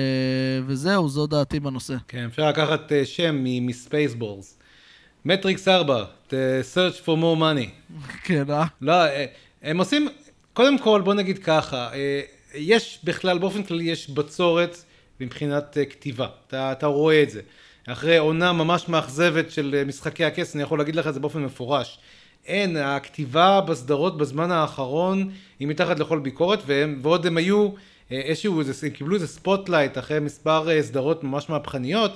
וזהו, 0.66 1.08
זו 1.08 1.26
דעתי 1.26 1.60
בנושא. 1.60 1.94
כן, 2.08 2.24
אפשר 2.24 2.48
לקחת 2.48 2.92
אה, 2.92 3.04
שם 3.04 3.36
מ 3.44 3.54
Spaceballs. 3.54 4.58
מטריקס 5.24 5.68
4, 5.68 6.04
The 6.30 6.32
search 6.74 7.04
for 7.04 7.16
more 7.16 7.40
money. 7.40 7.94
כן, 8.24 8.50
אה? 8.50 8.64
לא, 8.80 8.92
אה, 8.92 9.24
הם 9.62 9.78
עושים, 9.78 10.08
קודם 10.52 10.78
כל 10.78 11.00
בוא 11.04 11.14
נגיד 11.14 11.38
ככה, 11.38 11.90
אה, 11.94 12.20
יש 12.54 13.00
בכלל, 13.04 13.38
באופן 13.38 13.62
כללי 13.62 13.84
יש 13.84 14.10
בצורת 14.10 14.76
מבחינת 15.20 15.78
אה, 15.78 15.84
כתיבה, 15.84 16.26
אתה, 16.46 16.72
אתה 16.72 16.86
רואה 16.86 17.22
את 17.22 17.30
זה. 17.30 17.40
אחרי 17.86 18.16
עונה 18.16 18.52
ממש 18.52 18.88
מאכזבת 18.88 19.50
של 19.50 19.82
משחקי 19.86 20.24
הכס, 20.24 20.54
אני 20.54 20.62
יכול 20.62 20.78
להגיד 20.78 20.96
לך 20.96 21.06
את 21.06 21.14
זה 21.14 21.20
באופן 21.20 21.44
מפורש. 21.44 21.98
אין, 22.46 22.76
הכתיבה 22.76 23.60
בסדרות 23.60 24.18
בזמן 24.18 24.50
האחרון 24.50 25.30
היא 25.58 25.68
מתחת 25.68 25.98
לכל 25.98 26.18
ביקורת, 26.18 26.58
והם, 26.66 26.98
ועוד 27.02 27.26
הם 27.26 27.36
היו 27.36 27.68
איזשהו, 28.10 28.62
הם 28.82 28.90
קיבלו 28.90 29.14
איזה 29.14 29.26
spotlight 29.26 29.98
אחרי 29.98 30.20
מספר 30.20 30.82
סדרות 30.82 31.24
ממש 31.24 31.50
מהפכניות, 31.50 32.12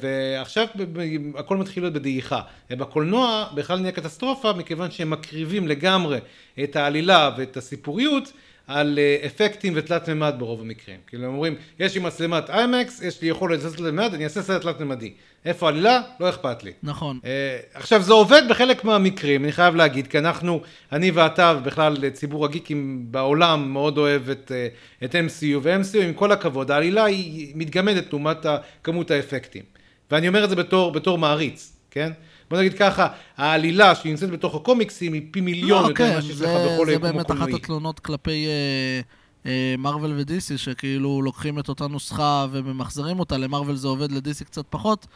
ועכשיו 0.00 0.66
ב- 0.76 1.00
ב- 1.00 1.36
הכל 1.36 1.56
מתחיל 1.56 1.82
להיות 1.82 1.94
בדעיכה. 1.94 2.40
אה, 2.70 2.76
בקולנוע 2.76 3.46
בכלל 3.54 3.78
נהיה 3.78 3.92
קטסטרופה, 3.92 4.52
מכיוון 4.52 4.90
שהם 4.90 5.10
מקריבים 5.10 5.68
לגמרי 5.68 6.18
את 6.64 6.76
העלילה 6.76 7.30
ואת 7.38 7.56
הסיפוריות 7.56 8.32
על 8.66 8.98
אה, 8.98 9.26
אפקטים 9.26 9.72
ותלת 9.76 10.08
מימד 10.08 10.34
ברוב 10.38 10.60
המקרים. 10.60 10.96
כאילו 11.06 11.24
הם 11.24 11.32
אומרים, 11.32 11.54
יש 11.78 11.94
לי 11.94 12.00
מצלמת 12.00 12.50
איימקס, 12.50 13.02
יש 13.02 13.22
לי 13.22 13.28
יכולת 13.28 13.62
לעשות 13.62 13.76
תלת 13.76 13.92
מימד, 13.92 14.14
אני 14.14 14.24
אעשה 14.24 14.42
סרט 14.42 14.62
תלת 14.62 14.80
מימדי. 14.80 15.12
איפה 15.44 15.66
העלילה? 15.66 16.00
לא 16.20 16.28
אכפת 16.28 16.64
לי. 16.64 16.72
נכון. 16.82 17.18
אה, 17.24 17.58
עכשיו 17.74 18.02
זה 18.02 18.12
עובד 18.12 18.42
בחלק 18.50 18.84
מהמקרים, 18.84 19.44
אני 19.44 19.52
חייב 19.52 19.74
להגיד, 19.74 20.06
כי 20.06 20.18
אנחנו, 20.18 20.60
אני 20.92 21.10
ואתה 21.10 21.54
ובכלל 21.58 22.10
ציבור 22.10 22.44
הגיקים 22.44 23.06
בעולם 23.10 23.72
מאוד 23.72 23.98
אוהב 23.98 24.30
את, 24.30 24.52
אה, 24.54 24.68
את 25.04 25.14
MCU, 25.14 25.58
ו-MCU 25.62 26.02
עם 26.02 26.12
כל 26.12 26.32
הכבוד, 26.32 26.70
העלילה 26.70 27.04
היא 27.04 27.52
מתגמדת 27.54 28.12
לעומת 28.12 28.46
כמות 28.82 29.10
האפקטים. 29.10 29.62
ואני 30.10 30.28
אומר 30.28 30.44
את 30.44 30.50
זה 30.50 30.56
בתור, 30.56 30.92
בתור 30.92 31.18
מעריץ, 31.18 31.72
כן? 31.90 32.12
בוא 32.50 32.58
נגיד 32.58 32.74
ככה, 32.74 33.08
העלילה 33.36 33.94
שהיא 33.94 34.10
נמצאת 34.10 34.30
בתוך 34.30 34.54
הקומיקסים 34.54 35.12
היא 35.12 35.22
פי 35.30 35.40
מיליון 35.40 35.82
לא, 35.82 35.88
יותר 35.88 35.94
כן, 35.94 36.12
ממה 36.12 36.22
שיש 36.22 36.30
לך 36.30 36.36
זה, 36.38 36.68
בכל 36.74 36.86
זה 36.86 36.92
היקום 36.92 37.12
באמת 37.12 37.30
אחת. 37.30 37.48
התלונות 37.54 38.00
כלפי 38.00 38.46
אה, 38.46 39.00
אה, 39.46 39.74
מארוול 39.78 40.12
ו 40.16 40.26
DC, 40.26 40.58
שכאילו 40.58 41.22
לוקחים 41.22 41.58
את 41.58 41.68
אותה 41.68 41.86
נוסחה 41.86 42.46
וממחזרים 42.50 43.20
אותה, 43.20 43.36
למארוול 43.36 43.76
זה 43.76 43.88
עובד, 43.88 44.12
ל 44.12 44.23
DC 44.23 44.44
קצת 44.44 44.64
פחות, 44.70 45.06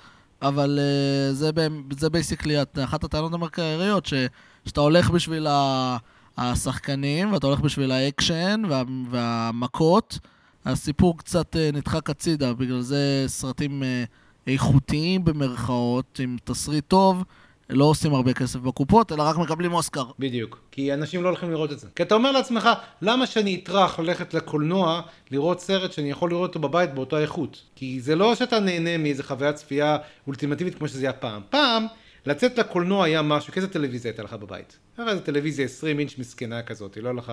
אבל 0.43 0.79
אה, 0.79 1.33
זה, 1.33 1.51
זה 1.99 2.11
basically 2.11 2.57
אחת 2.85 3.05
הטענות 3.05 3.35
המרכזיות, 3.35 4.07
שאתה 4.67 4.81
הולך 4.81 5.11
בשביל 5.11 5.47
ה- 5.47 5.97
השחקנים, 6.39 7.33
ואתה 7.33 7.47
הולך 7.47 7.61
בשביל 7.61 7.93
האקשן 7.93 8.63
וה, 8.69 8.83
והמכות, 9.11 10.19
הסיפור 10.65 11.19
קצת 11.19 11.57
אה, 11.57 11.71
נדחק 11.73 12.11
הצידה, 12.11 12.53
בגלל 12.55 12.81
זה 12.81 13.25
סרטים 13.27 13.83
אה, 13.83 14.05
איכותיים 14.47 15.25
במרכאות, 15.25 16.21
עם 16.23 16.37
תסריט 16.45 16.85
טוב, 16.89 17.25
לא 17.71 17.85
עושים 17.85 18.15
הרבה 18.15 18.33
כסף 18.33 18.61
בקופות, 18.61 19.13
אלא 19.13 19.23
רק 19.23 19.37
מקבלים 19.37 19.73
אוסקר. 19.73 20.05
בדיוק, 20.19 20.59
כי 20.71 20.95
אנשים 20.95 21.23
לא 21.23 21.29
הולכים 21.29 21.51
לראות 21.51 21.73
את 21.73 21.79
זה. 21.79 21.87
כי 21.97 22.03
אתה 22.03 22.15
אומר 22.15 22.33
לעצמך, 22.33 22.69
למה 23.03 23.27
שאני 23.27 23.61
אטרח 23.63 23.99
ללכת 23.99 24.35
לקולנוע 24.35 25.01
לראות 25.31 25.61
סרט 25.61 25.93
שאני 25.93 26.11
יכול 26.11 26.31
לראות 26.31 26.49
אותו 26.49 26.69
בבית 26.69 26.95
באותה 26.95 27.19
איכות? 27.19 27.63
כי 27.77 28.01
זה 28.01 28.17
לא 28.17 28.35
שאתה 28.35 28.61
נהנה 28.61 28.99
מאיזה 28.99 29.23
חוויית 29.23 29.57
צפייה 29.57 29.97
אולטימטיבית 30.27 30.75
כמו 30.75 30.89
שזה 30.89 31.01
היה 31.01 31.13
פעם. 31.13 31.43
פעם, 31.51 31.87
לצאת 32.27 32.59
לקולנוע 32.59 33.05
היה 33.05 33.23
משהו, 33.23 33.53
כאיזה 33.53 33.69
טלוויזיה 33.69 34.11
הייתה 34.11 34.23
לך 34.23 34.33
בבית? 34.33 34.79
היה 34.99 35.09
איזה 35.09 35.21
טלוויזיה 35.21 35.65
20 35.65 35.99
אינץ' 35.99 36.19
מסכנה 36.19 36.63
כזאת, 36.63 36.99
לא 37.03 37.15
לך 37.15 37.33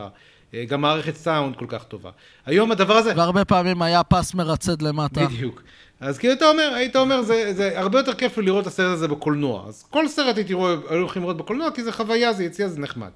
אה, 0.53 0.65
גם 0.65 0.81
מערכת 0.81 1.15
סאונד 1.15 1.55
כל 1.55 1.65
כך 1.67 1.83
טובה. 1.83 2.11
היום 2.45 2.71
הדבר 2.71 2.93
הזה... 2.93 3.13
והרבה 3.15 3.45
פעמים 3.45 3.81
היה 3.81 4.03
פס 4.03 4.33
מרצד 4.33 4.81
למטה. 4.81 5.25
בדיוק. 5.25 5.63
אז 5.99 6.17
כאילו 6.17 6.33
אתה 6.33 6.49
אומר, 6.49 6.71
היית 6.75 6.95
אומר, 6.95 7.21
זה, 7.21 7.53
זה 7.53 7.79
הרבה 7.79 7.99
יותר 7.99 8.13
כיף 8.13 8.38
לראות 8.38 8.61
את 8.61 8.67
הסרט 8.67 8.93
הזה 8.93 9.07
בקולנוע. 9.07 9.65
אז 9.67 9.83
כל 9.89 10.07
סרט 10.07 10.38
הייתי 10.38 10.53
רואה, 10.53 10.75
היו 10.89 10.99
הולכים 10.99 11.21
לראות 11.21 11.38
בקולנוע, 11.38 11.71
כי 11.71 11.83
זה 11.83 11.91
חוויה, 11.91 12.33
זה 12.33 12.43
יציאה, 12.43 12.69
זה 12.69 12.79
נחמד. 12.79 13.09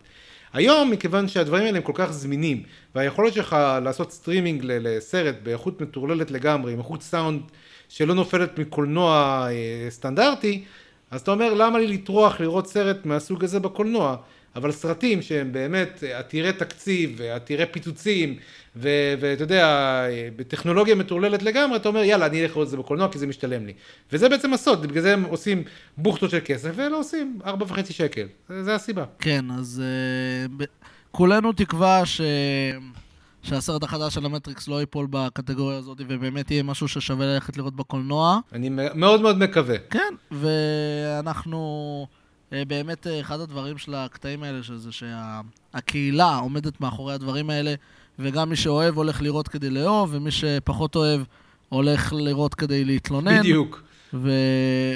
היום, 0.53 0.91
מכיוון 0.91 1.27
שהדברים 1.27 1.65
האלה 1.65 1.77
הם 1.77 1.83
כל 1.83 1.91
כך 1.95 2.11
זמינים, 2.11 2.63
והיכולת 2.95 3.33
שלך 3.33 3.55
לעשות 3.83 4.11
סטרימינג 4.11 4.61
לסרט 4.65 5.35
באיכות 5.43 5.81
מטורללת 5.81 6.31
לגמרי, 6.31 6.73
עם 6.73 6.79
איכות 6.79 7.01
סאונד 7.01 7.41
שלא 7.89 8.13
נופלת 8.13 8.59
מקולנוע 8.59 9.47
אה, 9.49 9.89
סטנדרטי, 9.89 10.63
אז 11.11 11.21
אתה 11.21 11.31
אומר, 11.31 11.53
למה 11.53 11.79
לי 11.79 11.87
לטרוח 11.87 12.39
לראות 12.39 12.67
סרט 12.67 13.05
מהסוג 13.05 13.43
הזה 13.43 13.59
בקולנוע? 13.59 14.15
אבל 14.55 14.71
סרטים 14.71 15.21
שהם 15.21 15.51
באמת 15.51 16.03
אה, 16.03 16.19
עתירי 16.19 16.53
תקציב 16.53 17.15
ועתירי 17.17 17.65
פיצוצים 17.65 18.35
ו- 18.75 19.13
ואתה 19.19 19.43
יודע, 19.43 19.65
אה, 19.65 20.29
בטכנולוגיה 20.35 20.95
מטורללת 20.95 21.43
לגמרי, 21.43 21.77
אתה 21.77 21.89
אומר 21.89 22.03
יאללה 22.03 22.25
אני 22.25 22.41
אלך 22.43 22.51
לראות 22.51 22.65
את 22.65 22.71
זה 22.71 22.77
בקולנוע 22.77 23.11
כי 23.11 23.19
זה 23.19 23.27
משתלם 23.27 23.65
לי. 23.65 23.73
וזה 24.11 24.29
בעצם 24.29 24.53
הסוד, 24.53 24.87
בגלל 24.87 25.01
זה 25.01 25.13
הם 25.13 25.23
עושים 25.23 25.63
בוכטות 25.97 26.29
של 26.29 26.39
כסף 26.45 26.69
ולא 26.75 26.99
עושים 26.99 27.39
ארבע 27.45 27.65
וחצי 27.65 27.93
שקל, 27.93 28.27
זה, 28.49 28.63
זה 28.63 28.75
הסיבה. 28.75 29.05
כן, 29.19 29.45
אז 29.59 29.83
uh, 30.47 30.51
ב- 30.57 30.63
כולנו 31.11 31.53
תקווה 31.53 32.05
ש... 32.05 32.21
שהסרט 33.43 33.83
החדש 33.83 34.13
של 34.13 34.25
המטריקס 34.25 34.67
לא 34.67 34.79
ייפול 34.79 35.07
בקטגוריה 35.09 35.77
הזאת, 35.77 36.01
ובאמת 36.07 36.51
יהיה 36.51 36.63
משהו 36.63 36.87
ששווה 36.87 37.25
ללכת 37.25 37.57
לראות 37.57 37.75
בקולנוע. 37.75 38.39
אני 38.53 38.69
מאוד 38.95 39.21
מאוד 39.21 39.37
מקווה. 39.37 39.77
כן, 39.89 40.13
ואנחנו... 40.31 42.07
אה, 42.53 42.63
באמת, 42.67 43.07
אה, 43.07 43.19
אחד 43.19 43.39
הדברים 43.39 43.77
של 43.77 43.95
הקטעים 43.95 44.43
האלה, 44.43 44.63
שזה 44.63 44.89
שהקהילה 44.91 46.35
עומדת 46.35 46.81
מאחורי 46.81 47.13
הדברים 47.13 47.49
האלה, 47.49 47.73
וגם 48.19 48.49
מי 48.49 48.55
שאוהב 48.55 48.97
הולך 48.97 49.21
לראות 49.21 49.47
כדי 49.47 49.69
לאהוב, 49.69 50.09
ומי 50.13 50.31
שפחות 50.31 50.95
אוהב 50.95 51.21
הולך 51.69 52.13
לראות 52.13 52.55
כדי 52.55 52.85
להתלונן. 52.85 53.39
בדיוק. 53.39 53.83
ו... 54.13 54.31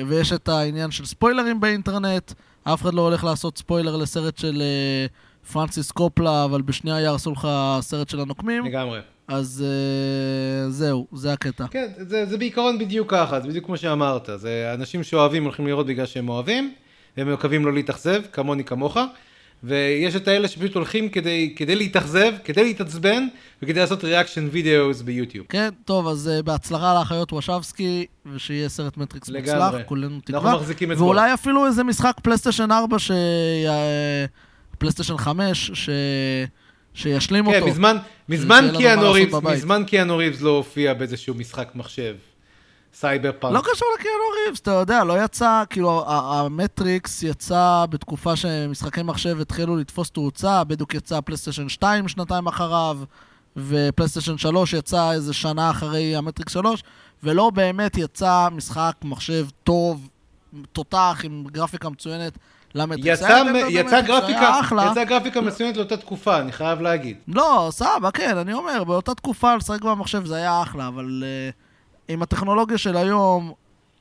ויש 0.07 0.33
את 0.33 0.49
העניין 0.49 0.91
של 0.91 1.05
ספוילרים 1.05 1.59
באינטרנט, 1.59 2.33
אף 2.63 2.81
אחד 2.81 2.93
לא 2.93 3.01
הולך 3.01 3.23
לעשות 3.23 3.57
ספוילר 3.57 3.95
לסרט 3.95 4.37
של 4.37 4.61
אה, 4.61 5.05
פרנסיס 5.51 5.91
קופלה, 5.91 6.45
אבל 6.45 6.61
בשנייה 6.61 7.01
יהרסו 7.01 7.31
לך 7.31 7.47
סרט 7.81 8.09
של 8.09 8.19
הנוקמים, 8.19 8.65
לגמרי. 8.65 8.99
אז 9.27 9.63
uh, 9.65 10.71
זהו, 10.71 11.07
זה 11.11 11.33
הקטע. 11.33 11.65
כן, 11.71 11.87
זה, 11.97 12.25
זה 12.25 12.37
בעיקרון 12.37 12.79
בדיוק 12.79 13.11
ככה, 13.11 13.39
זה 13.39 13.47
בדיוק 13.47 13.65
כמו 13.65 13.77
שאמרת. 13.77 14.29
זה 14.35 14.71
אנשים 14.73 15.03
שאוהבים 15.03 15.43
הולכים 15.43 15.67
לראות 15.67 15.85
בגלל 15.85 16.05
שהם 16.05 16.29
אוהבים, 16.29 16.73
והם 17.17 17.33
מקווים 17.33 17.65
לא 17.65 17.73
להתאכזב, 17.73 18.21
כמוני 18.31 18.63
כמוך. 18.63 18.97
ויש 19.63 20.15
את 20.15 20.27
האלה 20.27 20.47
שפשוט 20.47 20.75
הולכים 20.75 21.09
כדי, 21.09 21.53
כדי 21.55 21.75
להתאכזב, 21.75 22.33
כדי 22.43 22.63
להתעצבן, 22.63 23.27
וכדי 23.61 23.79
לעשות 23.79 24.03
reaction 24.03 24.47
videos 24.51 25.01
ביוטיוב. 25.01 25.45
כן, 25.49 25.69
טוב, 25.85 26.07
אז 26.07 26.31
אה, 26.39 26.43
בהצלחה 26.43 26.99
לאחיות 26.99 27.33
וושבסקי, 27.33 28.05
ושיהיה 28.33 28.69
סרט 28.69 28.97
מטריקס. 28.97 29.29
מוצלח, 29.29 29.75
כולנו 29.85 30.19
תקווה. 30.21 30.39
אנחנו 30.39 30.59
מחזיקים 30.59 30.91
אצבעות. 30.91 31.07
ואולי 31.07 31.33
אפילו 31.33 31.65
איזה 31.65 31.83
משחק 31.83 32.13
פלייסטיישן 32.23 32.71
4, 32.71 32.99
ש... 32.99 33.11
פלייסטיישן 34.77 35.17
5, 35.17 35.71
ש... 35.73 35.89
שישלים 36.93 37.51
כן, 37.51 37.61
אותו. 37.61 37.71
מזמן, 37.71 37.97
שיהיה 37.97 38.39
מזמן 38.39 38.65
מה 38.71 38.77
קיאנו 38.77 39.11
ריבס. 39.11 39.33
מזמן 39.43 39.83
קיאנו 39.87 40.17
ריבס 40.17 40.41
לא 40.41 40.49
הופיע 40.49 40.93
באיזשהו 40.93 41.35
משחק 41.35 41.71
מחשב. 41.75 42.15
סייבר 42.93 43.31
פאנק. 43.39 43.53
לא 43.53 43.59
קשור 43.59 43.87
לקיאנו 43.99 44.23
ריבס, 44.45 44.59
אתה 44.59 44.71
יודע, 44.71 45.03
לא 45.03 45.23
יצא, 45.23 45.63
כאילו, 45.69 46.03
המטריקס 46.07 47.23
יצא 47.23 47.85
בתקופה 47.89 48.35
שמשחקי 48.35 49.01
מחשב 49.03 49.41
התחילו 49.41 49.77
לתפוס 49.77 50.11
תאוצה, 50.11 50.63
בדיוק 50.63 50.93
יצא 50.93 51.21
פלייסטיישן 51.21 51.69
2 51.69 52.07
שנתיים 52.07 52.47
אחריו, 52.47 52.97
ופלייסטיישן 53.57 54.37
3 54.37 54.73
יצא 54.73 55.11
איזה 55.11 55.33
שנה 55.33 55.69
אחרי 55.69 56.15
המטריקס 56.15 56.53
3, 56.53 56.83
ולא 57.23 57.49
באמת 57.49 57.97
יצא 57.97 58.47
משחק 58.51 58.93
מחשב 59.03 59.47
טוב 59.63 60.09
תותח 60.71 61.21
עם 61.23 61.43
גרפיקה 61.51 61.89
מצוינת. 61.89 62.37
יצא, 62.97 64.01
גרפיקה. 64.01 64.59
יצא 64.91 65.03
גרפיקה 65.03 65.41
מצוינת 65.41 65.77
לאותה 65.77 65.97
תקופה, 65.97 66.39
אני 66.39 66.51
חייב 66.51 66.81
להגיד. 66.81 67.17
לא, 67.27 67.67
סבבה, 67.71 68.11
כן, 68.11 68.37
אני 68.37 68.53
אומר, 68.53 68.83
באותה 68.83 69.15
תקופה 69.15 69.55
לשחק 69.55 69.81
במחשב 69.81 70.25
זה 70.25 70.35
היה 70.35 70.61
אחלה, 70.61 70.87
אבל 70.87 71.23
uh, 71.23 71.53
עם 72.13 72.21
הטכנולוגיה 72.21 72.77
של 72.77 72.97
היום, 72.97 73.53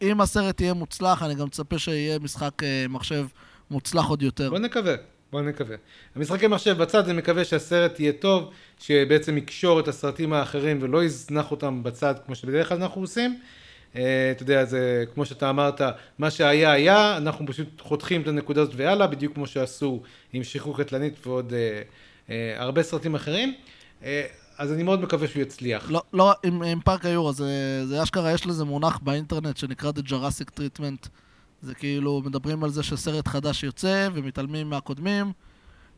אם 0.03 0.21
הסרט 0.21 0.61
יהיה 0.61 0.75
מוצלח, 0.75 1.23
אני 1.23 1.35
גם 1.35 1.47
מצפה 1.47 1.79
שיהיה 1.79 2.19
משחק 2.19 2.63
uh, 2.63 2.65
מחשב 2.89 3.27
מוצלח 3.71 4.07
עוד 4.07 4.23
יותר. 4.23 4.51
בוא 4.51 4.59
נקווה, 4.59 4.95
בוא 5.33 5.43
נקווה. 5.43 5.77
המשחקי 6.17 6.47
מחשב 6.47 6.79
בצד, 6.79 7.09
אני 7.09 7.19
מקווה 7.19 7.45
שהסרט 7.45 8.01
יהיה 8.01 8.13
טוב, 8.13 8.51
שבעצם 8.81 9.39
יקשור 9.39 9.81
את 9.81 9.89
הסרטים 9.89 10.33
האחרים 10.33 10.79
ולא 10.83 11.05
יזנח 11.05 11.51
אותם 11.51 11.83
בצד 11.83 12.15
כמו 12.27 12.35
שבדרך 12.35 12.69
כלל 12.69 12.83
אנחנו 12.83 13.01
עושים. 13.01 13.39
אה, 13.97 14.31
אתה 14.31 14.43
יודע, 14.43 14.65
זה 14.65 15.05
כמו 15.15 15.27
שאתה 15.27 15.51
אמרת, 15.51 15.81
מה 16.19 16.31
שהיה 16.31 16.73
היה, 16.73 17.17
אנחנו 17.17 17.47
פשוט 17.47 17.81
חותכים 17.81 18.23
את 18.23 18.29
הנקודה 18.29 18.63
הזאת 18.63 18.75
והלאה, 18.77 19.07
בדיוק 19.07 19.35
כמו 19.35 19.47
שעשו 19.47 20.03
עם 20.33 20.45
שחרור 20.45 20.79
קטלנית 20.79 21.27
ועוד 21.27 21.53
אה, 21.53 21.83
אה, 22.31 22.63
הרבה 22.63 22.83
סרטים 22.83 23.15
אחרים. 23.15 23.55
אה, 24.05 24.27
אז 24.59 24.73
אני 24.73 24.83
מאוד 24.83 25.03
מקווה 25.03 25.29
שהוא 25.29 25.43
יצליח. 25.43 25.91
לא, 25.91 26.03
לא, 26.13 26.33
עם, 26.43 26.63
עם 26.63 26.81
פארק 26.81 27.05
היורו, 27.05 27.33
זה, 27.33 27.83
זה 27.87 28.03
אשכרה, 28.03 28.33
יש 28.33 28.47
לזה 28.47 28.65
מונח 28.65 28.99
באינטרנט 29.03 29.57
שנקרא 29.57 29.91
The 29.91 30.11
Jurassic 30.11 30.59
Treatment. 30.59 31.09
זה 31.63 31.75
כאילו, 31.75 32.23
מדברים 32.25 32.65
על 32.65 32.71
זה 32.71 32.83
שסרט 32.83 33.29
חדש 33.29 33.65
יוצא 33.65 34.09
ומתעלמים 34.15 34.71
מהקודמים. 34.71 35.33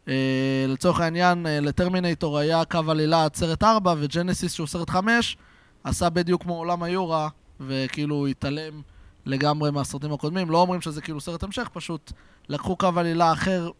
אה, 0.09 0.64
לצורך 0.68 1.01
העניין, 1.01 1.47
אה, 1.47 1.61
לטרמינטור 1.61 2.38
היה 2.38 2.64
קו 2.64 2.80
עלילה 2.88 3.24
עד 3.24 3.36
סרט 3.36 3.62
4, 3.62 3.94
וג'נסיס, 3.99 4.53
שהוא 4.53 4.66
סרט 4.66 4.90
5, 4.90 5.36
עשה 5.84 6.11
בדיוק 6.11 6.42
כמו 6.42 6.57
עולם 6.57 6.82
היורה, 6.82 7.28
וכאילו 7.61 8.27
התעלם 8.27 8.83
לגמרי 9.27 9.71
מהסרטים 9.71 10.13
הקודמים. 10.13 10.51
לא 10.51 10.59
אומרים 10.59 10.81
שזה 10.81 11.01
כאילו 11.01 11.21
סרט 11.21 11.43
המשך, 11.43 11.69
פשוט 11.73 12.13
לקחו 12.49 12.77
קו 12.77 12.91
עלילה 12.97 13.33
אחר 13.33 13.71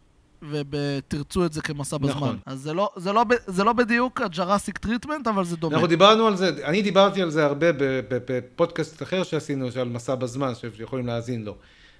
ותרצו 0.51 1.45
את 1.45 1.53
זה 1.53 1.61
כמסע 1.61 1.97
בזמן. 1.97 2.11
נכון. 2.11 2.37
אז 2.45 2.59
זה 2.59 2.73
לא, 2.73 2.89
זה 2.95 3.13
לא, 3.13 3.25
זה 3.47 3.63
לא 3.63 3.73
בדיוק 3.73 4.21
ה 4.21 4.27
Jurassic 4.27 4.77
treatment, 4.77 5.27
אבל 5.27 5.45
זה 5.45 5.57
דומה. 5.57 5.75
אנחנו 5.75 5.87
דיברנו 5.87 6.27
על 6.27 6.35
זה, 6.35 6.49
אני 6.63 6.81
דיברתי 6.81 7.21
על 7.21 7.29
זה 7.29 7.45
הרבה 7.45 7.67
בפודקאסט 8.09 9.01
אחר 9.03 9.23
שעשינו, 9.23 9.71
שעל 9.71 9.87
מסע 9.89 10.15
בזמן, 10.15 10.51
שיכולים 10.55 11.07
להאזין 11.07 11.43
לו. 11.43 11.55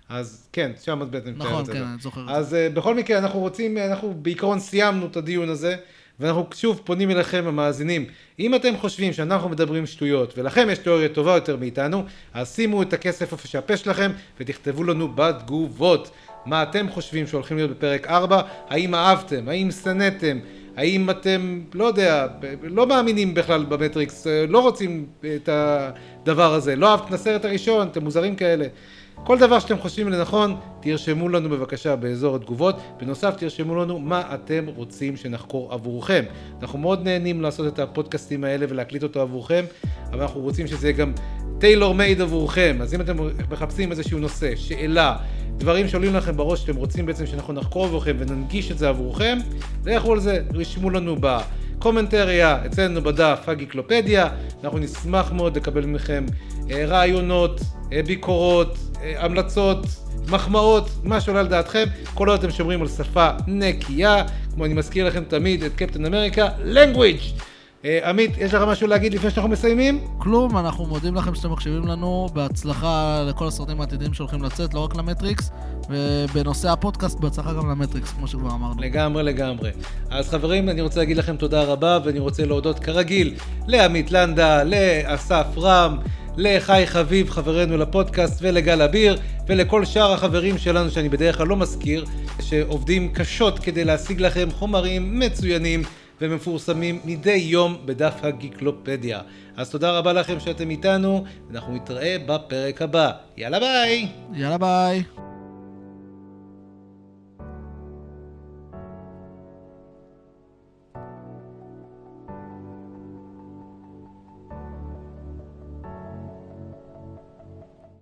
אז 0.10 0.48
כן, 0.54 0.72
שם 0.84 1.02
את 1.02 1.10
בעצם 1.10 1.34
נכון. 1.38 1.66
כן, 1.66 1.84
אני 1.84 2.02
זוכר 2.02 2.22
את 2.22 2.28
זה. 2.28 2.34
אז 2.34 2.54
uh, 2.54 2.76
בכל 2.76 2.96
מקרה, 2.96 3.18
אנחנו 3.18 3.40
רוצים, 3.40 3.78
אנחנו 3.78 4.14
בעיקרון 4.22 4.60
סיימנו 4.60 5.06
את 5.06 5.18
הדיון 5.18 5.50
הזה, 5.50 5.76
ואנחנו 6.20 6.46
שוב 6.56 6.82
פונים 6.84 7.12
אליכם 7.12 7.44
המאזינים. 7.48 8.06
אם 8.40 8.56
אתם 8.56 8.78
חושבים 8.78 9.14
שאנחנו 9.14 9.50
מדברים 9.50 9.86
שטויות, 9.86 10.38
ולכם 10.38 10.68
יש 10.72 10.78
תיאוריה 10.78 11.10
טובה 11.10 11.36
יותר 11.36 11.56
מאיתנו, 11.56 12.04
אז 12.34 12.56
שימו 12.56 12.82
את 12.82 12.94
הכסף 12.94 13.32
איפה 13.32 13.48
שהפה 13.48 13.78
שלכם, 13.78 14.12
ותכתבו 14.40 14.84
לנו 14.84 15.08
בתגובות. 15.16 16.12
מה 16.46 16.64
אתם 16.64 16.90
חושבים 16.90 17.28
שהולכים 17.28 17.58
להיות 17.58 17.72
בפרק 17.72 18.08
4? 18.08 18.42
האם 18.70 18.96
אהבתם? 18.96 19.50
האם 19.50 19.72
שנאתם? 19.72 20.40
האם 20.76 21.10
אתם, 21.10 21.62
לא 21.74 21.86
יודע, 21.86 22.28
לא 22.64 22.88
מאמינים 22.88 23.34
בכלל 23.34 23.66
במטריקס, 23.66 24.28
לא 24.48 24.60
רוצים 24.60 25.06
את 25.36 25.50
הדבר 25.52 26.54
הזה, 26.54 26.76
לא 26.76 26.92
אהבתם 26.92 27.08
את 27.08 27.14
הסרט 27.14 27.46
הראשון, 27.46 27.88
אתם 27.88 28.04
מוזרים 28.04 28.36
כאלה. 28.36 28.66
כל 29.24 29.40
דבר 29.40 29.60
שאתם 29.60 29.78
חושבים 29.78 30.10
לנכון, 30.10 30.56
תרשמו 30.80 31.30
לנו 31.30 31.50
בבקשה 31.50 31.96
באזור 31.96 32.36
התגובות. 32.36 32.76
בנוסף, 33.00 33.36
תרשמו 33.38 33.76
לנו 33.76 34.00
מה 34.00 34.34
אתם 34.34 34.66
רוצים 34.76 35.18
שנחקור 35.18 35.74
עבורכם. 35.74 36.24
אנחנו 36.62 36.80
מאוד 36.80 37.04
נהנים 37.04 37.42
לעשות 37.42 37.74
את 37.74 37.80
הפודקאסטים 37.80 38.44
האלה 38.44 38.66
ולהקליט 38.70 39.04
אותו 39.04 39.22
עבורכם, 39.22 39.66
אבל 40.10 40.22
אנחנו 40.22 40.42
רוצים 40.42 40.68
שזה 40.68 40.88
יהיה 40.88 40.98
גם 40.98 41.14
טיילור 41.60 41.96
מייד 41.96 42.22
עבורכם. 42.22 42.78
אז 42.82 42.94
אם 42.94 43.02
אתם 43.02 43.18
מחפשים 43.52 43.92
איזשהו 43.92 44.20
נושא, 44.20 44.56
שאלה, 44.56 45.18
דברים 45.58 45.88
שעולים 45.88 46.16
לכם 46.16 46.38
בראש 46.38 46.62
שאתם 46.62 46.76
רוצים 46.76 47.06
בעצם 47.06 47.26
שאנחנו 47.26 47.54
נחקור 47.54 47.86
עבורכם 47.86 48.16
וננגיש 48.20 48.72
את 48.72 48.78
זה 48.78 48.90
עבורכם, 48.90 49.38
לכו 49.86 50.14
על 50.14 50.20
זה, 50.20 50.40
רשמו 50.54 50.90
לנו 50.90 51.16
בקומנטריה, 51.78 52.66
אצלנו 52.66 53.02
בדף 53.02 53.40
הגיקלופדיה, 53.48 54.28
אנחנו 54.64 54.78
נשמח 54.80 55.32
מאוד 55.32 55.58
לקבל 55.58 55.86
מכם 55.86 56.26
אה, 56.72 56.86
רעיונות, 56.86 57.62
אה, 57.94 58.04
ביקורות, 58.04 58.78
אה, 59.02 59.14
המלצות, 59.26 59.86
מחמאות, 60.30 60.90
מה 61.04 61.22
שעולה 61.22 61.40
על 61.40 61.48
דעתכם, 61.48 61.84
כל 62.14 62.30
עוד 62.30 62.40
אתם 62.40 62.52
שומרים 62.52 62.82
על 62.82 62.88
שפה 62.88 63.30
נקייה, 63.48 64.24
כמו 64.54 64.66
אני 64.66 64.74
מזכיר 64.74 65.08
לכם 65.08 65.24
תמיד 65.24 65.64
את 65.64 65.76
קפטן 65.76 66.06
אמריקה, 66.06 66.48
language. 66.74 67.42
אה, 67.86 68.10
עמית, 68.10 68.32
יש 68.38 68.54
לך 68.54 68.62
משהו 68.62 68.88
להגיד 68.88 69.14
לפני 69.14 69.32
שאנחנו 69.32 69.50
מסיימים? 69.50 70.00
כלום, 70.18 70.58
אנחנו 70.58 70.86
מודים 70.86 71.16
לכם 71.16 71.36
שאתם 71.36 71.52
מקשיבים 71.52 71.88
לנו, 71.88 72.28
בהצלחה 72.34 73.24
לכל 73.30 73.48
הסרטים 73.48 73.82
העתידיים 73.82 74.14
שהולכים 74.14 74.44
לצאת, 74.44 74.74
לא 74.74 74.80
רק 74.80 74.96
למטריקס, 74.96 75.52
ובנושא 75.90 76.70
הפודקאסט, 76.70 77.20
בהצלחה 77.20 77.54
גם 77.54 77.70
למטריקס, 77.70 78.12
כמו 78.12 78.28
שכבר 78.28 78.50
אמרנו. 78.50 78.82
לגמרי 78.82 79.24
לגמרי. 79.24 79.72
אז 80.10 80.30
חברים, 80.30 80.70
אני 80.70 80.82
רוצה 80.82 81.00
להגיד 81.00 81.18
לכם 81.18 81.36
תודה 81.36 81.64
רבה, 81.64 82.00
ואני 82.06 82.20
רוצה 82.20 82.46
להודות 82.46 82.80
כרגיל 82.80 83.36
לעמית 83.68 84.12
לנדה, 84.12 84.64
לאסף 84.64 85.46
רם, 85.58 85.98
לחי 86.38 86.84
חביב, 86.86 87.30
חברנו 87.30 87.78
לפודקאסט, 87.78 88.40
ולגל 88.42 88.82
אביר, 88.82 89.20
ולכל 89.48 89.86
שאר 89.86 90.14
החברים 90.14 90.58
שלנו 90.58 90.92
שאני 90.92 91.10
בדרך 91.10 91.38
כלל 91.38 91.48
לא 91.48 91.56
מזכיר, 91.56 92.06
שעובדים 92.42 93.14
קשות 93.14 93.60
כדי 93.60 93.84
להשיג 93.86 94.22
לכם 94.22 94.50
חומרים 94.52 95.20
מצוינים 95.20 95.84
ומפורסמים 96.22 97.00
מדי 97.06 97.32
יום 97.32 97.78
בדף 97.86 98.14
הגיקלופדיה. 98.24 99.22
אז 99.58 99.70
תודה 99.70 99.92
רבה 99.92 100.14
לכם 100.14 100.40
שאתם 100.40 100.70
איתנו, 100.70 101.24
ואנחנו 101.48 101.76
נתראה 101.76 102.18
בפרק 102.26 102.82
הבא. 102.82 103.12
יאללה 103.38 103.60
ביי! 103.60 104.08
יאללה 104.34 104.58
ביי. 104.58 105.27